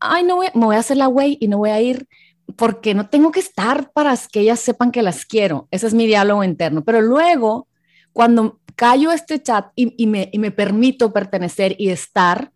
ay, 0.00 0.24
no 0.24 0.36
voy, 0.36 0.48
me 0.54 0.66
voy 0.66 0.74
a 0.74 0.80
hacer 0.80 0.96
la 0.96 1.06
güey 1.06 1.38
y 1.40 1.46
no 1.46 1.58
voy 1.58 1.70
a 1.70 1.80
ir 1.80 2.08
porque 2.56 2.92
no 2.92 3.08
tengo 3.08 3.30
que 3.30 3.40
estar 3.40 3.92
para 3.92 4.14
que 4.32 4.40
ellas 4.40 4.58
sepan 4.58 4.90
que 4.90 5.02
las 5.02 5.24
quiero. 5.24 5.68
Ese 5.70 5.86
es 5.86 5.94
mi 5.94 6.06
diálogo 6.06 6.42
interno. 6.42 6.84
Pero 6.84 7.00
luego, 7.00 7.68
cuando 8.12 8.58
callo 8.74 9.12
este 9.12 9.40
chat 9.40 9.66
y, 9.76 9.94
y, 9.96 10.06
me, 10.06 10.28
y 10.32 10.38
me 10.38 10.50
permito 10.50 11.12
pertenecer 11.12 11.76
y 11.78 11.90
estar, 11.90 12.50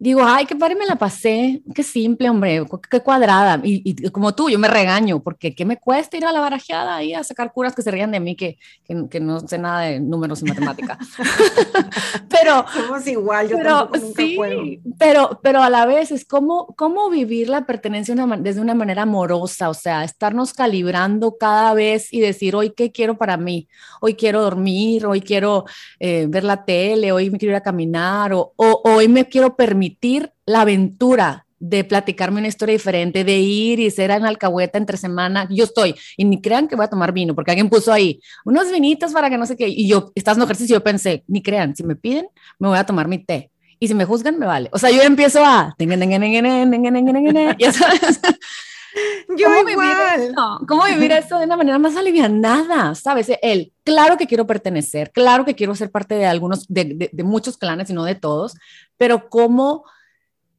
digo, 0.00 0.22
ay, 0.24 0.46
qué 0.46 0.56
padre 0.56 0.76
me 0.76 0.86
la 0.86 0.96
pasé, 0.96 1.62
qué 1.74 1.82
simple, 1.82 2.30
hombre, 2.30 2.64
qué 2.90 3.00
cuadrada. 3.00 3.60
Y, 3.62 4.08
como 4.10 4.34
tú, 4.34 4.48
yo 4.48 4.58
me 4.58 4.66
regaño, 4.66 5.22
porque 5.22 5.54
qué 5.54 5.66
me 5.66 5.76
cuesta 5.76 6.16
ir 6.16 6.24
a 6.24 6.32
la 6.32 6.40
barajeada 6.40 7.02
y 7.04 7.12
a 7.12 7.22
sacar 7.22 7.52
curas 7.52 7.74
que 7.74 7.82
se 7.82 7.90
rían 7.90 8.10
de 8.10 8.18
mí, 8.18 8.34
que, 8.34 8.58
que, 9.10 9.20
no 9.20 9.40
sé 9.40 9.58
nada 9.58 9.82
de 9.82 10.00
números 10.00 10.40
y 10.40 10.46
matemática. 10.46 10.98
pero. 12.30 12.64
Somos 12.72 13.06
igual, 13.06 13.50
yo 13.50 13.58
pero, 13.58 13.90
nunca 13.92 14.00
sí, 14.16 14.36
puedo. 14.36 14.62
Pero, 14.98 15.38
pero 15.42 15.62
a 15.62 15.68
la 15.68 15.84
vez 15.84 16.10
es 16.12 16.24
como, 16.24 16.74
cómo 16.76 17.10
vivir 17.10 17.50
la 17.50 17.66
pertenencia 17.66 18.14
desde 18.38 18.62
una 18.62 18.74
manera 18.74 19.02
amorosa, 19.02 19.68
o 19.68 19.74
sea, 19.74 20.02
estarnos 20.02 20.54
calibrando 20.54 21.36
cada 21.38 21.74
vez 21.74 22.10
y 22.10 22.20
decir, 22.20 22.56
hoy 22.56 22.70
qué 22.70 22.90
quiero 22.90 23.18
para 23.18 23.36
mí, 23.36 23.68
hoy 24.00 24.14
quiero 24.14 24.40
dormir, 24.40 25.04
hoy 25.04 25.20
quiero 25.20 25.66
eh, 25.98 26.24
ver 26.26 26.44
la 26.44 26.64
tele, 26.64 27.12
hoy 27.12 27.28
me 27.28 27.36
quiero 27.36 27.52
ir 27.52 27.56
a 27.56 27.62
caminar, 27.62 28.32
o, 28.32 28.54
o 28.56 28.80
hoy 28.84 29.06
me 29.06 29.26
quiero 29.26 29.54
permitir 29.56 29.89
la 30.46 30.62
aventura 30.62 31.46
de 31.60 31.84
platicarme 31.84 32.38
una 32.38 32.48
historia 32.48 32.72
diferente, 32.72 33.22
de 33.22 33.38
ir 33.38 33.80
y 33.80 33.90
ser 33.90 34.10
en 34.10 34.24
alcahueta 34.24 34.78
entre 34.78 34.96
semana. 34.96 35.46
Yo 35.50 35.64
estoy, 35.64 35.94
y 36.16 36.24
ni 36.24 36.40
crean 36.40 36.66
que 36.66 36.74
voy 36.74 36.86
a 36.86 36.88
tomar 36.88 37.12
vino, 37.12 37.34
porque 37.34 37.50
alguien 37.50 37.68
puso 37.68 37.92
ahí 37.92 38.20
unos 38.44 38.72
vinitos 38.72 39.12
para 39.12 39.28
que 39.28 39.36
no 39.36 39.46
sé 39.46 39.56
qué. 39.56 39.68
Y 39.68 39.86
yo, 39.86 40.10
estás 40.14 40.38
en 40.38 40.42
ejercicio, 40.42 40.76
yo 40.76 40.82
pensé, 40.82 41.22
ni 41.28 41.42
crean, 41.42 41.76
si 41.76 41.84
me 41.84 41.96
piden, 41.96 42.26
me 42.58 42.68
voy 42.68 42.78
a 42.78 42.84
tomar 42.84 43.08
mi 43.08 43.18
té. 43.18 43.50
Y 43.78 43.88
si 43.88 43.94
me 43.94 44.04
juzgan, 44.04 44.38
me 44.38 44.46
vale. 44.46 44.68
O 44.72 44.78
sea, 44.78 44.90
yo 44.90 45.00
empiezo 45.02 45.44
a. 45.44 45.74
Ya 47.58 47.72
sabes. 47.72 48.20
Yo 49.36 49.46
¿Cómo 49.46 49.68
igual. 49.68 50.20
Vivir 50.20 50.34
¿Cómo 50.66 50.84
vivir 50.84 51.12
esto 51.12 51.38
de 51.38 51.46
una 51.46 51.56
manera 51.56 51.78
más 51.78 51.96
alivianada? 51.96 52.94
¿Sabes? 52.94 53.30
Él, 53.42 53.72
claro 53.84 54.16
que 54.16 54.26
quiero 54.26 54.46
pertenecer, 54.46 55.10
claro 55.12 55.44
que 55.44 55.54
quiero 55.54 55.74
ser 55.74 55.90
parte 55.90 56.14
de 56.14 56.26
algunos, 56.26 56.66
de, 56.68 57.10
de, 57.12 57.24
muchos 57.24 57.56
clanes 57.56 57.90
y 57.90 57.92
no 57.92 58.04
de 58.04 58.14
todos, 58.14 58.54
pero 58.96 59.28
cómo 59.28 59.84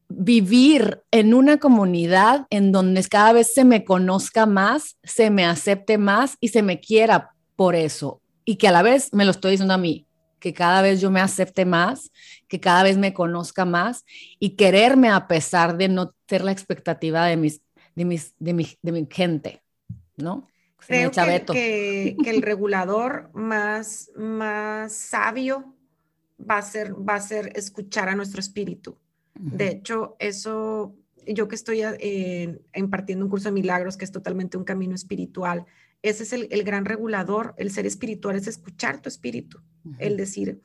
vivir 0.09 1.01
en 1.11 1.33
una 1.33 1.57
comunidad 1.57 2.45
en 2.49 2.71
donde 2.71 3.03
cada 3.05 3.33
vez 3.33 3.53
se 3.53 3.63
me 3.63 3.85
conozca 3.85 4.45
más, 4.45 4.97
se 5.03 5.29
me 5.29 5.45
acepte 5.45 5.97
más 5.97 6.37
y 6.39 6.49
se 6.49 6.61
me 6.61 6.79
quiera 6.79 7.31
por 7.55 7.75
eso. 7.75 8.21
Y 8.45 8.55
que 8.55 8.67
a 8.67 8.71
la 8.71 8.81
vez 8.81 9.13
me 9.13 9.25
lo 9.25 9.31
estoy 9.31 9.51
diciendo 9.51 9.73
a 9.73 9.77
mí, 9.77 10.05
que 10.39 10.53
cada 10.53 10.81
vez 10.81 10.99
yo 10.99 11.11
me 11.11 11.21
acepte 11.21 11.65
más, 11.65 12.11
que 12.49 12.59
cada 12.59 12.83
vez 12.83 12.97
me 12.97 13.13
conozca 13.13 13.63
más 13.63 14.03
y 14.39 14.51
quererme 14.51 15.09
a 15.09 15.27
pesar 15.27 15.77
de 15.77 15.87
no 15.87 16.13
ser 16.27 16.43
la 16.43 16.51
expectativa 16.51 17.25
de 17.25 17.37
mis 17.37 17.61
de, 17.95 18.05
mis, 18.05 18.35
de, 18.39 18.53
mi, 18.53 18.67
de 18.81 18.91
mi 18.91 19.07
gente, 19.09 19.61
¿no? 20.17 20.47
Creo 20.87 21.11
que, 21.11 22.15
que, 22.23 22.29
el 22.29 22.41
regulador 22.41 23.29
más, 23.33 24.11
más 24.15 24.93
sabio 24.93 25.75
va 26.39 26.57
a, 26.57 26.61
ser, 26.61 26.95
va 26.95 27.15
a 27.15 27.21
ser 27.21 27.51
escuchar 27.55 28.09
a 28.09 28.15
nuestro 28.15 28.39
espíritu. 28.39 28.97
De 29.35 29.69
hecho, 29.69 30.15
eso, 30.19 30.95
yo 31.25 31.47
que 31.47 31.55
estoy 31.55 31.81
eh, 31.83 32.59
impartiendo 32.75 33.25
un 33.25 33.29
curso 33.29 33.49
de 33.49 33.53
milagros, 33.53 33.95
que 33.95 34.05
es 34.05 34.11
totalmente 34.11 34.57
un 34.57 34.63
camino 34.63 34.95
espiritual, 34.95 35.65
ese 36.01 36.23
es 36.23 36.33
el, 36.33 36.47
el 36.51 36.63
gran 36.63 36.85
regulador, 36.85 37.53
el 37.57 37.71
ser 37.71 37.85
espiritual 37.85 38.35
es 38.35 38.47
escuchar 38.47 39.01
tu 39.01 39.09
espíritu, 39.09 39.61
el 39.99 40.17
decir, 40.17 40.61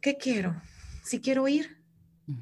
¿qué 0.00 0.16
quiero? 0.16 0.60
Si 1.04 1.20
quiero 1.20 1.46
ir. 1.48 1.78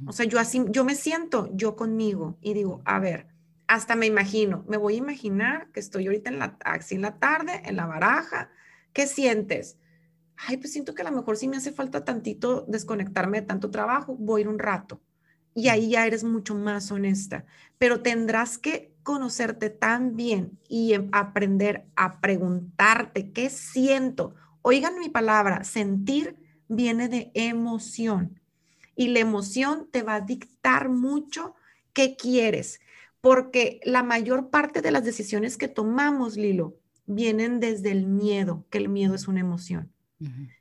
O 0.07 0.13
sea, 0.13 0.27
yo 0.27 0.39
así, 0.39 0.63
yo 0.69 0.85
me 0.85 0.95
siento 0.95 1.49
yo 1.55 1.75
conmigo 1.75 2.37
y 2.43 2.53
digo, 2.53 2.83
a 2.85 2.99
ver, 2.99 3.27
hasta 3.69 3.97
me 3.97 4.07
imagino, 4.07 4.65
me 4.67 4.79
voy 4.79 4.95
a 4.95 4.99
imaginar 4.99 5.71
que 5.73 5.81
estoy 5.81 6.07
ahorita 6.07 6.31
en 6.31 6.39
la, 6.39 6.57
así 6.65 6.95
en 6.95 7.03
la 7.03 7.19
tarde, 7.19 7.63
en 7.67 7.77
la 7.77 7.87
baraja. 7.87 8.51
¿Qué 8.95 9.07
sientes? 9.07 9.77
Ay, 10.37 10.57
pues 10.57 10.73
siento 10.73 10.95
que 10.95 11.03
a 11.03 11.11
lo 11.11 11.17
mejor 11.17 11.37
si 11.37 11.49
me 11.49 11.59
hace 11.59 11.71
falta 11.71 12.03
tantito 12.03 12.65
desconectarme 12.67 13.43
de 13.43 13.47
tanto 13.47 13.71
trabajo, 13.71 14.17
voy 14.19 14.41
a 14.41 14.43
ir 14.43 14.49
un 14.49 14.59
rato. 14.59 15.03
Y 15.55 15.69
ahí 15.69 15.91
ya 15.91 16.07
eres 16.07 16.25
mucho 16.25 16.55
más 16.55 16.91
honesta. 16.91 17.45
Pero 17.77 18.01
tendrás 18.01 18.57
que 18.57 18.95
conocerte 19.03 19.69
tan 19.69 20.17
bien 20.17 20.59
y 20.69 20.95
em, 20.95 21.11
aprender 21.13 21.85
a 21.95 22.21
preguntarte 22.23 23.33
qué 23.33 23.51
siento. 23.51 24.35
Oigan 24.63 24.99
mi 24.99 25.11
palabra, 25.11 25.63
sentir 25.65 26.37
viene 26.69 27.09
de 27.09 27.31
emoción. 27.35 28.41
Y 28.97 29.09
la 29.09 29.19
emoción 29.19 29.89
te 29.91 30.03
va 30.03 30.15
a 30.15 30.21
dictar 30.23 30.89
mucho 30.89 31.55
qué 31.93 32.17
quieres 32.17 32.81
porque 33.21 33.81
la 33.85 34.03
mayor 34.03 34.51
parte 34.51 34.83
de 34.83 34.91
las 34.91 35.05
decisiones 35.05 35.57
que 35.57 35.69
tomamos, 35.69 36.37
Lilo, 36.37 36.77
vienen 37.07 37.59
desde 37.59 37.91
el 37.91 38.07
miedo, 38.07 38.67
que 38.71 38.79
el 38.79 38.89
miedo 38.89 39.15
es 39.15 39.29
una 39.29 39.41
emoción. 39.41 39.93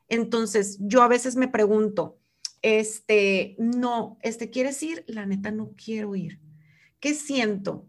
Entonces, 0.08 0.78
yo 0.80 1.02
a 1.02 1.08
veces 1.08 1.36
me 1.36 1.48
pregunto, 1.48 2.20
este, 2.62 3.56
no, 3.60 4.18
este, 4.22 4.50
¿quieres 4.50 4.82
ir? 4.84 5.04
La 5.08 5.26
neta, 5.26 5.52
no 5.52 5.72
quiero 5.76 6.16
ir. 6.16 6.40
¿Qué 7.00 7.14
siento? 7.14 7.88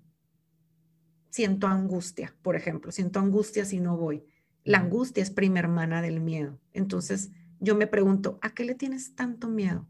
Siento 1.30 1.66
angustia, 1.66 2.34
por 2.42 2.56
ejemplo, 2.56 2.90
siento 2.90 3.20
angustia 3.20 3.64
si 3.64 3.80
no 3.80 3.96
voy. 3.96 4.24
La 4.64 4.78
angustia 4.78 5.22
es 5.22 5.30
prima 5.30 5.60
hermana 5.60 6.02
del 6.02 6.20
miedo. 6.20 6.58
Entonces, 6.72 7.30
yo 7.60 7.74
me 7.74 7.86
pregunto, 7.86 8.38
¿a 8.42 8.50
qué 8.50 8.64
le 8.64 8.74
tienes 8.74 9.14
tanto 9.14 9.48
miedo? 9.48 9.86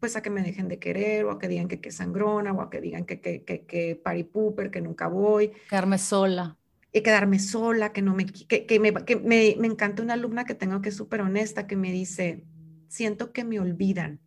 Pues 0.00 0.16
a 0.16 0.22
que 0.22 0.30
me 0.30 0.42
dejen 0.42 0.68
de 0.68 0.78
querer 0.78 1.24
o 1.24 1.30
a 1.30 1.38
que 1.38 1.48
digan 1.48 1.68
que 1.68 1.80
que 1.80 1.90
sangrona 1.90 2.52
o 2.52 2.60
a 2.60 2.70
que 2.70 2.80
digan 2.80 3.04
que 3.04 3.20
que 3.20 3.44
que, 3.44 3.64
que 3.66 3.96
paripooper, 3.96 4.70
que 4.70 4.80
nunca 4.80 5.08
voy. 5.08 5.52
Quedarme 5.68 5.98
sola. 5.98 6.56
Y 6.92 7.02
quedarme 7.02 7.38
sola, 7.38 7.92
que 7.92 8.00
no 8.00 8.14
me, 8.14 8.24
que, 8.24 8.64
que 8.64 8.80
me, 8.80 8.94
que 8.94 9.16
me, 9.16 9.56
me, 9.58 9.66
encanta 9.66 10.02
una 10.02 10.14
alumna 10.14 10.46
que 10.46 10.54
tengo 10.54 10.80
que 10.80 10.88
es 10.88 10.96
súper 10.96 11.20
honesta, 11.20 11.66
que 11.66 11.76
me 11.76 11.92
dice, 11.92 12.46
siento 12.88 13.32
que 13.32 13.44
me 13.44 13.60
olvidan 13.60 14.20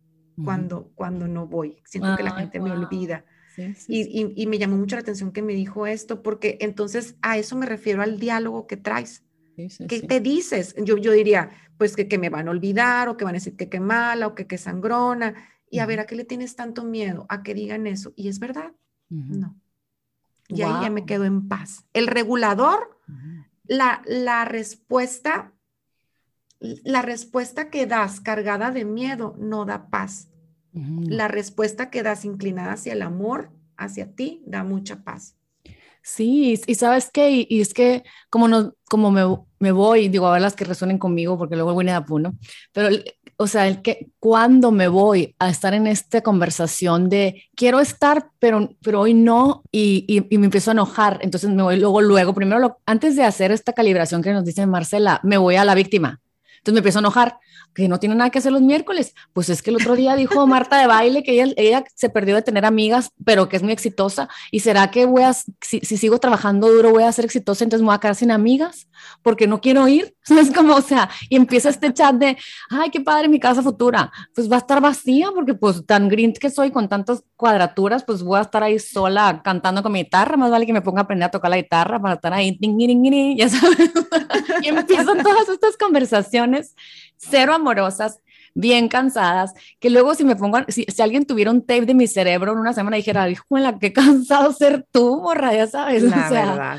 cuando, 0.44 0.92
cuando 0.94 1.26
no 1.26 1.48
voy, 1.48 1.78
siento 1.84 2.16
que 2.16 2.22
la 2.22 2.30
gente 2.32 2.60
me 2.60 2.70
olvida. 2.70 3.24
y, 3.88 4.32
y, 4.36 4.46
me 4.46 4.58
llamó 4.58 4.76
mucho 4.76 4.94
la 4.94 5.02
atención 5.02 5.32
que 5.32 5.42
me 5.42 5.54
dijo 5.54 5.88
esto, 5.88 6.22
porque 6.22 6.56
entonces 6.60 7.16
a 7.20 7.36
eso 7.36 7.56
me 7.56 7.66
refiero 7.66 8.00
al 8.00 8.20
diálogo 8.20 8.68
que 8.68 8.76
traes. 8.76 9.24
¿Qué 9.56 10.00
te 10.00 10.20
dices? 10.20 10.74
Yo, 10.82 10.96
yo 10.96 11.12
diría, 11.12 11.50
pues 11.76 11.94
que, 11.96 12.08
que, 12.08 12.16
me 12.16 12.30
van 12.30 12.48
a 12.48 12.52
olvidar 12.52 13.08
o 13.08 13.16
que 13.16 13.24
van 13.24 13.34
a 13.34 13.38
decir 13.38 13.56
que 13.56 13.68
qué 13.68 13.80
mala 13.80 14.28
o 14.28 14.34
que 14.34 14.46
qué 14.46 14.56
sangrona 14.56 15.34
y 15.72 15.78
a 15.78 15.86
ver, 15.86 16.00
¿a 16.00 16.06
qué 16.06 16.16
le 16.16 16.26
tienes 16.26 16.54
tanto 16.54 16.84
miedo? 16.84 17.24
A 17.30 17.42
que 17.42 17.54
digan 17.54 17.86
eso. 17.86 18.12
¿Y 18.14 18.28
es 18.28 18.38
verdad? 18.38 18.72
No. 19.08 19.58
Y 20.48 20.60
ahí 20.60 20.82
ya 20.82 20.90
me 20.90 21.06
quedo 21.06 21.24
en 21.24 21.48
paz. 21.48 21.86
El 21.94 22.08
regulador, 22.08 23.00
la, 23.64 24.02
la 24.04 24.44
respuesta, 24.44 25.54
la 26.60 27.00
respuesta 27.00 27.70
que 27.70 27.86
das 27.86 28.20
cargada 28.20 28.70
de 28.70 28.84
miedo 28.84 29.34
no 29.38 29.64
da 29.64 29.88
paz. 29.88 30.28
La 30.74 31.28
respuesta 31.28 31.88
que 31.88 32.02
das 32.02 32.26
inclinada 32.26 32.74
hacia 32.74 32.92
el 32.92 33.00
amor, 33.00 33.50
hacia 33.78 34.14
ti, 34.14 34.42
da 34.44 34.64
mucha 34.64 35.02
paz. 35.04 35.38
Sí, 36.02 36.60
y, 36.66 36.74
sabes 36.74 37.10
qué, 37.10 37.46
y, 37.48 37.60
es 37.62 37.72
que 37.72 38.02
como, 38.28 38.46
no, 38.46 38.74
como 38.90 39.10
me, 39.10 39.22
me, 39.58 39.72
voy, 39.72 40.08
digo, 40.08 40.26
a 40.26 40.32
ver 40.32 40.42
las 40.42 40.54
que 40.54 40.64
resuenen 40.64 40.98
conmigo, 40.98 41.38
porque 41.38 41.54
luego 41.54 41.72
voy 41.72 41.88
a 41.88 42.04
¿no? 42.06 42.36
Pero, 42.72 42.88
o 43.42 43.46
sea, 43.46 43.68
el 43.68 43.82
que 43.82 44.08
cuando 44.18 44.70
me 44.70 44.88
voy 44.88 45.34
a 45.38 45.48
estar 45.48 45.74
en 45.74 45.86
esta 45.86 46.20
conversación 46.20 47.08
de 47.08 47.44
quiero 47.54 47.80
estar, 47.80 48.30
pero, 48.38 48.70
pero 48.82 49.00
hoy 49.00 49.14
no, 49.14 49.62
y, 49.70 50.04
y, 50.08 50.38
me 50.38 50.46
empiezo 50.46 50.70
a 50.70 50.72
enojar, 50.72 51.18
entonces 51.22 51.50
me 51.50 51.62
voy 51.62 51.78
luego, 51.78 52.00
luego, 52.00 52.34
primero, 52.34 52.78
antes 52.86 53.16
de 53.16 53.24
hacer 53.24 53.52
esta 53.52 53.72
calibración 53.72 54.22
que 54.22 54.32
nos 54.32 54.44
dice 54.44 54.66
Marcela, 54.66 55.20
me 55.22 55.38
voy 55.38 55.56
a 55.56 55.64
la 55.64 55.74
víctima. 55.74 56.20
Entonces 56.62 56.74
me 56.74 56.78
empiezo 56.78 56.98
a 56.98 57.00
enojar 57.00 57.38
que 57.74 57.88
no 57.88 57.98
tiene 57.98 58.14
nada 58.14 58.30
que 58.30 58.38
hacer 58.38 58.52
los 58.52 58.62
miércoles. 58.62 59.14
Pues 59.32 59.48
es 59.48 59.62
que 59.62 59.70
el 59.70 59.76
otro 59.76 59.96
día 59.96 60.14
dijo 60.14 60.46
Marta 60.46 60.78
de 60.78 60.86
baile 60.86 61.24
que 61.24 61.32
ella, 61.32 61.52
ella 61.56 61.84
se 61.94 62.08
perdió 62.08 62.36
de 62.36 62.42
tener 62.42 62.64
amigas, 62.64 63.10
pero 63.24 63.48
que 63.48 63.56
es 63.56 63.64
muy 63.64 63.72
exitosa. 63.72 64.28
¿Y 64.52 64.60
será 64.60 64.90
que 64.90 65.06
voy 65.06 65.22
a, 65.22 65.32
si, 65.32 65.80
sigo 65.80 66.18
trabajando 66.18 66.70
duro, 66.70 66.92
voy 66.92 67.02
a 67.02 67.10
ser 67.10 67.24
exitosa, 67.24 67.64
entonces 67.64 67.82
me 67.82 67.86
voy 67.86 67.96
a 67.96 67.98
quedar 67.98 68.14
sin 68.14 68.30
amigas? 68.30 68.86
Porque 69.22 69.48
no 69.48 69.60
quiero 69.60 69.88
ir. 69.88 70.14
Es 70.42 70.52
como, 70.52 70.74
o 70.74 70.80
sea, 70.80 71.10
y 71.28 71.34
empieza 71.34 71.68
este 71.68 71.92
chat 71.92 72.14
de, 72.14 72.36
ay, 72.70 72.90
qué 72.90 73.00
padre 73.00 73.26
mi 73.28 73.40
casa 73.40 73.60
futura. 73.60 74.12
Pues 74.34 74.50
va 74.50 74.56
a 74.56 74.58
estar 74.60 74.80
vacía 74.80 75.30
porque 75.34 75.54
pues 75.54 75.84
tan 75.84 76.08
green 76.08 76.32
que 76.32 76.48
soy 76.48 76.70
con 76.70 76.88
tantas 76.88 77.24
cuadraturas, 77.36 78.04
pues 78.04 78.22
voy 78.22 78.38
a 78.38 78.42
estar 78.42 78.62
ahí 78.62 78.78
sola 78.78 79.40
cantando 79.42 79.82
con 79.82 79.90
mi 79.90 80.04
guitarra. 80.04 80.36
Más 80.36 80.50
vale 80.50 80.64
que 80.64 80.72
me 80.72 80.80
ponga 80.80 81.00
a 81.00 81.04
aprender 81.04 81.26
a 81.26 81.30
tocar 81.30 81.50
la 81.50 81.56
guitarra 81.56 82.00
para 82.00 82.14
estar 82.14 82.32
ahí, 82.32 82.56
ya 83.36 83.48
sabes. 83.48 83.90
y 84.62 84.68
empiezan 84.68 85.22
todas 85.22 85.48
estas 85.48 85.76
conversaciones 85.76 86.51
cero 87.16 87.54
amorosas, 87.54 88.20
bien 88.54 88.88
cansadas, 88.88 89.54
que 89.80 89.90
luego 89.90 90.14
si 90.14 90.24
me 90.24 90.36
pongo, 90.36 90.58
si, 90.68 90.84
si, 90.84 91.02
alguien 91.02 91.24
tuviera 91.24 91.50
un 91.50 91.62
tape 91.62 91.86
de 91.86 91.94
mi 91.94 92.06
cerebro 92.06 92.52
en 92.52 92.58
una 92.58 92.72
semana 92.72 92.96
dijera, 92.96 93.28
hijo, 93.30 93.44
la 93.58 93.78
qué 93.78 93.92
cansado 93.92 94.52
ser 94.52 94.86
tú, 94.90 95.20
morra, 95.22 95.54
ya 95.54 95.66
sabes. 95.66 96.02
La 96.02 96.30
verdad. 96.30 96.78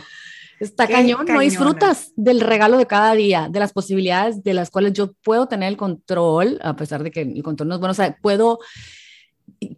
Está 0.59 0.87
cañón, 0.87 1.25
no 1.25 1.39
disfrutas 1.41 2.13
del 2.15 2.39
regalo 2.39 2.77
de 2.77 2.85
cada 2.85 3.13
día, 3.15 3.49
de 3.51 3.59
las 3.59 3.73
posibilidades 3.73 4.43
de 4.43 4.53
las 4.53 4.69
cuales 4.69 4.93
yo 4.93 5.11
puedo 5.23 5.47
tener 5.47 5.67
el 5.67 5.77
control, 5.77 6.59
a 6.63 6.75
pesar 6.75 7.03
de 7.03 7.11
que 7.11 7.21
el 7.21 7.43
control 7.43 7.67
no 7.67 7.75
es 7.75 7.79
bueno, 7.81 7.91
o 7.91 7.95
sea, 7.95 8.17
puedo, 8.21 8.59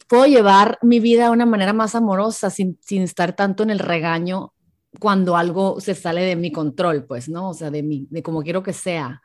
puedo 0.08 0.28
llevar 0.28 0.78
mi 0.84 1.00
vida 1.00 1.26
de 1.26 1.30
una 1.32 1.48
manera 1.48 1.74
más 1.74 1.96
amorosa 1.96 2.52
sin, 2.52 2.78
sin 2.82 3.02
estar 3.02 3.36
tanto 3.36 3.64
en 3.64 3.72
el 3.72 3.80
regaño 3.80 4.54
cuando 5.00 5.38
algo 5.38 5.80
se 5.80 5.96
sale 5.96 6.22
de 6.22 6.36
mi 6.36 6.52
control, 6.52 7.06
pues, 7.06 7.30
¿no? 7.30 7.50
O 7.50 7.54
sea, 7.54 7.72
de, 7.72 7.82
mi, 7.82 8.08
de 8.12 8.22
como 8.22 8.44
quiero 8.44 8.62
que 8.62 8.74
sea 8.74 9.22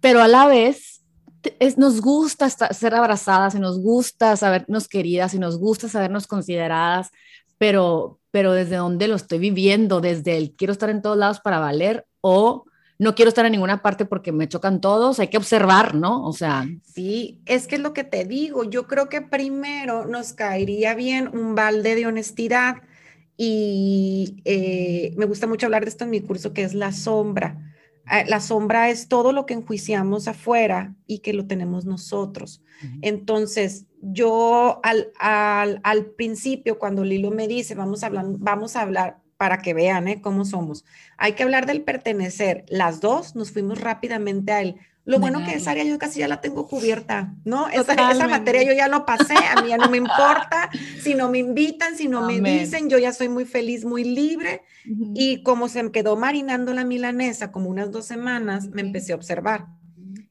pero 0.00 0.22
a 0.22 0.28
la 0.28 0.46
vez 0.46 0.90
es, 1.58 1.78
nos 1.78 2.00
gusta 2.00 2.48
ser 2.50 2.94
abrazadas 2.94 3.54
y 3.54 3.58
nos 3.58 3.80
gusta 3.80 4.36
sabernos 4.36 4.88
queridas 4.88 5.34
y 5.34 5.38
nos 5.38 5.58
gusta 5.58 5.88
sabernos 5.88 6.26
consideradas, 6.26 7.10
pero, 7.58 8.18
pero 8.30 8.52
desde 8.52 8.76
dónde 8.76 9.08
lo 9.08 9.16
estoy 9.16 9.38
viviendo, 9.38 10.00
desde 10.00 10.36
el 10.36 10.52
quiero 10.52 10.72
estar 10.72 10.90
en 10.90 11.02
todos 11.02 11.16
lados 11.16 11.40
para 11.40 11.58
valer 11.58 12.04
o 12.20 12.64
no 12.98 13.14
quiero 13.14 13.30
estar 13.30 13.46
en 13.46 13.52
ninguna 13.52 13.80
parte 13.80 14.04
porque 14.04 14.30
me 14.30 14.48
chocan 14.48 14.80
todos, 14.82 15.20
hay 15.20 15.28
que 15.28 15.38
observar, 15.38 15.94
¿no? 15.94 16.22
O 16.26 16.34
sea. 16.34 16.66
Sí, 16.84 17.40
es 17.46 17.66
que 17.66 17.76
es 17.76 17.80
lo 17.80 17.94
que 17.94 18.04
te 18.04 18.26
digo, 18.26 18.64
yo 18.64 18.86
creo 18.86 19.08
que 19.08 19.22
primero 19.22 20.04
nos 20.04 20.34
caería 20.34 20.94
bien 20.94 21.28
un 21.28 21.54
balde 21.54 21.94
de 21.94 22.06
honestidad 22.06 22.76
y 23.38 24.42
eh, 24.44 25.14
me 25.16 25.24
gusta 25.24 25.46
mucho 25.46 25.64
hablar 25.64 25.84
de 25.84 25.88
esto 25.88 26.04
en 26.04 26.10
mi 26.10 26.20
curso 26.20 26.52
que 26.52 26.62
es 26.62 26.74
la 26.74 26.92
sombra 26.92 27.69
la 28.26 28.40
sombra 28.40 28.90
es 28.90 29.08
todo 29.08 29.32
lo 29.32 29.46
que 29.46 29.54
enjuiciamos 29.54 30.26
afuera 30.28 30.94
y 31.06 31.20
que 31.20 31.32
lo 31.32 31.46
tenemos 31.46 31.84
nosotros. 31.84 32.62
Entonces, 33.02 33.86
yo 34.00 34.80
al, 34.82 35.12
al, 35.18 36.06
principio, 36.16 36.78
cuando 36.78 37.04
Lilo 37.04 37.30
me 37.30 37.46
dice, 37.46 37.74
vamos 37.74 38.02
a 38.02 38.06
hablar, 38.06 38.24
vamos 38.38 38.74
a 38.74 38.82
hablar 38.82 39.18
para 39.36 39.58
que 39.58 39.74
vean 39.74 40.08
¿eh? 40.08 40.20
cómo 40.20 40.44
somos, 40.44 40.84
hay 41.16 41.32
que 41.32 41.42
hablar 41.42 41.66
del 41.66 41.82
pertenecer. 41.82 42.64
Las 42.68 43.00
dos 43.00 43.36
nos 43.36 43.52
fuimos 43.52 43.80
rápidamente 43.80 44.52
a 44.52 44.62
él. 44.62 44.76
Lo 45.04 45.18
bueno 45.18 45.44
que 45.44 45.54
esa 45.54 45.72
área 45.72 45.84
yo 45.84 45.98
casi 45.98 46.20
ya 46.20 46.28
la 46.28 46.40
tengo 46.40 46.68
cubierta, 46.68 47.34
¿no? 47.44 47.68
Esa, 47.68 47.94
esa, 48.10 48.28
materia 48.28 48.62
yo 48.62 48.72
ya 48.72 48.86
lo 48.86 49.06
pasé, 49.06 49.34
a 49.34 49.62
mí 49.62 49.70
ya 49.70 49.78
no 49.78 49.88
me 49.88 49.96
importa 49.98 50.70
si 51.00 51.14
no 51.14 51.30
me 51.30 51.38
invitan, 51.38 51.96
si 51.96 52.06
no 52.06 52.22
me 52.22 52.40
dicen, 52.40 52.88
yo 52.88 52.98
ya 52.98 53.12
soy 53.12 53.28
muy 53.28 53.44
feliz, 53.44 53.84
muy 53.84 54.04
libre. 54.04 54.62
Y 55.14 55.42
como 55.42 55.68
se 55.68 55.82
me 55.82 55.90
quedó 55.90 56.16
marinando 56.16 56.74
la 56.74 56.84
milanesa 56.84 57.50
como 57.50 57.70
unas 57.70 57.90
dos 57.90 58.04
semanas, 58.06 58.68
me 58.68 58.82
empecé 58.82 59.12
a 59.12 59.16
observar. 59.16 59.66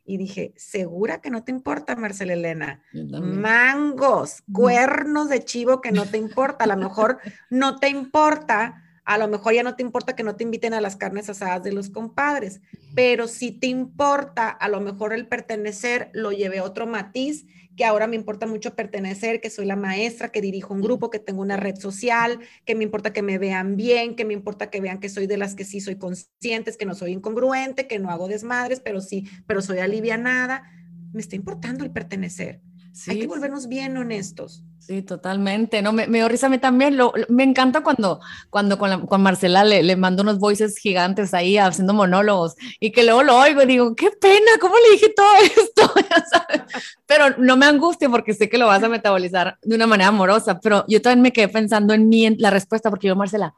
Y 0.06 0.18
dije, 0.18 0.54
¿segura 0.58 1.22
que 1.22 1.30
no 1.30 1.44
te 1.44 1.52
importa, 1.52 1.96
Marcela 1.96 2.34
Elena? 2.34 2.82
Mangos, 2.94 4.44
cuernos 4.52 5.30
de 5.30 5.46
chivo 5.46 5.82
que 5.82 5.92
no 5.92 6.06
te 6.06 6.18
importa. 6.18 6.64
A 6.64 6.68
lo 6.68 6.78
mejor 6.78 7.20
no 7.50 7.78
te 7.78 7.90
importa 7.90 8.89
a 9.10 9.18
lo 9.18 9.28
mejor 9.28 9.56
ya 9.56 9.64
no 9.64 9.76
te 9.76 9.82
importa 9.82 10.16
que 10.16 10.22
no 10.22 10.36
te 10.36 10.44
inviten 10.44 10.76
a 10.76 10.82
las 10.82 10.96
carnes 10.96 11.32
asadas 11.32 11.64
de 11.64 11.72
los 11.72 11.90
compadres, 11.90 12.62
pero 12.94 13.28
si 13.28 13.52
te 13.52 13.66
importa, 13.66 14.50
a 14.50 14.70
lo 14.70 14.82
mejor 14.82 15.14
el 15.14 15.28
pertenecer 15.28 16.12
lo 16.14 16.32
llevé 16.32 16.60
a 16.60 16.64
otro 16.64 16.86
matiz, 16.86 17.48
que 17.76 17.86
ahora 17.86 18.06
me 18.06 18.16
importa 18.16 18.46
mucho 18.46 18.76
pertenecer, 18.76 19.42
que 19.42 19.50
soy 19.50 19.66
la 19.66 19.76
maestra, 19.76 20.32
que 20.32 20.42
dirijo 20.42 20.76
un 20.76 20.82
grupo, 20.82 21.10
que 21.10 21.18
tengo 21.18 21.42
una 21.42 21.58
red 21.58 21.76
social, 21.78 22.40
que 22.66 22.76
me 22.76 22.84
importa 22.84 23.12
que 23.12 23.24
me 23.24 23.40
vean 23.40 23.78
bien, 23.78 24.16
que 24.16 24.26
me 24.26 24.36
importa 24.36 24.70
que 24.70 24.80
vean 24.80 25.00
que 25.00 25.10
soy 25.10 25.26
de 25.26 25.38
las 25.38 25.56
que 25.56 25.66
sí 25.66 25.82
soy 25.82 25.96
conscientes, 25.96 26.78
que 26.78 26.86
no 26.86 26.94
soy 26.94 27.14
incongruente, 27.14 27.88
que 27.88 27.98
no 27.98 28.12
hago 28.12 28.28
desmadres, 28.28 28.80
pero 28.80 29.02
sí, 29.02 29.28
pero 29.48 29.64
soy 29.64 29.80
alivianada. 29.80 30.70
Me 31.14 31.22
está 31.22 31.36
importando 31.36 31.84
el 31.84 31.90
pertenecer. 31.90 32.62
Hay 33.08 33.22
que 33.22 33.28
volvernos 33.28 33.68
bien 33.68 33.98
honestos. 33.98 34.64
Sí, 34.90 35.04
totalmente. 35.04 35.84
No, 35.84 35.94
me, 35.94 36.08
me 36.08 36.18
dio 36.18 36.28
risa 36.28 36.48
a 36.48 36.50
mí 36.50 36.58
también. 36.58 36.98
Lo, 36.98 37.14
me 37.28 37.44
encanta 37.44 37.84
cuando, 37.84 38.20
cuando 38.50 38.80
con, 38.80 39.06
con 39.06 39.22
Marcela 39.22 39.64
le, 39.64 39.84
le 39.84 39.96
mando 39.96 40.24
unos 40.24 40.40
voices 40.40 40.80
gigantes 40.80 41.36
ahí 41.36 41.60
haciendo 41.60 41.94
monólogos 41.94 42.56
y 42.80 42.92
que 42.92 43.04
luego 43.04 43.22
lo 43.22 43.38
oigo 43.38 43.62
y 43.62 43.68
digo, 43.68 43.94
qué 43.96 44.10
pena, 44.10 44.50
¿cómo 44.60 44.74
le 44.78 44.94
dije 44.94 45.14
todo 45.16 45.28
esto? 45.44 45.94
pero 47.06 47.38
no 47.38 47.56
me 47.56 47.68
angustia 47.68 48.10
porque 48.10 48.34
sé 48.34 48.50
que 48.50 48.58
lo 48.58 48.66
vas 48.66 48.82
a 48.82 48.90
metabolizar 48.90 49.60
de 49.62 49.76
una 49.76 49.86
manera 49.86 50.08
amorosa. 50.08 50.60
Pero 50.60 50.86
yo 50.88 51.00
también 51.04 51.22
me 51.22 51.34
quedé 51.34 51.50
pensando 51.50 51.94
en 51.94 52.10
mí, 52.10 52.26
en 52.26 52.38
la 52.40 52.50
respuesta, 52.50 52.90
porque 52.90 53.10
yo, 53.10 53.16
Marcela, 53.16 53.54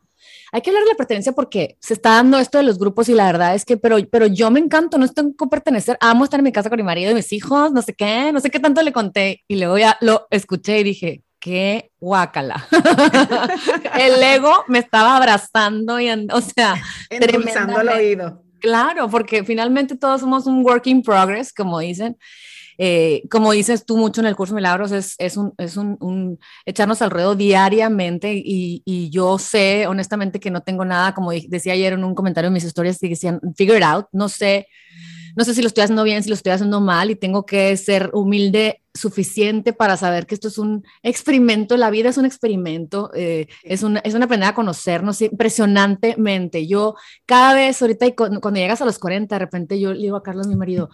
hay 0.51 0.61
que 0.61 0.69
hablar 0.69 0.83
de 0.83 0.89
la 0.89 0.95
pertenencia 0.95 1.31
porque 1.31 1.77
se 1.79 1.93
está 1.93 2.11
dando 2.11 2.37
esto 2.37 2.57
de 2.57 2.63
los 2.63 2.77
grupos 2.77 3.07
y 3.09 3.13
la 3.13 3.25
verdad 3.25 3.55
es 3.55 3.65
que, 3.65 3.77
pero, 3.77 3.97
pero 4.11 4.27
yo 4.27 4.51
me 4.51 4.59
encanto, 4.59 4.97
no 4.97 5.05
estoy 5.05 5.33
con 5.35 5.49
pertenecer, 5.49 5.97
amo 6.01 6.23
estar 6.23 6.39
en 6.39 6.43
mi 6.43 6.51
casa 6.51 6.69
con 6.69 6.77
mi 6.77 6.83
marido 6.83 7.11
y 7.11 7.15
mis 7.15 7.31
hijos, 7.31 7.71
no 7.71 7.81
sé 7.81 7.93
qué, 7.93 8.31
no 8.31 8.39
sé 8.39 8.49
qué 8.49 8.59
tanto 8.59 8.81
le 8.81 8.91
conté 8.91 9.43
y 9.47 9.57
luego 9.57 9.77
ya 9.77 9.97
lo 10.01 10.27
escuché 10.29 10.79
y 10.79 10.83
dije, 10.83 11.23
qué 11.39 11.91
guácala. 11.99 12.67
el 13.99 14.21
ego 14.21 14.63
me 14.67 14.79
estaba 14.79 15.17
abrazando 15.17 15.99
y, 15.99 16.09
o 16.09 16.41
sea, 16.41 16.75
endulzando 17.09 17.81
el 17.81 17.89
oído. 17.89 18.43
Claro, 18.59 19.09
porque 19.09 19.43
finalmente 19.43 19.97
todos 19.97 20.21
somos 20.21 20.45
un 20.45 20.63
work 20.63 20.85
in 20.87 21.01
progress, 21.01 21.51
como 21.51 21.79
dicen. 21.79 22.15
Eh, 22.83 23.27
como 23.29 23.51
dices 23.51 23.85
tú 23.85 23.95
mucho 23.95 24.21
en 24.21 24.27
el 24.27 24.35
curso 24.35 24.55
Milagros, 24.55 24.91
es, 24.91 25.13
es, 25.19 25.37
un, 25.37 25.53
es 25.59 25.77
un, 25.77 25.97
un, 25.99 26.39
echarnos 26.65 27.03
al 27.03 27.11
ruedo 27.11 27.35
diariamente 27.35 28.33
y, 28.33 28.81
y, 28.83 29.11
yo 29.11 29.37
sé 29.37 29.85
honestamente 29.85 30.39
que 30.39 30.49
no 30.49 30.61
tengo 30.61 30.83
nada, 30.83 31.13
como 31.13 31.29
decía 31.31 31.73
ayer 31.73 31.93
en 31.93 32.03
un 32.03 32.15
comentario 32.15 32.47
en 32.47 32.55
mis 32.55 32.63
historias, 32.63 32.97
que 32.97 33.09
decían, 33.09 33.39
figure 33.55 33.77
it 33.77 33.83
out, 33.83 34.07
no 34.11 34.29
sé, 34.29 34.65
no 35.35 35.43
sé 35.43 35.53
si 35.53 35.61
lo 35.61 35.67
estoy 35.67 35.83
haciendo 35.83 36.03
bien, 36.03 36.23
si 36.23 36.29
lo 36.29 36.33
estoy 36.33 36.53
haciendo 36.53 36.81
mal 36.81 37.11
y 37.11 37.15
tengo 37.15 37.45
que 37.45 37.77
ser 37.77 38.09
humilde 38.13 38.81
suficiente 38.95 39.73
para 39.73 39.95
saber 39.95 40.25
que 40.25 40.33
esto 40.33 40.47
es 40.47 40.57
un 40.57 40.83
experimento, 41.03 41.77
la 41.77 41.91
vida 41.91 42.09
es 42.09 42.17
un 42.17 42.25
experimento, 42.25 43.11
eh, 43.13 43.45
es, 43.61 43.83
una, 43.83 43.99
es 43.99 44.15
una 44.15 44.25
aprender 44.25 44.49
a 44.49 44.55
conocernos 44.55 45.21
impresionantemente. 45.21 46.65
Yo 46.65 46.95
cada 47.27 47.53
vez 47.53 47.79
ahorita 47.79 48.07
y 48.07 48.15
cuando, 48.15 48.41
cuando 48.41 48.59
llegas 48.59 48.81
a 48.81 48.85
los 48.85 48.97
40, 48.97 49.35
de 49.35 49.39
repente 49.39 49.79
yo 49.79 49.93
le 49.93 49.99
digo 49.99 50.17
a 50.17 50.23
Carlos, 50.23 50.47
mi 50.47 50.55
marido, 50.55 50.89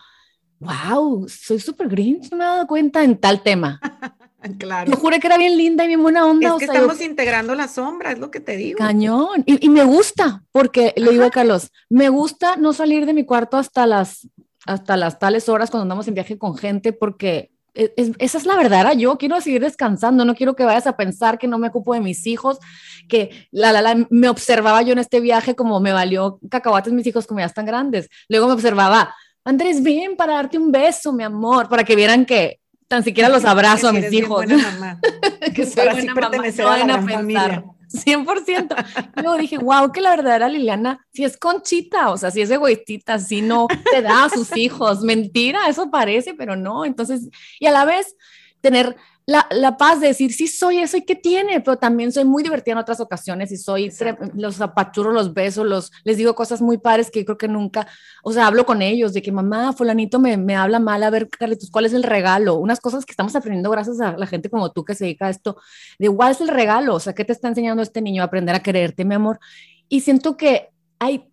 wow, 0.59 1.27
soy 1.29 1.59
súper 1.59 1.87
green, 1.87 2.21
no 2.31 2.37
me 2.37 2.43
he 2.43 2.47
dado 2.47 2.67
cuenta 2.67 3.03
en 3.03 3.17
tal 3.17 3.41
tema. 3.41 3.79
Claro. 4.59 4.89
Yo 4.89 4.97
juré 4.97 5.19
que 5.19 5.27
era 5.27 5.37
bien 5.37 5.57
linda 5.57 5.83
y 5.83 5.87
bien 5.87 6.01
buena 6.01 6.25
onda. 6.25 6.49
Es 6.49 6.55
que 6.57 6.65
estamos 6.65 7.01
integrando 7.01 7.55
la 7.55 7.67
sombra, 7.67 8.11
es 8.11 8.19
lo 8.19 8.31
que 8.31 8.39
te 8.39 8.55
digo. 8.55 8.77
Cañón. 8.77 9.43
Y, 9.45 9.65
y 9.65 9.67
me 9.67 9.83
gusta, 9.83 10.43
porque 10.51 10.93
le 10.95 11.11
digo 11.11 11.25
a 11.25 11.31
Carlos, 11.31 11.71
me 11.89 12.07
gusta 12.07 12.55
no 12.55 12.71
salir 12.71 13.05
de 13.05 13.13
mi 13.13 13.25
cuarto 13.25 13.57
hasta 13.57 13.85
las, 13.85 14.29
hasta 14.65 14.95
las 14.95 15.19
tales 15.19 15.49
horas 15.49 15.69
cuando 15.69 15.81
andamos 15.81 16.07
en 16.07 16.13
viaje 16.13 16.37
con 16.37 16.55
gente, 16.55 16.93
porque 16.93 17.51
e, 17.77 17.93
esa 18.19 18.37
es 18.37 18.45
la 18.45 18.55
verdad. 18.55 18.93
Yo 18.97 19.17
quiero 19.17 19.39
seguir 19.39 19.61
descansando, 19.61 20.25
no 20.25 20.35
quiero 20.35 20.55
que 20.55 20.65
vayas 20.65 20.87
a 20.87 20.97
pensar 20.97 21.37
que 21.37 21.47
no 21.47 21.59
me 21.59 21.67
ocupo 21.67 21.93
de 21.93 22.01
mis 22.01 22.25
hijos, 22.25 22.59
que 23.07 23.47
la, 23.51 23.71
la, 23.71 23.81
la, 23.81 24.07
me 24.09 24.29
observaba 24.29 24.81
yo 24.81 24.93
en 24.93 24.99
este 24.99 25.19
viaje 25.19 25.55
como 25.55 25.79
me 25.79 25.93
valió 25.93 26.39
cacahuates 26.49 26.93
mis 26.93 27.07
hijos 27.07 27.27
como 27.27 27.39
ya 27.39 27.45
están 27.45 27.65
grandes. 27.65 28.09
Luego 28.29 28.47
me 28.47 28.53
observaba, 28.53 29.15
Andrés, 29.47 29.81
ven 29.81 30.17
para 30.17 30.33
darte 30.33 30.57
un 30.57 30.73
beso, 30.73 31.13
mi 31.13 31.23
amor, 31.23 31.69
para 31.69 31.85
que 31.85 31.95
vieran 31.95 32.25
que 32.25 32.59
tan 32.89 33.01
siquiera 33.01 33.29
los 33.29 33.45
abrazo 33.45 33.87
a 33.87 33.93
mis 33.93 34.11
hijos. 34.11 34.45
Buena 34.45 34.57
mamá. 34.57 34.99
que 35.55 35.65
soy 35.65 35.85
para 36.13 36.27
buena 36.27 36.51
mamá, 36.51 36.73
a 36.75 36.85
la 36.85 37.01
familia. 37.01 37.63
100%. 37.87 38.75
Luego 39.15 39.37
dije, 39.37 39.57
wow, 39.57 39.89
que 39.93 40.01
la 40.01 40.09
verdadera 40.09 40.49
Liliana, 40.49 41.07
si 41.13 41.23
es 41.23 41.37
conchita, 41.37 42.09
o 42.09 42.17
sea, 42.17 42.31
si 42.31 42.41
es 42.41 42.51
egoístita, 42.51 43.17
si 43.17 43.41
no 43.41 43.67
te 43.89 44.01
da 44.01 44.25
a 44.25 44.29
sus 44.29 44.57
hijos. 44.57 45.03
Mentira, 45.03 45.69
eso 45.69 45.89
parece, 45.89 46.33
pero 46.33 46.57
no. 46.57 46.83
Entonces, 46.83 47.29
y 47.61 47.67
a 47.67 47.71
la 47.71 47.85
vez, 47.85 48.17
tener 48.59 48.97
la, 49.29 49.75
paz 49.75 49.99
de 49.99 50.07
decir, 50.07 50.31
sí 50.31 50.47
soy 50.47 50.77
eso 50.77 50.95
y 50.95 51.01
qué 51.01 51.13
tiene, 51.13 51.59
pero 51.59 51.77
también 51.77 52.13
soy 52.13 52.23
muy 52.23 52.43
divertida 52.43 52.71
en 52.71 52.77
otras 52.77 53.01
ocasiones 53.01 53.51
y 53.51 53.57
soy, 53.57 53.91
los 54.33 54.61
apachurros, 54.61 55.13
los 55.13 55.33
besos, 55.33 55.67
los, 55.67 55.91
les 56.05 56.15
digo 56.15 56.33
cosas 56.33 56.61
muy 56.61 56.77
padres 56.77 57.11
que 57.11 57.25
creo 57.25 57.37
que 57.37 57.49
nunca, 57.49 57.87
o 58.23 58.31
sea, 58.31 58.47
hablo 58.47 58.65
con 58.65 58.81
ellos 58.81 59.13
de 59.13 59.21
que 59.21 59.33
mamá, 59.33 59.73
fulanito 59.73 60.17
me, 60.17 60.37
me 60.37 60.55
habla 60.55 60.79
mal, 60.79 61.03
a 61.03 61.09
ver, 61.09 61.27
Carlitos, 61.27 61.69
¿cuál 61.69 61.85
es 61.85 61.91
el 61.91 62.03
regalo? 62.03 62.55
Unas 62.55 62.79
cosas 62.79 63.05
que 63.05 63.11
estamos 63.11 63.35
aprendiendo 63.35 63.69
gracias 63.69 63.99
a 63.99 64.15
la 64.15 64.27
gente 64.27 64.49
como 64.49 64.71
tú 64.71 64.85
que 64.85 64.95
se 64.95 65.03
dedica 65.03 65.27
a 65.27 65.29
esto, 65.29 65.57
de 65.99 66.09
cuál 66.09 66.31
es 66.31 66.39
el 66.39 66.47
regalo, 66.47 66.95
o 66.95 66.99
sea, 67.01 67.13
¿qué 67.13 67.25
te 67.25 67.33
está 67.33 67.49
enseñando 67.49 67.83
este 67.83 68.01
niño 68.01 68.21
a 68.21 68.27
aprender 68.27 68.55
a 68.55 68.63
quererte, 68.63 69.03
mi 69.03 69.15
amor? 69.15 69.41
Y 69.89 69.99
siento 70.01 70.37
que 70.37 70.69
hay, 70.99 71.29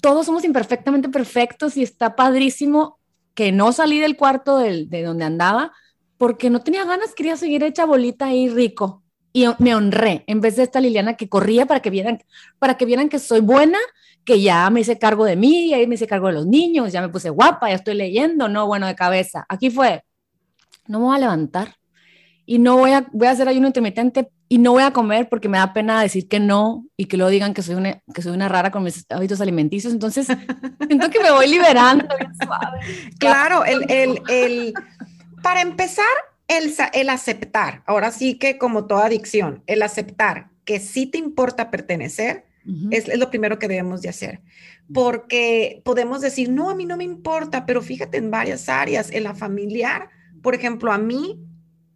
todos 0.00 0.24
somos 0.24 0.44
imperfectamente 0.44 1.10
perfectos 1.10 1.76
y 1.76 1.82
está 1.82 2.16
padrísimo 2.16 2.98
que 3.34 3.52
no 3.52 3.72
salí 3.72 3.98
del 3.98 4.16
cuarto 4.16 4.56
del, 4.56 4.88
de 4.88 5.02
donde 5.02 5.26
andaba, 5.26 5.72
porque 6.18 6.50
no 6.50 6.60
tenía 6.60 6.84
ganas, 6.84 7.14
quería 7.14 7.36
seguir 7.36 7.62
hecha 7.62 7.86
bolita 7.86 8.26
ahí 8.26 8.48
rico. 8.48 9.02
Y 9.32 9.46
me 9.58 9.74
honré, 9.74 10.24
en 10.26 10.40
vez 10.40 10.56
de 10.56 10.64
esta 10.64 10.80
Liliana 10.80 11.14
que 11.14 11.28
corría 11.28 11.66
para 11.66 11.80
que 11.80 11.90
vieran, 11.90 12.22
para 12.58 12.76
que 12.76 12.84
vieran 12.84 13.08
que 13.08 13.18
soy 13.18 13.40
buena, 13.40 13.78
que 14.24 14.40
ya 14.40 14.68
me 14.70 14.80
hice 14.80 14.98
cargo 14.98 15.24
de 15.24 15.36
mí, 15.36 15.70
ya 15.70 15.78
me 15.86 15.94
hice 15.94 16.06
cargo 16.06 16.26
de 16.26 16.34
los 16.34 16.46
niños, 16.46 16.92
ya 16.92 17.00
me 17.00 17.08
puse 17.08 17.30
guapa, 17.30 17.68
ya 17.68 17.76
estoy 17.76 17.94
leyendo, 17.94 18.48
no, 18.48 18.66
bueno, 18.66 18.86
de 18.86 18.94
cabeza. 18.94 19.46
Aquí 19.48 19.70
fue, 19.70 20.02
no 20.86 20.98
me 20.98 21.04
voy 21.06 21.16
a 21.16 21.20
levantar 21.20 21.76
y 22.44 22.58
no 22.58 22.78
voy 22.78 22.92
a, 22.92 23.06
voy 23.12 23.28
a 23.28 23.30
hacer 23.30 23.46
ayuno 23.46 23.68
intermitente 23.68 24.30
y 24.48 24.58
no 24.58 24.72
voy 24.72 24.82
a 24.82 24.92
comer 24.92 25.28
porque 25.28 25.48
me 25.48 25.58
da 25.58 25.72
pena 25.74 26.00
decir 26.00 26.26
que 26.26 26.40
no 26.40 26.86
y 26.96 27.04
que 27.04 27.18
luego 27.18 27.30
digan 27.30 27.52
que 27.52 27.62
soy 27.62 27.74
una, 27.74 28.00
que 28.12 28.22
soy 28.22 28.32
una 28.32 28.48
rara 28.48 28.70
con 28.70 28.82
mis 28.82 29.04
hábitos 29.10 29.40
alimenticios. 29.42 29.92
Entonces, 29.92 30.26
siento 30.86 31.10
que 31.10 31.22
me 31.22 31.30
voy 31.30 31.46
liberando. 31.48 32.06
Claro, 33.18 33.64
el, 33.66 33.84
el, 33.90 34.22
el 34.28 34.74
para 35.42 35.60
empezar, 35.60 36.06
el, 36.48 36.74
el 36.94 37.10
aceptar, 37.10 37.82
ahora 37.86 38.10
sí 38.10 38.38
que 38.38 38.58
como 38.58 38.86
toda 38.86 39.06
adicción, 39.06 39.62
el 39.66 39.82
aceptar 39.82 40.50
que 40.64 40.80
sí 40.80 41.06
te 41.06 41.18
importa 41.18 41.70
pertenecer, 41.70 42.44
es, 42.90 43.16
lo 43.16 43.30
primero 43.30 43.58
que 43.58 43.68
debemos 43.68 44.02
de 44.02 44.10
hacer. 44.10 44.42
Porque 44.92 45.80
podemos 45.84 46.20
decir, 46.20 46.50
no, 46.50 46.70
a 46.70 46.74
mí 46.74 46.84
no 46.84 46.96
me 46.96 47.04
importa, 47.04 47.64
pero 47.64 47.80
fíjate 47.80 48.18
en 48.18 48.30
varias 48.30 48.68
áreas, 48.68 49.10
en 49.10 49.24
la 49.24 49.34
familiar, 49.34 50.10
por 50.42 50.54
ejemplo, 50.54 50.92
a 50.92 50.98
mí 50.98 51.40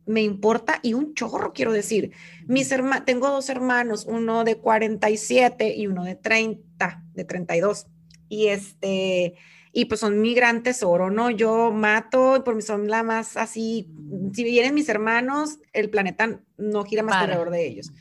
me 0.06 0.22
importa 0.22 0.80
y 0.82 0.94
un 0.94 1.14
chorro, 1.14 1.52
quiero 1.52 1.72
decir. 1.72 2.12
Mis 2.46 2.74
tengo 3.04 3.28
dos 3.28 3.48
hermanos, 3.50 4.06
uno 4.08 4.44
de 4.44 4.56
47 4.56 5.74
y 5.76 5.86
uno 5.86 6.04
de 6.04 6.16
30, 6.16 7.04
de 7.12 7.24
32. 7.24 7.86
Y 8.28 8.48
este, 8.48 9.34
y 9.72 9.86
pues 9.86 10.00
son 10.00 10.20
mi 10.20 10.34
gran 10.34 10.62
tesoro, 10.62 11.10
¿no? 11.10 11.30
Yo 11.30 11.72
mato, 11.72 12.42
por 12.44 12.54
mí 12.54 12.62
son 12.62 12.88
la 12.88 13.02
más 13.02 13.36
así, 13.36 13.90
si 14.34 14.44
vienen 14.44 14.74
mis 14.74 14.88
hermanos, 14.88 15.58
el 15.72 15.88
planeta 15.88 16.40
no 16.58 16.84
gira 16.84 17.02
más 17.02 17.16
alrededor 17.16 17.50
de 17.50 17.66
ellos. 17.66 17.92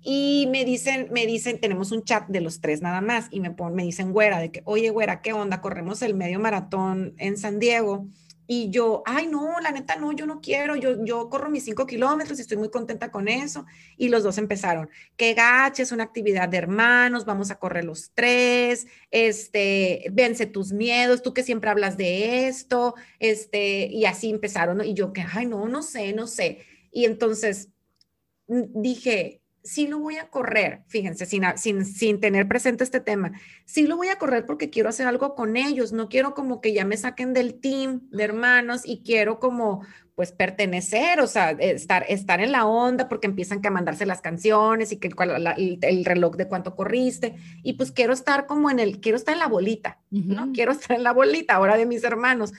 Y 0.00 0.48
me 0.50 0.64
dicen, 0.64 1.08
me 1.12 1.26
dicen, 1.26 1.60
tenemos 1.60 1.92
un 1.92 2.02
chat 2.02 2.26
de 2.28 2.40
los 2.40 2.60
tres 2.60 2.80
nada 2.80 3.02
más, 3.02 3.26
y 3.30 3.40
me, 3.40 3.54
me 3.72 3.82
dicen, 3.82 4.12
güera, 4.12 4.38
de 4.38 4.50
que, 4.50 4.62
oye, 4.64 4.88
güera, 4.90 5.20
¿qué 5.20 5.34
onda? 5.34 5.60
Corremos 5.60 6.00
el 6.02 6.14
medio 6.14 6.40
maratón 6.40 7.14
en 7.18 7.36
San 7.36 7.58
Diego 7.58 8.06
y 8.50 8.70
yo, 8.70 9.02
ay, 9.04 9.26
no, 9.26 9.60
la 9.60 9.70
neta, 9.70 9.96
no, 9.96 10.10
yo 10.12 10.24
no 10.24 10.40
quiero, 10.40 10.74
yo, 10.74 11.04
yo 11.04 11.28
corro 11.28 11.50
mis 11.50 11.64
cinco 11.64 11.86
kilómetros 11.86 12.38
y 12.38 12.42
estoy 12.42 12.56
muy 12.56 12.70
contenta 12.70 13.10
con 13.10 13.28
eso. 13.28 13.66
Y 13.98 14.08
los 14.08 14.22
dos 14.22 14.38
empezaron, 14.38 14.88
que 15.18 15.34
gache, 15.34 15.82
es 15.82 15.92
una 15.92 16.04
actividad 16.04 16.48
de 16.48 16.56
hermanos, 16.56 17.26
vamos 17.26 17.50
a 17.50 17.58
correr 17.58 17.84
los 17.84 18.10
tres, 18.14 18.86
este, 19.10 20.06
vence 20.12 20.46
tus 20.46 20.72
miedos, 20.72 21.22
tú 21.22 21.34
que 21.34 21.42
siempre 21.42 21.68
hablas 21.68 21.98
de 21.98 22.48
esto, 22.48 22.94
este, 23.18 23.86
y 23.88 24.06
así 24.06 24.30
empezaron, 24.30 24.82
y 24.82 24.94
yo 24.94 25.12
que, 25.12 25.26
ay, 25.30 25.44
no, 25.44 25.68
no 25.68 25.82
sé, 25.82 26.14
no 26.14 26.26
sé. 26.26 26.64
Y 26.90 27.04
entonces 27.04 27.68
dije, 28.46 29.42
sí 29.62 29.86
lo 29.86 29.98
voy 29.98 30.16
a 30.16 30.28
correr, 30.28 30.82
fíjense, 30.86 31.26
sin, 31.26 31.44
sin, 31.56 31.84
sin, 31.84 32.20
tener 32.20 32.48
presente 32.48 32.84
este 32.84 33.00
tema, 33.00 33.32
sí 33.64 33.86
lo 33.86 33.96
voy 33.96 34.08
a 34.08 34.16
correr 34.16 34.46
porque 34.46 34.70
quiero 34.70 34.88
hacer 34.88 35.06
algo 35.06 35.34
con 35.34 35.56
ellos, 35.56 35.92
no 35.92 36.08
quiero 36.08 36.34
como 36.34 36.60
que 36.60 36.72
ya 36.72 36.84
me 36.84 36.96
saquen 36.96 37.34
del 37.34 37.60
team 37.60 38.08
de 38.10 38.24
hermanos 38.24 38.82
y 38.84 39.02
quiero 39.02 39.38
como 39.40 39.82
pues 40.18 40.32
pertenecer, 40.32 41.20
o 41.20 41.28
sea, 41.28 41.50
estar, 41.52 42.04
estar 42.08 42.40
en 42.40 42.50
la 42.50 42.66
onda 42.66 43.08
porque 43.08 43.28
empiezan 43.28 43.64
a 43.64 43.70
mandarse 43.70 44.04
las 44.04 44.20
canciones 44.20 44.90
y 44.90 44.96
que 44.96 45.10
el, 45.16 45.78
el, 45.80 46.04
reloj 46.04 46.34
de 46.34 46.48
cuánto 46.48 46.74
corriste 46.74 47.36
y 47.62 47.74
pues 47.74 47.92
quiero 47.92 48.12
estar 48.12 48.46
como 48.46 48.68
en 48.68 48.80
el, 48.80 48.98
quiero 48.98 49.16
estar 49.16 49.34
en 49.34 49.38
la 49.38 49.46
bolita, 49.46 50.00
¿no? 50.10 50.50
Quiero 50.52 50.72
estar 50.72 50.96
en 50.96 51.04
la 51.04 51.12
bolita 51.12 51.54
ahora 51.54 51.76
de 51.76 51.86
mis 51.86 52.02
hermanos 52.02 52.52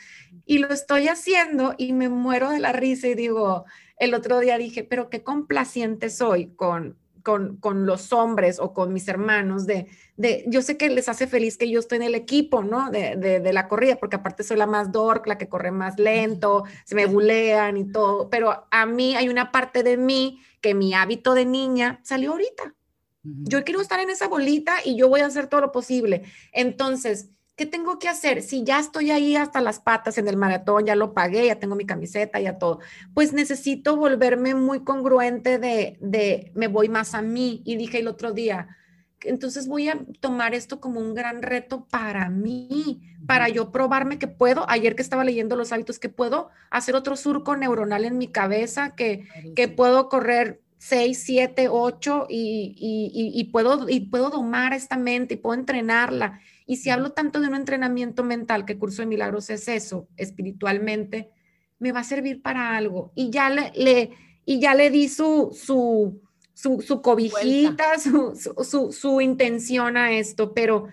y 0.46 0.60
lo 0.60 0.70
estoy 0.70 1.10
haciendo 1.10 1.76
y 1.78 1.92
me 1.92 2.08
muero 2.08 2.50
de 2.50 2.62
la 2.62 2.72
risa 2.72 3.10
y 3.10 3.16
digo, 3.16 3.66
el 4.00 4.14
otro 4.14 4.40
día 4.40 4.58
dije, 4.58 4.84
pero 4.84 5.10
qué 5.10 5.24
complaciente 5.24 6.10
soy 6.10 6.48
con, 6.56 6.98
con, 7.22 7.58
con, 7.58 7.86
los 7.86 8.14
hombres 8.14 8.60
o 8.60 8.74
con 8.74 8.94
mis 8.94 9.08
hermanos 9.10 9.68
de, 9.68 9.88
de, 10.16 10.46
yo 10.48 10.62
sé 10.62 10.78
que 10.78 10.90
les 10.90 11.10
hace 11.10 11.28
feliz 11.28 11.58
que 11.58 11.70
yo 11.70 11.80
esté 11.80 11.98
en 11.98 12.04
el 12.04 12.16
equipo, 12.16 12.64
¿no? 12.64 12.90
De, 12.92 13.18
de, 13.18 13.54
la 13.54 13.68
corrida, 13.68 13.98
porque 13.98 14.16
aparte 14.16 14.44
soy 14.44 14.58
la 14.58 14.68
más 14.68 14.92
dork, 14.92 15.28
la 15.28 15.38
que 15.38 15.50
corre 15.50 15.72
más 15.72 16.00
lento, 16.00 16.64
se 16.86 16.96
me 16.96 17.06
bulean 17.06 17.78
y 17.78 17.92
todo, 17.92 18.30
pero 18.30 18.68
a 18.72 18.86
mí 18.86 19.16
hay 19.16 19.28
una 19.28 19.52
parte 19.52 19.84
de 19.84 19.98
mí 19.98 20.42
que 20.62 20.74
mi 20.74 20.94
hábito 20.94 21.34
de 21.34 21.46
niña 21.46 22.00
salió 22.04 22.32
ahorita. 22.32 22.74
Yo 23.22 23.66
quiero 23.66 23.82
estar 23.82 24.00
en 24.00 24.10
esa 24.10 24.30
bolita 24.30 24.78
y 24.84 24.96
yo 24.96 25.10
voy 25.10 25.20
a 25.20 25.26
hacer 25.26 25.48
todo 25.48 25.60
lo 25.60 25.72
posible. 25.74 26.24
Entonces, 26.54 27.30
¿qué 27.60 27.66
tengo 27.66 28.00
que 28.00 28.08
hacer? 28.08 28.42
Si 28.42 28.64
ya 28.64 28.80
estoy 28.80 29.12
ahí 29.12 29.36
hasta 29.36 29.60
las 29.60 29.82
patas 29.82 30.18
en 30.18 30.30
el 30.30 30.38
maratón, 30.38 30.86
ya 30.86 30.96
lo 30.96 31.14
pagué, 31.14 31.48
ya 31.48 31.60
tengo 31.60 31.76
mi 31.76 31.86
camiseta, 31.86 32.40
ya 32.40 32.58
todo, 32.58 32.80
pues 33.14 33.34
necesito 33.34 33.98
volverme 33.98 34.56
muy 34.56 34.86
congruente 34.86 35.58
de, 35.60 35.98
de 36.00 36.54
me 36.56 36.70
voy 36.70 36.88
más 36.88 37.14
a 37.16 37.22
mí. 37.22 37.62
Y 37.66 37.76
dije 37.76 38.00
el 38.00 38.08
otro 38.08 38.32
día, 38.32 38.78
entonces 39.24 39.68
voy 39.68 39.90
a 39.90 40.00
tomar 40.22 40.54
esto 40.54 40.80
como 40.80 41.02
un 41.02 41.14
gran 41.14 41.42
reto 41.42 41.86
para 41.92 42.30
mí, 42.30 43.02
para 43.28 43.50
yo 43.50 43.74
probarme 43.74 44.20
que 44.20 44.30
puedo, 44.30 44.64
ayer 44.70 44.96
que 44.96 45.02
estaba 45.02 45.26
leyendo 45.26 45.58
los 45.58 45.74
hábitos, 45.74 46.00
que 46.00 46.08
puedo 46.08 46.52
hacer 46.72 46.96
otro 46.96 47.18
surco 47.18 47.58
neuronal 47.58 48.06
en 48.06 48.18
mi 48.18 48.30
cabeza, 48.30 48.96
que, 48.96 49.28
que 49.58 49.68
puedo 49.68 50.08
correr 50.08 50.62
6, 50.78 51.24
7, 51.26 51.68
8 51.70 52.28
y, 52.30 52.74
y, 52.78 53.38
y, 53.38 53.44
puedo, 53.52 53.90
y 53.90 54.00
puedo 54.00 54.30
domar 54.30 54.72
esta 54.72 54.96
mente 54.96 55.34
y 55.34 55.38
puedo 55.38 55.60
entrenarla 55.60 56.40
y 56.70 56.76
si 56.76 56.92
hablo 56.92 57.14
tanto 57.14 57.42
de 57.42 57.48
un 57.48 57.56
entrenamiento 57.56 58.24
mental, 58.24 58.64
que 58.64 58.78
Curso 58.78 59.02
de 59.02 59.08
Milagros 59.08 59.50
es 59.50 59.68
eso, 59.68 60.08
espiritualmente, 60.18 61.32
me 61.80 61.92
va 61.92 62.02
a 62.02 62.04
servir 62.04 62.44
para 62.44 62.78
algo. 62.78 63.12
Y 63.16 63.32
ya 63.32 63.50
le, 63.50 64.12
y 64.46 64.60
ya 64.60 64.76
le 64.76 64.92
di 64.92 65.10
su, 65.10 65.50
su, 65.52 66.22
su, 66.54 67.02
cobijita, 67.02 67.98
su, 67.98 68.92
su, 68.92 69.20
intención 69.20 69.98
a 69.98 70.12
esto, 70.12 70.54
pero 70.54 70.86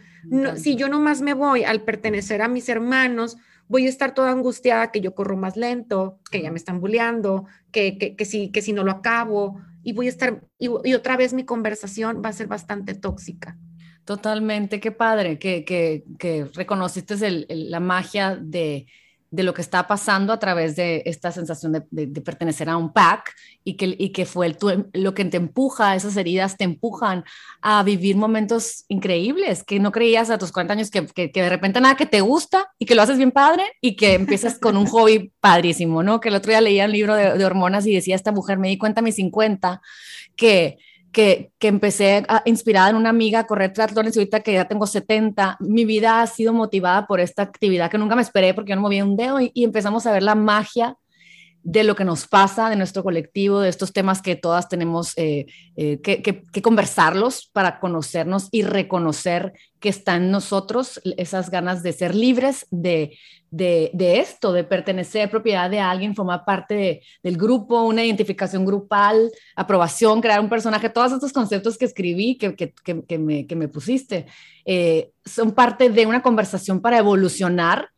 si 0.57 0.77
yo 0.77 0.89
nomás 0.89 1.21
me 1.21 1.35
voy 1.35 1.65
al 1.65 1.83
pertenecer 1.83 2.41
a 2.41 2.49
mis 2.49 2.71
hermanos, 2.71 3.37
voy 3.69 3.85
a 3.85 3.91
estar 3.91 4.15
toda 4.15 4.31
angustiada 4.31 4.91
que 4.91 5.03
yo 5.03 5.15
corro 5.15 5.37
más 5.37 5.59
lento, 5.59 6.21
que 6.31 6.41
ya 6.41 6.51
me 6.51 6.57
están 6.57 6.81
bulleando, 6.81 7.45
que, 7.71 7.99
que, 7.99 8.17
que, 8.17 8.25
si, 8.25 8.51
que 8.51 8.63
si 8.63 8.73
no 8.73 8.83
lo 8.83 8.93
acabo, 8.93 9.61
y 9.83 9.93
voy 9.93 10.07
a 10.07 10.09
estar, 10.09 10.43
y 10.59 10.69
otra 10.95 11.19
vez 11.19 11.35
mi 11.35 11.45
conversación 11.45 12.23
va 12.25 12.31
a 12.31 12.33
ser 12.33 12.47
bastante 12.47 12.95
tóxica. 12.95 13.59
Totalmente, 14.07 14.79
qué 14.79 14.93
padre 14.93 15.37
que, 15.37 15.65
que, 15.65 16.05
que 16.17 16.45
reconociste 16.55 17.15
el, 17.27 17.45
la 17.49 17.81
magia 17.81 18.37
de, 18.41 18.87
de, 19.33 19.43
lo 19.43 19.53
que 19.53 19.63
está 19.63 19.89
pasando 19.89 20.33
a 20.33 20.39
través 20.39 20.77
de 20.77 21.03
esta 21.07 21.33
sensación 21.33 21.73
de, 21.73 21.83
de, 21.91 22.21
pertenecer 22.21 22.69
a 22.69 22.77
un 22.77 22.93
pack 22.93 23.35
y 23.65 23.77
que, 23.77 23.97
y 23.99 24.11
que 24.11 24.25
fue 24.25 24.47
el, 24.47 24.57
lo 24.93 25.13
que 25.13 25.25
te 25.25 25.39
empuja, 25.39 25.97
esas 25.97 26.17
heridas 26.17 26.57
te 26.57 26.63
empujan 26.63 27.25
a 27.61 27.83
vivir 27.83 28.15
momentos 28.15 28.85
increíbles 28.87 29.65
que 29.65 29.81
no 29.81 29.91
creías 29.91 30.31
a 30.31 30.39
tus 30.39 30.53
40 30.53 30.75
años 30.75 30.91
que, 30.93 31.05
que, 31.07 31.29
de 31.29 31.49
repente 31.49 31.81
nada 31.81 31.97
que 31.97 32.07
te 32.07 32.21
gusta 32.21 32.69
y 32.79 32.87
que 32.87 32.95
lo 32.95 33.03
haces 33.03 33.17
bien 33.17 33.33
padre 33.33 33.65
y 33.81 33.97
que 33.97 34.15
empiezas 34.15 34.61
con 34.61 34.77
un 34.77 34.87
hobby 34.87 35.33
padrísimo, 35.41 36.05
¿no? 36.05 36.21
Que 36.21 36.29
el 36.29 36.37
otro 36.37 36.51
día 36.51 36.61
leía 36.61 36.85
un 36.85 36.93
libro 36.93 37.17
de, 37.17 37.37
de 37.37 37.45
hormonas 37.45 37.85
y 37.89 37.93
decía 37.93 38.15
esta 38.15 38.31
mujer, 38.31 38.57
me 38.57 38.69
di 38.69 38.79
cuenta 38.79 39.01
a 39.01 39.03
mis 39.03 39.17
50 39.17 39.81
que 40.37 40.79
que, 41.17 41.51
empecé 41.63 42.25
a, 42.29 42.43
inspirada 42.45 42.91
en 42.91 42.97
una 42.97 43.09
amiga 43.09 43.41
a 43.41 43.47
correr 43.47 43.73
triatlones 43.73 44.15
y 44.15 44.19
ahorita 44.19 44.41
que 44.41 44.53
ya 44.53 44.69
tengo 44.69 44.87
70, 44.87 45.57
mi 45.61 45.87
vida 45.87 46.21
ha 46.21 46.27
sido 46.27 46.53
motivada 46.53 47.07
por 47.07 47.21
esta 47.21 47.43
actividad 47.43 47.91
que 47.91 47.97
nunca 47.97 48.15
me 48.15 48.21
esperé 48.21 48.53
porque 48.53 48.71
yo 48.71 48.77
no 48.77 48.83
movía 48.83 49.03
un 49.03 49.17
dedo 49.17 49.39
y 49.41 49.65
empezamos 49.65 50.07
a 50.07 50.13
ver 50.13 50.23
la 50.23 50.35
magia 50.35 50.99
de 51.67 51.83
lo 51.83 51.97
que 51.97 52.05
nos 52.05 52.29
pasa, 52.29 52.71
de 52.71 52.77
nuestro 52.77 53.03
colectivo, 53.03 53.59
de 53.59 53.69
estos 53.69 53.93
temas 53.93 54.23
que 54.23 54.37
todas 54.37 54.69
tenemos 54.69 55.13
eh, 55.17 55.47
eh, 55.75 56.01
que, 56.01 56.63
conversarlos 56.63 57.51
para 57.53 57.81
conocernos 57.81 58.49
y 58.53 58.63
reconocer 58.63 59.53
que 59.81 59.89
está 59.89 60.15
en 60.15 60.31
nosotros 60.31 61.01
esas 61.17 61.51
ganas 61.51 61.83
de 61.83 61.93
ser 61.93 62.15
libres 62.15 62.69
de, 62.71 63.19
de, 63.51 63.91
de 63.95 64.21
esto, 64.21 64.53
de 64.53 64.63
pertenecer, 64.63 65.29
propiedad 65.29 65.69
de 65.69 65.81
alguien, 65.81 66.15
formar 66.15 66.45
parte 66.45 67.03
del 67.21 67.37
grupo, 67.37 67.83
una 67.83 68.05
identificación 68.05 68.65
grupal, 68.65 69.29
aprobación, 69.57 70.21
crear 70.21 70.39
un 70.39 70.49
personaje, 70.49 70.89
todos 70.89 71.11
estos 71.11 71.33
conceptos 71.33 71.77
que 71.77 71.87
escribí, 71.87 72.39
que, 72.39 72.55
que 72.55 73.19
me, 73.19 73.45
me, 73.45 73.69
pusiste, 73.69 74.27
eh, 74.65 75.11
son 75.25 75.51
parte 75.51 75.91
de 75.91 76.07
una 76.07 76.23
conversación 76.23 76.81
para 76.81 76.99
evolucionar 76.99 77.89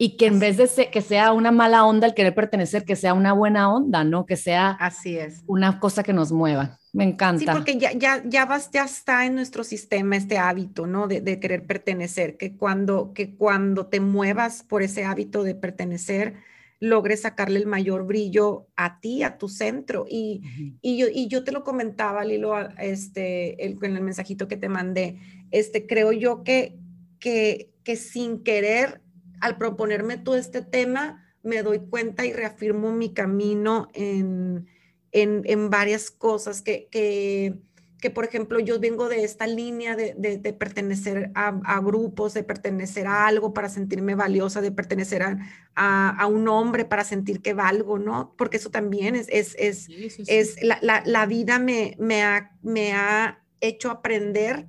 y 0.00 0.16
que 0.16 0.26
en 0.26 0.38
vez 0.38 0.56
de 0.56 0.90
que 0.90 1.02
sea 1.02 1.32
una 1.32 1.50
mala 1.50 1.84
onda 1.84 2.06
el 2.06 2.14
querer 2.14 2.32
pertenecer, 2.32 2.84
que 2.84 2.94
sea 2.94 3.14
una 3.14 3.32
buena 3.32 3.74
onda, 3.74 4.04
¿no? 4.04 4.26
Que 4.26 4.36
sea 4.36 4.70
Así 4.78 5.18
es. 5.18 5.42
una 5.48 5.80
cosa 5.80 6.04
que 6.04 6.12
nos 6.12 6.30
mueva. 6.30 6.78
Me 6.92 7.02
encanta. 7.02 7.40
Sí, 7.40 7.46
porque 7.52 7.78
ya, 7.78 7.92
ya, 7.92 8.22
ya, 8.24 8.46
vas, 8.46 8.70
ya 8.70 8.84
está 8.84 9.26
en 9.26 9.34
nuestro 9.34 9.64
sistema 9.64 10.16
este 10.16 10.38
hábito, 10.38 10.86
¿no? 10.86 11.08
De, 11.08 11.20
de, 11.20 11.40
querer 11.40 11.66
pertenecer, 11.66 12.36
que 12.36 12.56
cuando, 12.56 13.12
que 13.12 13.34
cuando 13.34 13.86
te 13.86 13.98
muevas 13.98 14.62
por 14.62 14.82
ese 14.82 15.04
hábito 15.04 15.42
de 15.42 15.56
pertenecer, 15.56 16.36
logres 16.78 17.22
sacarle 17.22 17.58
el 17.58 17.66
mayor 17.66 18.06
brillo 18.06 18.68
a 18.76 19.00
ti, 19.00 19.24
a 19.24 19.36
tu 19.36 19.48
centro. 19.48 20.06
Y, 20.08 20.78
y, 20.80 20.96
yo, 20.96 21.08
y 21.12 21.26
yo 21.26 21.42
te 21.42 21.50
lo 21.50 21.64
comentaba, 21.64 22.24
Lilo, 22.24 22.54
este, 22.78 23.64
el, 23.66 23.76
en 23.82 23.96
el 23.96 24.02
mensajito 24.02 24.46
que 24.46 24.56
te 24.56 24.68
mandé, 24.68 25.18
este, 25.50 25.88
creo 25.88 26.12
yo 26.12 26.44
que, 26.44 26.78
que, 27.18 27.72
que 27.82 27.96
sin 27.96 28.44
querer 28.44 29.00
al 29.40 29.58
proponerme 29.58 30.18
todo 30.18 30.36
este 30.36 30.62
tema, 30.62 31.24
me 31.42 31.62
doy 31.62 31.80
cuenta 31.80 32.26
y 32.26 32.32
reafirmo 32.32 32.92
mi 32.92 33.12
camino 33.12 33.88
en, 33.94 34.66
en, 35.12 35.70
varias 35.70 36.10
cosas 36.10 36.62
que, 36.62 36.88
que, 36.90 37.54
que, 38.00 38.10
por 38.10 38.24
ejemplo, 38.24 38.60
yo 38.60 38.78
vengo 38.78 39.08
de 39.08 39.24
esta 39.24 39.46
línea 39.46 39.96
de, 39.96 40.14
de, 40.14 40.52
pertenecer 40.52 41.30
a, 41.34 41.80
grupos, 41.80 42.34
de 42.34 42.42
pertenecer 42.42 43.06
a 43.06 43.26
algo 43.26 43.54
para 43.54 43.68
sentirme 43.68 44.14
valiosa, 44.14 44.60
de 44.60 44.72
pertenecer 44.72 45.22
a, 45.22 46.10
a, 46.10 46.26
un 46.26 46.48
hombre 46.48 46.84
para 46.84 47.04
sentir 47.04 47.40
que 47.40 47.54
valgo, 47.54 47.98
¿no? 47.98 48.34
Porque 48.36 48.58
eso 48.58 48.70
también 48.70 49.14
es, 49.16 49.26
es, 49.30 49.54
es, 49.58 49.88
es 50.26 50.62
la, 50.62 50.78
la, 50.82 51.02
la, 51.06 51.26
vida 51.26 51.58
me, 51.58 51.96
me, 51.98 52.22
ha, 52.22 52.52
me 52.62 52.92
ha 52.92 53.42
hecho 53.60 53.90
aprender 53.90 54.66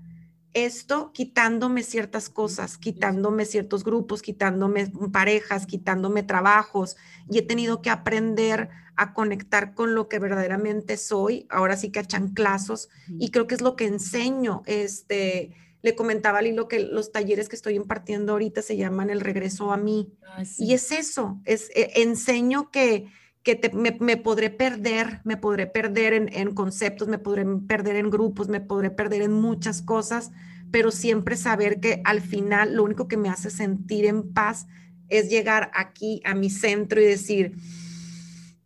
esto 0.54 1.12
quitándome 1.14 1.84
ciertas 1.84 2.30
cosas, 2.30 2.78
quitándome 2.78 3.46
ciertos 3.46 3.84
grupos, 3.84 4.22
quitándome 4.22 4.92
parejas, 5.12 5.66
quitándome 5.66 6.24
trabajos 6.24 6.98
y 7.30 7.38
he 7.38 7.42
tenido 7.42 7.82
que 7.82 7.90
aprender 7.90 8.70
a 8.96 9.14
conectar 9.14 9.74
con 9.74 9.96
lo 9.96 10.10
que 10.10 10.20
verdaderamente 10.20 10.98
soy, 10.98 11.48
ahora 11.50 11.78
sí 11.78 11.92
que 11.92 12.00
a 12.00 12.06
chanclazos 12.06 12.90
y 13.08 13.32
creo 13.32 13.48
que 13.48 13.56
es 13.56 13.62
lo 13.62 13.76
que 13.76 13.86
enseño. 13.86 14.64
Este, 14.66 15.56
le 15.82 15.96
comentaba 15.96 16.40
a 16.40 16.42
Lilo 16.42 16.68
que 16.68 16.80
los 16.80 17.12
talleres 17.12 17.48
que 17.48 17.56
estoy 17.56 17.76
impartiendo 17.76 18.34
ahorita 18.34 18.62
se 18.62 18.76
llaman 18.76 19.10
el 19.10 19.22
regreso 19.22 19.72
a 19.72 19.78
mí 19.78 20.12
ah, 20.26 20.44
y 20.58 20.74
es 20.74 20.92
eso, 20.92 21.40
es 21.46 21.70
eh, 21.74 21.92
enseño 21.96 22.72
que 22.72 23.10
que 23.44 23.72
me, 23.74 24.18
podré 24.18 24.50
perder, 24.50 25.22
me 25.24 25.38
podré 25.38 25.68
perder 25.68 26.14
en, 26.14 26.54
conceptos, 26.54 27.08
me 27.08 27.18
podré 27.18 27.46
perder 27.68 27.96
en 27.96 28.10
grupos, 28.10 28.50
me 28.50 28.62
podré 28.62 28.92
perder 28.92 29.22
en 29.22 29.32
muchas 29.32 29.82
cosas, 29.82 30.32
pero 30.72 30.92
siempre 30.92 31.36
saber 31.38 31.80
que 31.80 32.02
al 32.04 32.22
final 32.22 32.76
lo 32.76 32.84
único 32.84 33.08
que 33.08 33.18
me 33.18 33.30
hace 33.30 33.50
sentir 33.50 34.06
en 34.06 34.34
paz 34.34 34.68
es 35.08 35.30
llegar 35.30 35.72
aquí 35.74 36.22
a 36.26 36.36
mi 36.36 36.50
centro 36.50 37.02
y 37.02 37.06
decir, 37.06 37.56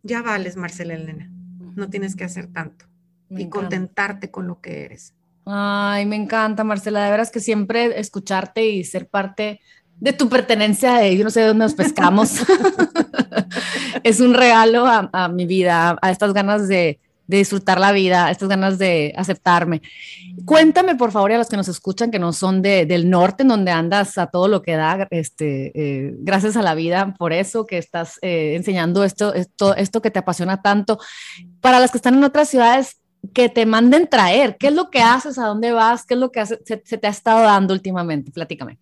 ya 0.02 0.22
vales, 0.22 0.56
Marcela 0.56 0.94
Elena, 0.94 1.30
no 1.76 1.88
tienes 1.88 2.16
que 2.16 2.24
hacer 2.24 2.48
tanto 2.48 2.86
y 3.30 3.48
contentarte 3.48 4.30
con 4.30 4.46
lo 4.46 4.60
que 4.60 4.84
eres. 4.84 5.14
Ay, 5.46 6.06
me 6.06 6.16
encanta, 6.16 6.64
Marcela, 6.64 7.04
de 7.04 7.10
veras 7.10 7.30
que 7.30 7.40
siempre 7.40 7.98
escucharte 7.98 8.66
y 8.66 8.84
ser 8.84 9.08
parte 9.08 9.60
de 10.00 10.12
tu 10.12 10.28
pertenencia, 10.28 10.94
de, 10.94 11.16
yo 11.16 11.24
no 11.24 11.30
sé 11.30 11.40
de 11.40 11.46
dónde 11.46 11.64
nos 11.64 11.74
pescamos, 11.74 12.32
es 14.02 14.20
un 14.20 14.34
regalo 14.34 14.86
a, 14.86 15.28
mi 15.28 15.46
vida, 15.46 15.96
a 16.00 16.10
estas 16.10 16.32
ganas 16.32 16.68
de, 16.68 16.98
disfrutar 17.26 17.80
la 17.80 17.92
vida, 17.92 18.26
a 18.26 18.30
estas 18.30 18.48
ganas 18.48 18.78
de 18.78 19.14
aceptarme. 19.16 19.82
Cuéntame, 20.44 20.94
por 20.94 21.10
favor, 21.10 21.32
a 21.32 21.38
los 21.38 21.48
que 21.48 21.56
nos 21.56 21.68
escuchan, 21.68 22.10
que 22.10 22.18
no 22.18 22.32
son 22.32 22.60
del 22.60 23.08
norte, 23.08 23.42
en 23.42 23.48
donde 23.48 23.70
andas 23.70 24.18
a 24.18 24.26
todo 24.26 24.48
lo 24.48 24.62
que 24.62 24.76
da, 24.76 25.08
este, 25.10 25.72
eh, 25.74 26.14
gracias 26.18 26.56
a 26.56 26.62
la 26.62 26.74
vida 26.74 27.14
por 27.18 27.32
eso, 27.32 27.66
que 27.66 27.78
estás 27.78 28.18
eh, 28.22 28.54
enseñando 28.56 29.04
esto, 29.04 29.32
esto, 29.32 29.74
esto 29.74 30.02
que 30.02 30.10
te 30.10 30.18
apasiona 30.18 30.60
tanto. 30.60 30.98
Para 31.60 31.80
las 31.80 31.90
que 31.90 31.98
están 31.98 32.14
en 32.14 32.24
otras 32.24 32.48
ciudades, 32.48 32.98
que 33.32 33.48
te 33.48 33.64
manden 33.64 34.06
traer, 34.06 34.58
¿qué 34.58 34.66
es 34.66 34.74
lo 34.74 34.90
que 34.90 35.00
haces? 35.00 35.38
¿A 35.38 35.46
dónde 35.46 35.72
vas? 35.72 36.04
¿Qué 36.04 36.12
es 36.12 36.20
lo 36.20 36.30
que 36.30 36.44
se, 36.44 36.60
se 36.62 36.98
te 36.98 37.06
ha 37.06 37.10
estado 37.10 37.42
dando 37.42 37.72
últimamente? 37.72 38.30
Platícame. 38.30 38.78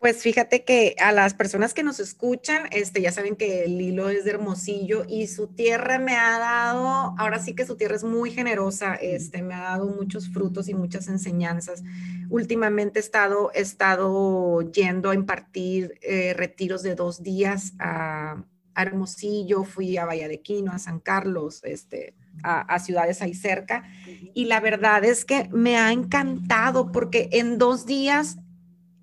Pues 0.00 0.22
fíjate 0.22 0.64
que 0.64 0.96
a 0.98 1.12
las 1.12 1.34
personas 1.34 1.74
que 1.74 1.82
nos 1.82 2.00
escuchan, 2.00 2.62
este, 2.70 3.02
ya 3.02 3.12
saben 3.12 3.36
que 3.36 3.64
el 3.64 3.78
hilo 3.78 4.08
es 4.08 4.24
de 4.24 4.30
Hermosillo 4.30 5.04
y 5.06 5.26
su 5.26 5.48
tierra 5.48 5.98
me 5.98 6.16
ha 6.16 6.38
dado, 6.38 7.14
ahora 7.18 7.38
sí 7.38 7.54
que 7.54 7.66
su 7.66 7.76
tierra 7.76 7.96
es 7.96 8.04
muy 8.04 8.30
generosa, 8.30 8.94
este, 8.94 9.42
me 9.42 9.52
ha 9.52 9.60
dado 9.60 9.88
muchos 9.88 10.30
frutos 10.30 10.70
y 10.70 10.74
muchas 10.74 11.08
enseñanzas. 11.08 11.82
Últimamente 12.30 12.98
he 12.98 13.02
estado, 13.02 13.50
he 13.52 13.60
estado 13.60 14.62
yendo 14.72 15.10
a 15.10 15.14
impartir 15.14 15.98
eh, 16.00 16.32
retiros 16.32 16.82
de 16.82 16.94
dos 16.94 17.22
días 17.22 17.74
a, 17.78 18.42
Hermosillo, 18.74 19.64
fui 19.64 19.98
a 19.98 20.06
Valladequino, 20.06 20.72
a 20.72 20.78
San 20.78 21.00
Carlos, 21.00 21.60
este, 21.64 22.14
a, 22.42 22.62
a, 22.62 22.78
ciudades 22.78 23.20
ahí 23.20 23.34
cerca. 23.34 23.84
Y 24.32 24.46
la 24.46 24.60
verdad 24.60 25.04
es 25.04 25.26
que 25.26 25.50
me 25.52 25.76
ha 25.76 25.92
encantado 25.92 26.90
porque 26.90 27.28
en 27.32 27.58
dos 27.58 27.84
días 27.84 28.38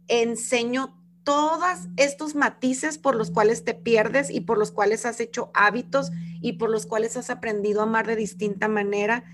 enseño 0.07 0.97
todos 1.27 1.89
estos 1.97 2.35
matices 2.35 2.97
por 2.97 3.15
los 3.15 3.31
cuales 3.31 3.65
te 3.65 3.73
pierdes 3.73 4.29
y 4.29 4.39
por 4.39 4.57
los 4.57 4.71
cuales 4.71 5.05
has 5.05 5.19
hecho 5.19 5.51
hábitos 5.53 6.09
y 6.41 6.53
por 6.53 6.69
los 6.69 6.85
cuales 6.85 7.17
has 7.17 7.29
aprendido 7.29 7.81
a 7.81 7.83
amar 7.83 8.07
de 8.07 8.15
distinta 8.15 8.69
manera. 8.69 9.25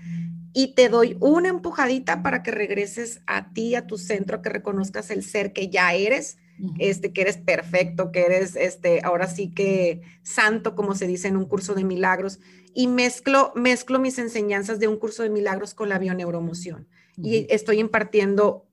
Y 0.52 0.74
te 0.74 0.88
doy 0.88 1.16
una 1.20 1.50
empujadita 1.50 2.20
para 2.22 2.42
que 2.42 2.50
regreses 2.50 3.20
a 3.28 3.52
ti, 3.52 3.76
a 3.76 3.86
tu 3.86 3.96
centro, 3.96 4.42
que 4.42 4.48
reconozcas 4.48 5.10
el 5.12 5.22
ser 5.22 5.52
que 5.52 5.68
ya 5.68 5.94
eres, 5.94 6.36
este, 6.80 7.12
que 7.12 7.20
eres 7.22 7.36
perfecto, 7.36 8.10
que 8.10 8.22
eres, 8.22 8.56
este, 8.56 9.00
ahora 9.04 9.28
sí 9.28 9.54
que 9.54 10.02
santo, 10.22 10.74
como 10.74 10.96
se 10.96 11.06
dice 11.06 11.28
en 11.28 11.36
un 11.36 11.44
curso 11.44 11.74
de 11.74 11.84
milagros. 11.84 12.40
Y 12.74 12.88
mezclo, 12.88 13.52
mezclo 13.54 14.00
mis 14.00 14.18
enseñanzas 14.18 14.80
de 14.80 14.88
un 14.88 14.96
curso 14.96 15.22
de 15.22 15.30
milagros 15.30 15.74
con 15.74 15.88
la 15.88 16.00
bioneuromoción. 16.00 16.88
Y 17.16 17.46
estoy 17.50 17.78
impartiendo 17.78 18.66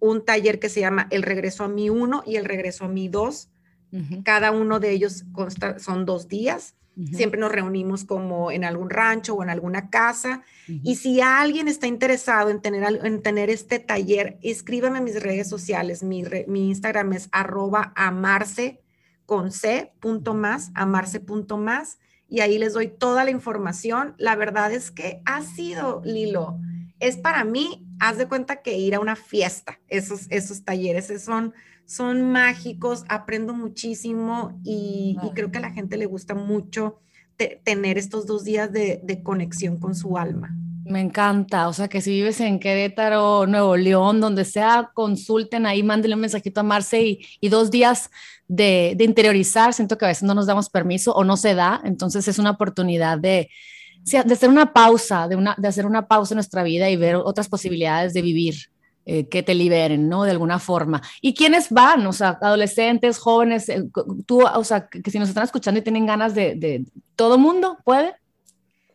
un 0.00 0.24
taller 0.24 0.58
que 0.58 0.68
se 0.68 0.80
llama 0.80 1.06
El 1.10 1.22
regreso 1.22 1.64
a 1.64 1.68
mi 1.68 1.90
1 1.90 2.24
y 2.26 2.36
el 2.36 2.44
regreso 2.44 2.86
a 2.86 2.88
mi 2.88 3.08
2. 3.08 3.50
Cada 4.24 4.52
uno 4.52 4.78
de 4.80 4.90
ellos 4.90 5.24
consta, 5.32 5.78
son 5.78 6.06
dos 6.06 6.28
días. 6.28 6.74
Siempre 7.12 7.40
nos 7.40 7.50
reunimos 7.50 8.04
como 8.04 8.50
en 8.50 8.62
algún 8.62 8.90
rancho 8.90 9.34
o 9.34 9.42
en 9.42 9.50
alguna 9.50 9.90
casa. 9.90 10.42
Y 10.66 10.96
si 10.96 11.20
alguien 11.20 11.66
está 11.66 11.86
interesado 11.86 12.50
en 12.50 12.60
tener, 12.60 13.00
en 13.04 13.22
tener 13.22 13.48
este 13.48 13.78
taller, 13.78 14.38
escríbeme 14.42 14.98
en 14.98 15.04
mis 15.04 15.22
redes 15.22 15.48
sociales. 15.48 16.02
Mi, 16.02 16.24
mi 16.46 16.68
Instagram 16.68 17.12
es 17.14 17.28
arroba 17.32 17.92
amarse 17.96 18.82
con 19.24 19.50
c 19.50 19.92
punto 20.00 20.34
más, 20.34 20.70
amarse 20.74 21.20
punto 21.20 21.56
más. 21.56 21.98
Y 22.28 22.40
ahí 22.40 22.58
les 22.58 22.74
doy 22.74 22.88
toda 22.88 23.24
la 23.24 23.30
información. 23.30 24.14
La 24.18 24.36
verdad 24.36 24.70
es 24.72 24.90
que 24.90 25.22
ha 25.24 25.42
sido, 25.42 26.02
Lilo, 26.04 26.58
es 27.00 27.16
para 27.16 27.44
mí, 27.44 27.86
haz 28.00 28.16
de 28.18 28.26
cuenta 28.26 28.62
que 28.62 28.76
ir 28.76 28.94
a 28.94 29.00
una 29.00 29.14
fiesta, 29.14 29.78
esos, 29.88 30.26
esos 30.30 30.64
talleres 30.64 31.12
son, 31.22 31.52
son 31.84 32.32
mágicos, 32.32 33.04
aprendo 33.08 33.54
muchísimo 33.54 34.58
y, 34.64 35.16
creo 35.34 35.52
que 35.52 35.58
a 35.58 35.62
la 35.62 35.72
gente 35.72 35.96
le 35.96 36.06
gusta 36.06 36.34
mucho 36.34 36.98
tener 37.64 37.96
estos 37.96 38.26
dos 38.26 38.44
días 38.44 38.72
de, 38.72 39.20
conexión 39.22 39.78
con 39.78 39.94
su 39.94 40.18
alma. 40.18 40.56
Me 40.84 41.00
encanta, 41.00 41.68
o 41.68 41.72
sea 41.72 41.88
que 41.88 42.00
si 42.00 42.10
vives 42.10 42.40
en 42.40 42.58
Querétaro, 42.58 43.46
Nuevo 43.46 43.76
León, 43.76 44.20
donde 44.20 44.44
sea, 44.44 44.90
consulten 44.92 45.66
ahí, 45.66 45.82
mándenle 45.82 46.16
un 46.16 46.22
mensajito 46.22 46.60
a 46.60 46.64
Marce 46.64 47.02
y, 47.02 47.26
y 47.40 47.48
dos 47.48 47.70
días 47.70 48.10
de, 48.48 48.94
de, 48.96 49.04
interiorizar. 49.04 49.72
Siento 49.72 49.96
que 49.96 50.06
a 50.06 50.08
veces 50.08 50.24
no 50.24 50.34
nos 50.34 50.46
damos 50.46 50.68
permiso 50.68 51.12
o 51.12 51.22
no 51.22 51.36
se 51.36 51.54
da, 51.54 51.80
entonces 51.84 52.26
es 52.26 52.38
una 52.40 52.50
oportunidad 52.50 53.18
de, 53.18 53.50
de 54.04 54.32
hacer 54.32 54.48
una 54.48 54.72
pausa, 54.72 55.28
de, 55.28 55.36
una, 55.36 55.54
de 55.58 55.68
hacer 55.68 55.86
una 55.86 56.06
pausa 56.06 56.34
en 56.34 56.36
nuestra 56.36 56.62
vida 56.62 56.90
y 56.90 56.96
ver 56.96 57.16
otras 57.16 57.48
posibilidades 57.48 58.12
de 58.12 58.22
vivir 58.22 58.70
eh, 59.06 59.28
que 59.28 59.42
te 59.42 59.54
liberen, 59.54 60.08
¿no? 60.08 60.24
De 60.24 60.30
alguna 60.30 60.58
forma. 60.58 61.02
¿Y 61.20 61.34
quiénes 61.34 61.70
van? 61.70 62.06
O 62.06 62.12
sea, 62.12 62.38
adolescentes, 62.40 63.18
jóvenes, 63.18 63.68
eh, 63.68 63.84
tú, 64.26 64.42
o 64.42 64.64
sea, 64.64 64.88
que, 64.88 65.10
si 65.10 65.18
nos 65.18 65.28
están 65.28 65.44
escuchando 65.44 65.80
y 65.80 65.82
tienen 65.82 66.06
ganas 66.06 66.34
de, 66.34 66.54
de 66.54 66.84
todo 67.16 67.38
mundo, 67.38 67.78
¿puede? 67.84 68.14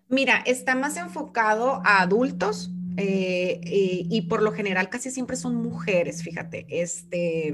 Mira, 0.07 0.43
está 0.45 0.75
más 0.75 0.97
enfocado 0.97 1.81
a 1.83 2.01
adultos, 2.01 2.69
eh, 2.97 3.59
y 3.63 4.21
por 4.23 4.41
lo 4.41 4.51
general 4.51 4.89
casi 4.89 5.11
siempre 5.11 5.35
son 5.35 5.55
mujeres, 5.55 6.23
fíjate. 6.23 6.65
Este, 6.69 7.53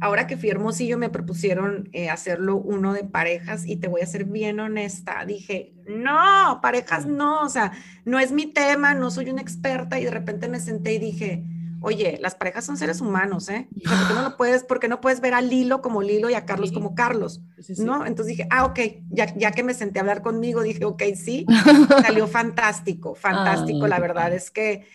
ahora 0.00 0.26
que 0.26 0.36
fui 0.36 0.48
a 0.48 0.52
Hermosillo 0.52 0.98
me 0.98 1.10
propusieron 1.10 1.88
eh, 1.92 2.10
hacerlo 2.10 2.56
uno 2.56 2.92
de 2.92 3.04
parejas 3.04 3.66
y 3.66 3.76
te 3.76 3.88
voy 3.88 4.02
a 4.02 4.06
ser 4.06 4.24
bien 4.24 4.60
honesta. 4.60 5.24
Dije, 5.26 5.74
no, 5.86 6.60
parejas 6.62 7.06
no, 7.06 7.42
o 7.42 7.48
sea, 7.48 7.72
no 8.04 8.18
es 8.18 8.32
mi 8.32 8.46
tema, 8.46 8.94
no 8.94 9.10
soy 9.10 9.30
una 9.30 9.42
experta 9.42 9.98
y 9.98 10.04
de 10.04 10.10
repente 10.10 10.48
me 10.48 10.60
senté 10.60 10.94
y 10.94 10.98
dije, 10.98 11.44
oye, 11.82 12.18
las 12.20 12.34
parejas 12.34 12.64
son 12.64 12.76
seres 12.76 13.00
humanos, 13.00 13.48
¿eh? 13.48 13.68
O 13.70 13.88
¿por 13.88 14.08
qué 14.08 14.14
no 14.14 14.22
lo 14.22 14.36
puedes, 14.36 14.64
porque 14.64 14.88
no 14.88 15.00
puedes 15.00 15.20
ver 15.20 15.34
a 15.34 15.40
Lilo 15.40 15.82
como 15.82 16.02
Lilo 16.02 16.30
y 16.30 16.34
a 16.34 16.46
Carlos 16.46 16.72
como 16.72 16.94
Carlos? 16.94 17.42
¿No? 17.78 18.06
Entonces 18.06 18.36
dije, 18.36 18.48
ah, 18.50 18.64
ok, 18.64 18.78
ya, 19.10 19.34
ya 19.36 19.52
que 19.52 19.62
me 19.62 19.74
senté 19.74 19.98
a 19.98 20.02
hablar 20.02 20.22
conmigo, 20.22 20.62
dije, 20.62 20.84
ok, 20.84 21.02
sí, 21.14 21.46
salió 22.02 22.26
fantástico, 22.26 23.14
fantástico. 23.14 23.86
la 23.86 23.98
verdad 23.98 24.32
es 24.32 24.50
que 24.50 24.86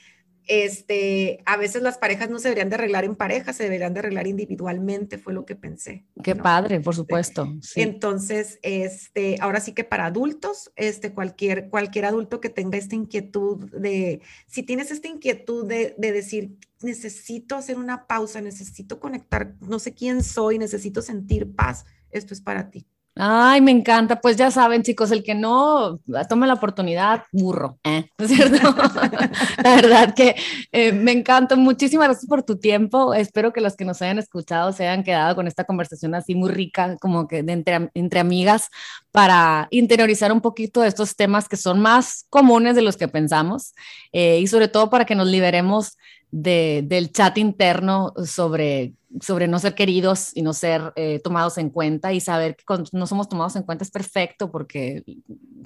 este, 0.47 1.41
a 1.45 1.57
veces 1.57 1.81
las 1.81 1.97
parejas 1.97 2.29
no 2.29 2.39
se 2.39 2.47
deberían 2.47 2.69
de 2.69 2.75
arreglar 2.75 3.03
en 3.03 3.15
pareja, 3.15 3.53
se 3.53 3.63
deberían 3.63 3.93
de 3.93 3.99
arreglar 3.99 4.27
individualmente, 4.27 5.17
fue 5.17 5.33
lo 5.33 5.45
que 5.45 5.55
pensé. 5.55 6.05
Qué 6.23 6.35
padre, 6.35 6.79
por 6.79 6.95
supuesto. 6.95 7.47
Entonces, 7.75 8.59
este, 8.61 9.37
ahora 9.41 9.59
sí 9.59 9.73
que 9.73 9.83
para 9.83 10.05
adultos, 10.05 10.71
este, 10.75 11.13
cualquier, 11.13 11.69
cualquier 11.69 12.05
adulto 12.05 12.39
que 12.39 12.49
tenga 12.49 12.77
esta 12.77 12.95
inquietud 12.95 13.69
de, 13.71 14.21
si 14.47 14.63
tienes 14.63 14.91
esta 14.91 15.07
inquietud 15.07 15.67
de, 15.67 15.95
de 15.97 16.11
decir, 16.11 16.57
necesito 16.81 17.55
hacer 17.55 17.77
una 17.77 18.07
pausa, 18.07 18.41
necesito 18.41 18.99
conectar, 18.99 19.55
no 19.61 19.79
sé 19.79 19.93
quién 19.93 20.23
soy, 20.23 20.57
necesito 20.57 21.01
sentir 21.01 21.53
paz, 21.55 21.85
esto 22.11 22.33
es 22.33 22.41
para 22.41 22.69
ti. 22.69 22.87
Ay, 23.19 23.61
me 23.61 23.71
encanta. 23.71 24.21
Pues 24.21 24.37
ya 24.37 24.51
saben, 24.51 24.83
chicos, 24.83 25.11
el 25.11 25.23
que 25.23 25.33
no 25.33 25.99
tome 26.29 26.47
la 26.47 26.53
oportunidad, 26.53 27.23
burro. 27.31 27.79
¿eh? 27.83 28.09
¿No 28.17 28.25
es 28.25 28.31
cierto? 28.31 28.75
la 29.63 29.75
verdad 29.75 30.13
que 30.13 30.35
eh, 30.71 30.91
me 30.91 31.11
encanta. 31.11 31.55
Muchísimas 31.55 32.07
gracias 32.07 32.27
por 32.27 32.43
tu 32.43 32.57
tiempo. 32.57 33.13
Espero 33.13 33.53
que 33.53 33.61
los 33.61 33.75
que 33.75 33.85
nos 33.85 34.01
hayan 34.01 34.19
escuchado 34.19 34.71
se 34.71 34.87
hayan 34.87 35.03
quedado 35.03 35.35
con 35.35 35.47
esta 35.47 35.63
conversación 35.63 36.15
así 36.15 36.35
muy 36.35 36.51
rica, 36.51 36.97
como 36.97 37.27
que 37.27 37.43
de 37.43 37.53
entre, 37.53 37.89
entre 37.93 38.19
amigas, 38.19 38.69
para 39.17 39.67
interiorizar 39.71 40.31
un 40.31 40.41
poquito 40.41 40.81
de 40.81 40.89
estos 40.89 41.15
temas 41.15 41.49
que 41.49 41.57
son 41.57 41.79
más 41.79 42.27
comunes 42.29 42.75
de 42.75 42.83
los 42.83 42.97
que 42.97 43.07
pensamos 43.07 43.73
eh, 44.11 44.37
y 44.37 44.45
sobre 44.45 44.67
todo 44.67 44.91
para 44.91 45.05
que 45.05 45.15
nos 45.15 45.25
liberemos 45.25 45.97
de, 46.29 46.83
del 46.85 47.11
chat 47.11 47.35
interno 47.39 48.13
sobre 48.23 48.93
sobre 49.21 49.47
no 49.47 49.57
ser 49.57 49.73
queridos 49.73 50.31
y 50.33 50.41
no 50.41 50.53
ser 50.53 50.93
eh, 50.95 51.19
tomados 51.23 51.57
en 51.57 51.69
cuenta 51.69 52.11
y 52.13 52.19
saber 52.19 52.55
que 52.55 52.65
cuando 52.65 52.89
no 52.91 53.07
somos 53.07 53.29
tomados 53.29 53.55
en 53.55 53.63
cuenta 53.63 53.83
es 53.83 53.91
perfecto 53.91 54.51
porque 54.51 55.03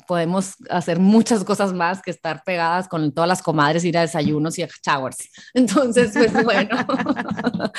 podemos 0.08 0.56
hacer 0.70 1.00
muchas 1.00 1.44
cosas 1.44 1.74
más 1.74 2.02
que 2.02 2.12
estar 2.12 2.44
pegadas 2.44 2.88
con 2.88 3.12
todas 3.12 3.28
las 3.28 3.42
comadres, 3.42 3.84
ir 3.84 3.98
a 3.98 4.02
desayunos 4.02 4.58
y 4.60 4.64
a 4.64 4.70
showers. 4.86 5.18
Entonces, 5.54 6.12
pues 6.14 6.44
bueno, 6.44 6.78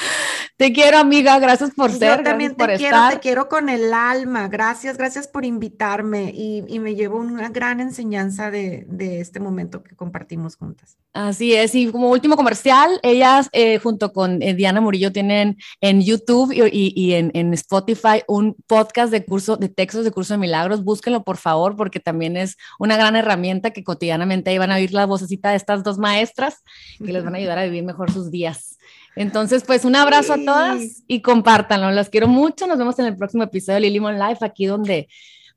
te 0.57 0.73
quiero 0.73 0.99
amiga, 0.99 1.39
gracias 1.39 1.71
por 1.71 1.93
ser. 1.93 2.19
Yo 2.19 2.25
también 2.25 2.57
te 2.57 2.77
quiero, 2.77 2.99
te 3.11 3.21
quiero 3.21 3.49
con 3.49 3.69
el 3.69 3.95
alma, 3.95 4.49
gracias, 4.49 4.97
gracias 4.99 5.29
por 5.29 5.45
invitarme 5.45 5.62
y, 5.65 6.65
y 6.67 6.79
me 6.79 6.95
llevo 6.95 7.19
una 7.19 7.49
gran 7.51 7.81
enseñanza 7.81 8.51
de, 8.51 8.85
de, 8.89 9.21
este 9.21 9.39
momento 9.39 9.83
que 9.83 9.95
compartimos 9.95 10.57
juntas. 10.57 10.97
Así 11.13 11.55
es, 11.55 11.75
y 11.75 11.91
como 11.91 12.11
último 12.11 12.37
comercial, 12.37 12.99
ellas 13.03 13.49
eh, 13.53 13.79
junto 13.79 14.13
con 14.13 14.43
eh, 14.43 14.55
Diana 14.55 14.81
Murillo 14.81 15.13
tienen 15.13 15.59
en 15.81 16.01
YouTube 16.03 16.53
y, 16.53 17.13
en, 17.13 17.53
Spotify 17.55 18.23
un 18.27 18.57
podcast 18.67 19.13
de 19.13 19.25
curso 19.25 19.57
de 19.57 19.69
textos 19.69 20.05
de 20.05 20.11
curso 20.11 20.35
de 20.35 20.39
milagros. 20.39 20.83
Búsquenlo 20.83 21.23
por 21.23 21.37
favor, 21.37 21.77
porque 21.77 22.01
también 22.01 22.37
es 22.37 22.57
una 22.79 22.97
gran 22.97 23.15
herramienta 23.15 23.71
que 23.71 23.85
cotidianamente 23.85 24.51
ahí 24.51 24.59
van 24.59 24.73
a 24.73 24.77
oír 24.77 24.93
la 24.93 25.07
vocecita 25.07 25.51
de 25.51 25.57
estas 25.57 25.85
dos 25.85 25.99
maestras 25.99 26.63
que 26.99 27.13
les 27.13 27.25
van 27.25 27.35
a 27.35 27.39
ayudar 27.39 27.59
a 27.59 27.65
vivir 27.65 27.85
mejor 27.85 28.11
sus 28.11 28.31
días. 28.31 28.79
Entonces, 29.15 29.65
pues 29.65 29.85
un 29.85 29.95
abrazo 29.95 30.33
a 30.33 30.39
todas 30.39 31.03
y 31.07 31.21
compártanlo. 31.21 31.91
Las 31.91 32.09
quiero 32.09 32.29
mucho. 32.29 32.67
Nos 32.67 32.79
vemos 32.79 32.99
en 32.99 33.07
el 33.07 33.17
próximo 33.17 33.43
episodio 33.43 33.75
de 33.75 33.81
Lily 33.83 34.01
Mon 34.01 34.19
Life, 34.19 34.45
aquí 34.45 34.67
donde 34.67 35.09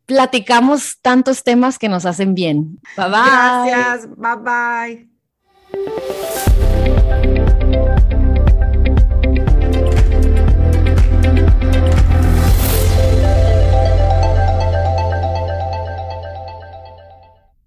platicamos 0.06 1.00
tantos 1.02 1.44
temas 1.44 1.78
que 1.80 1.90
nos 1.90 2.06
hacen 2.06 2.36
bien. 2.36 2.80
Bye 2.96 3.10
bye. 3.10 3.72
Gracias. 3.72 4.08
Bye 4.16 5.08
bye. 8.16 8.25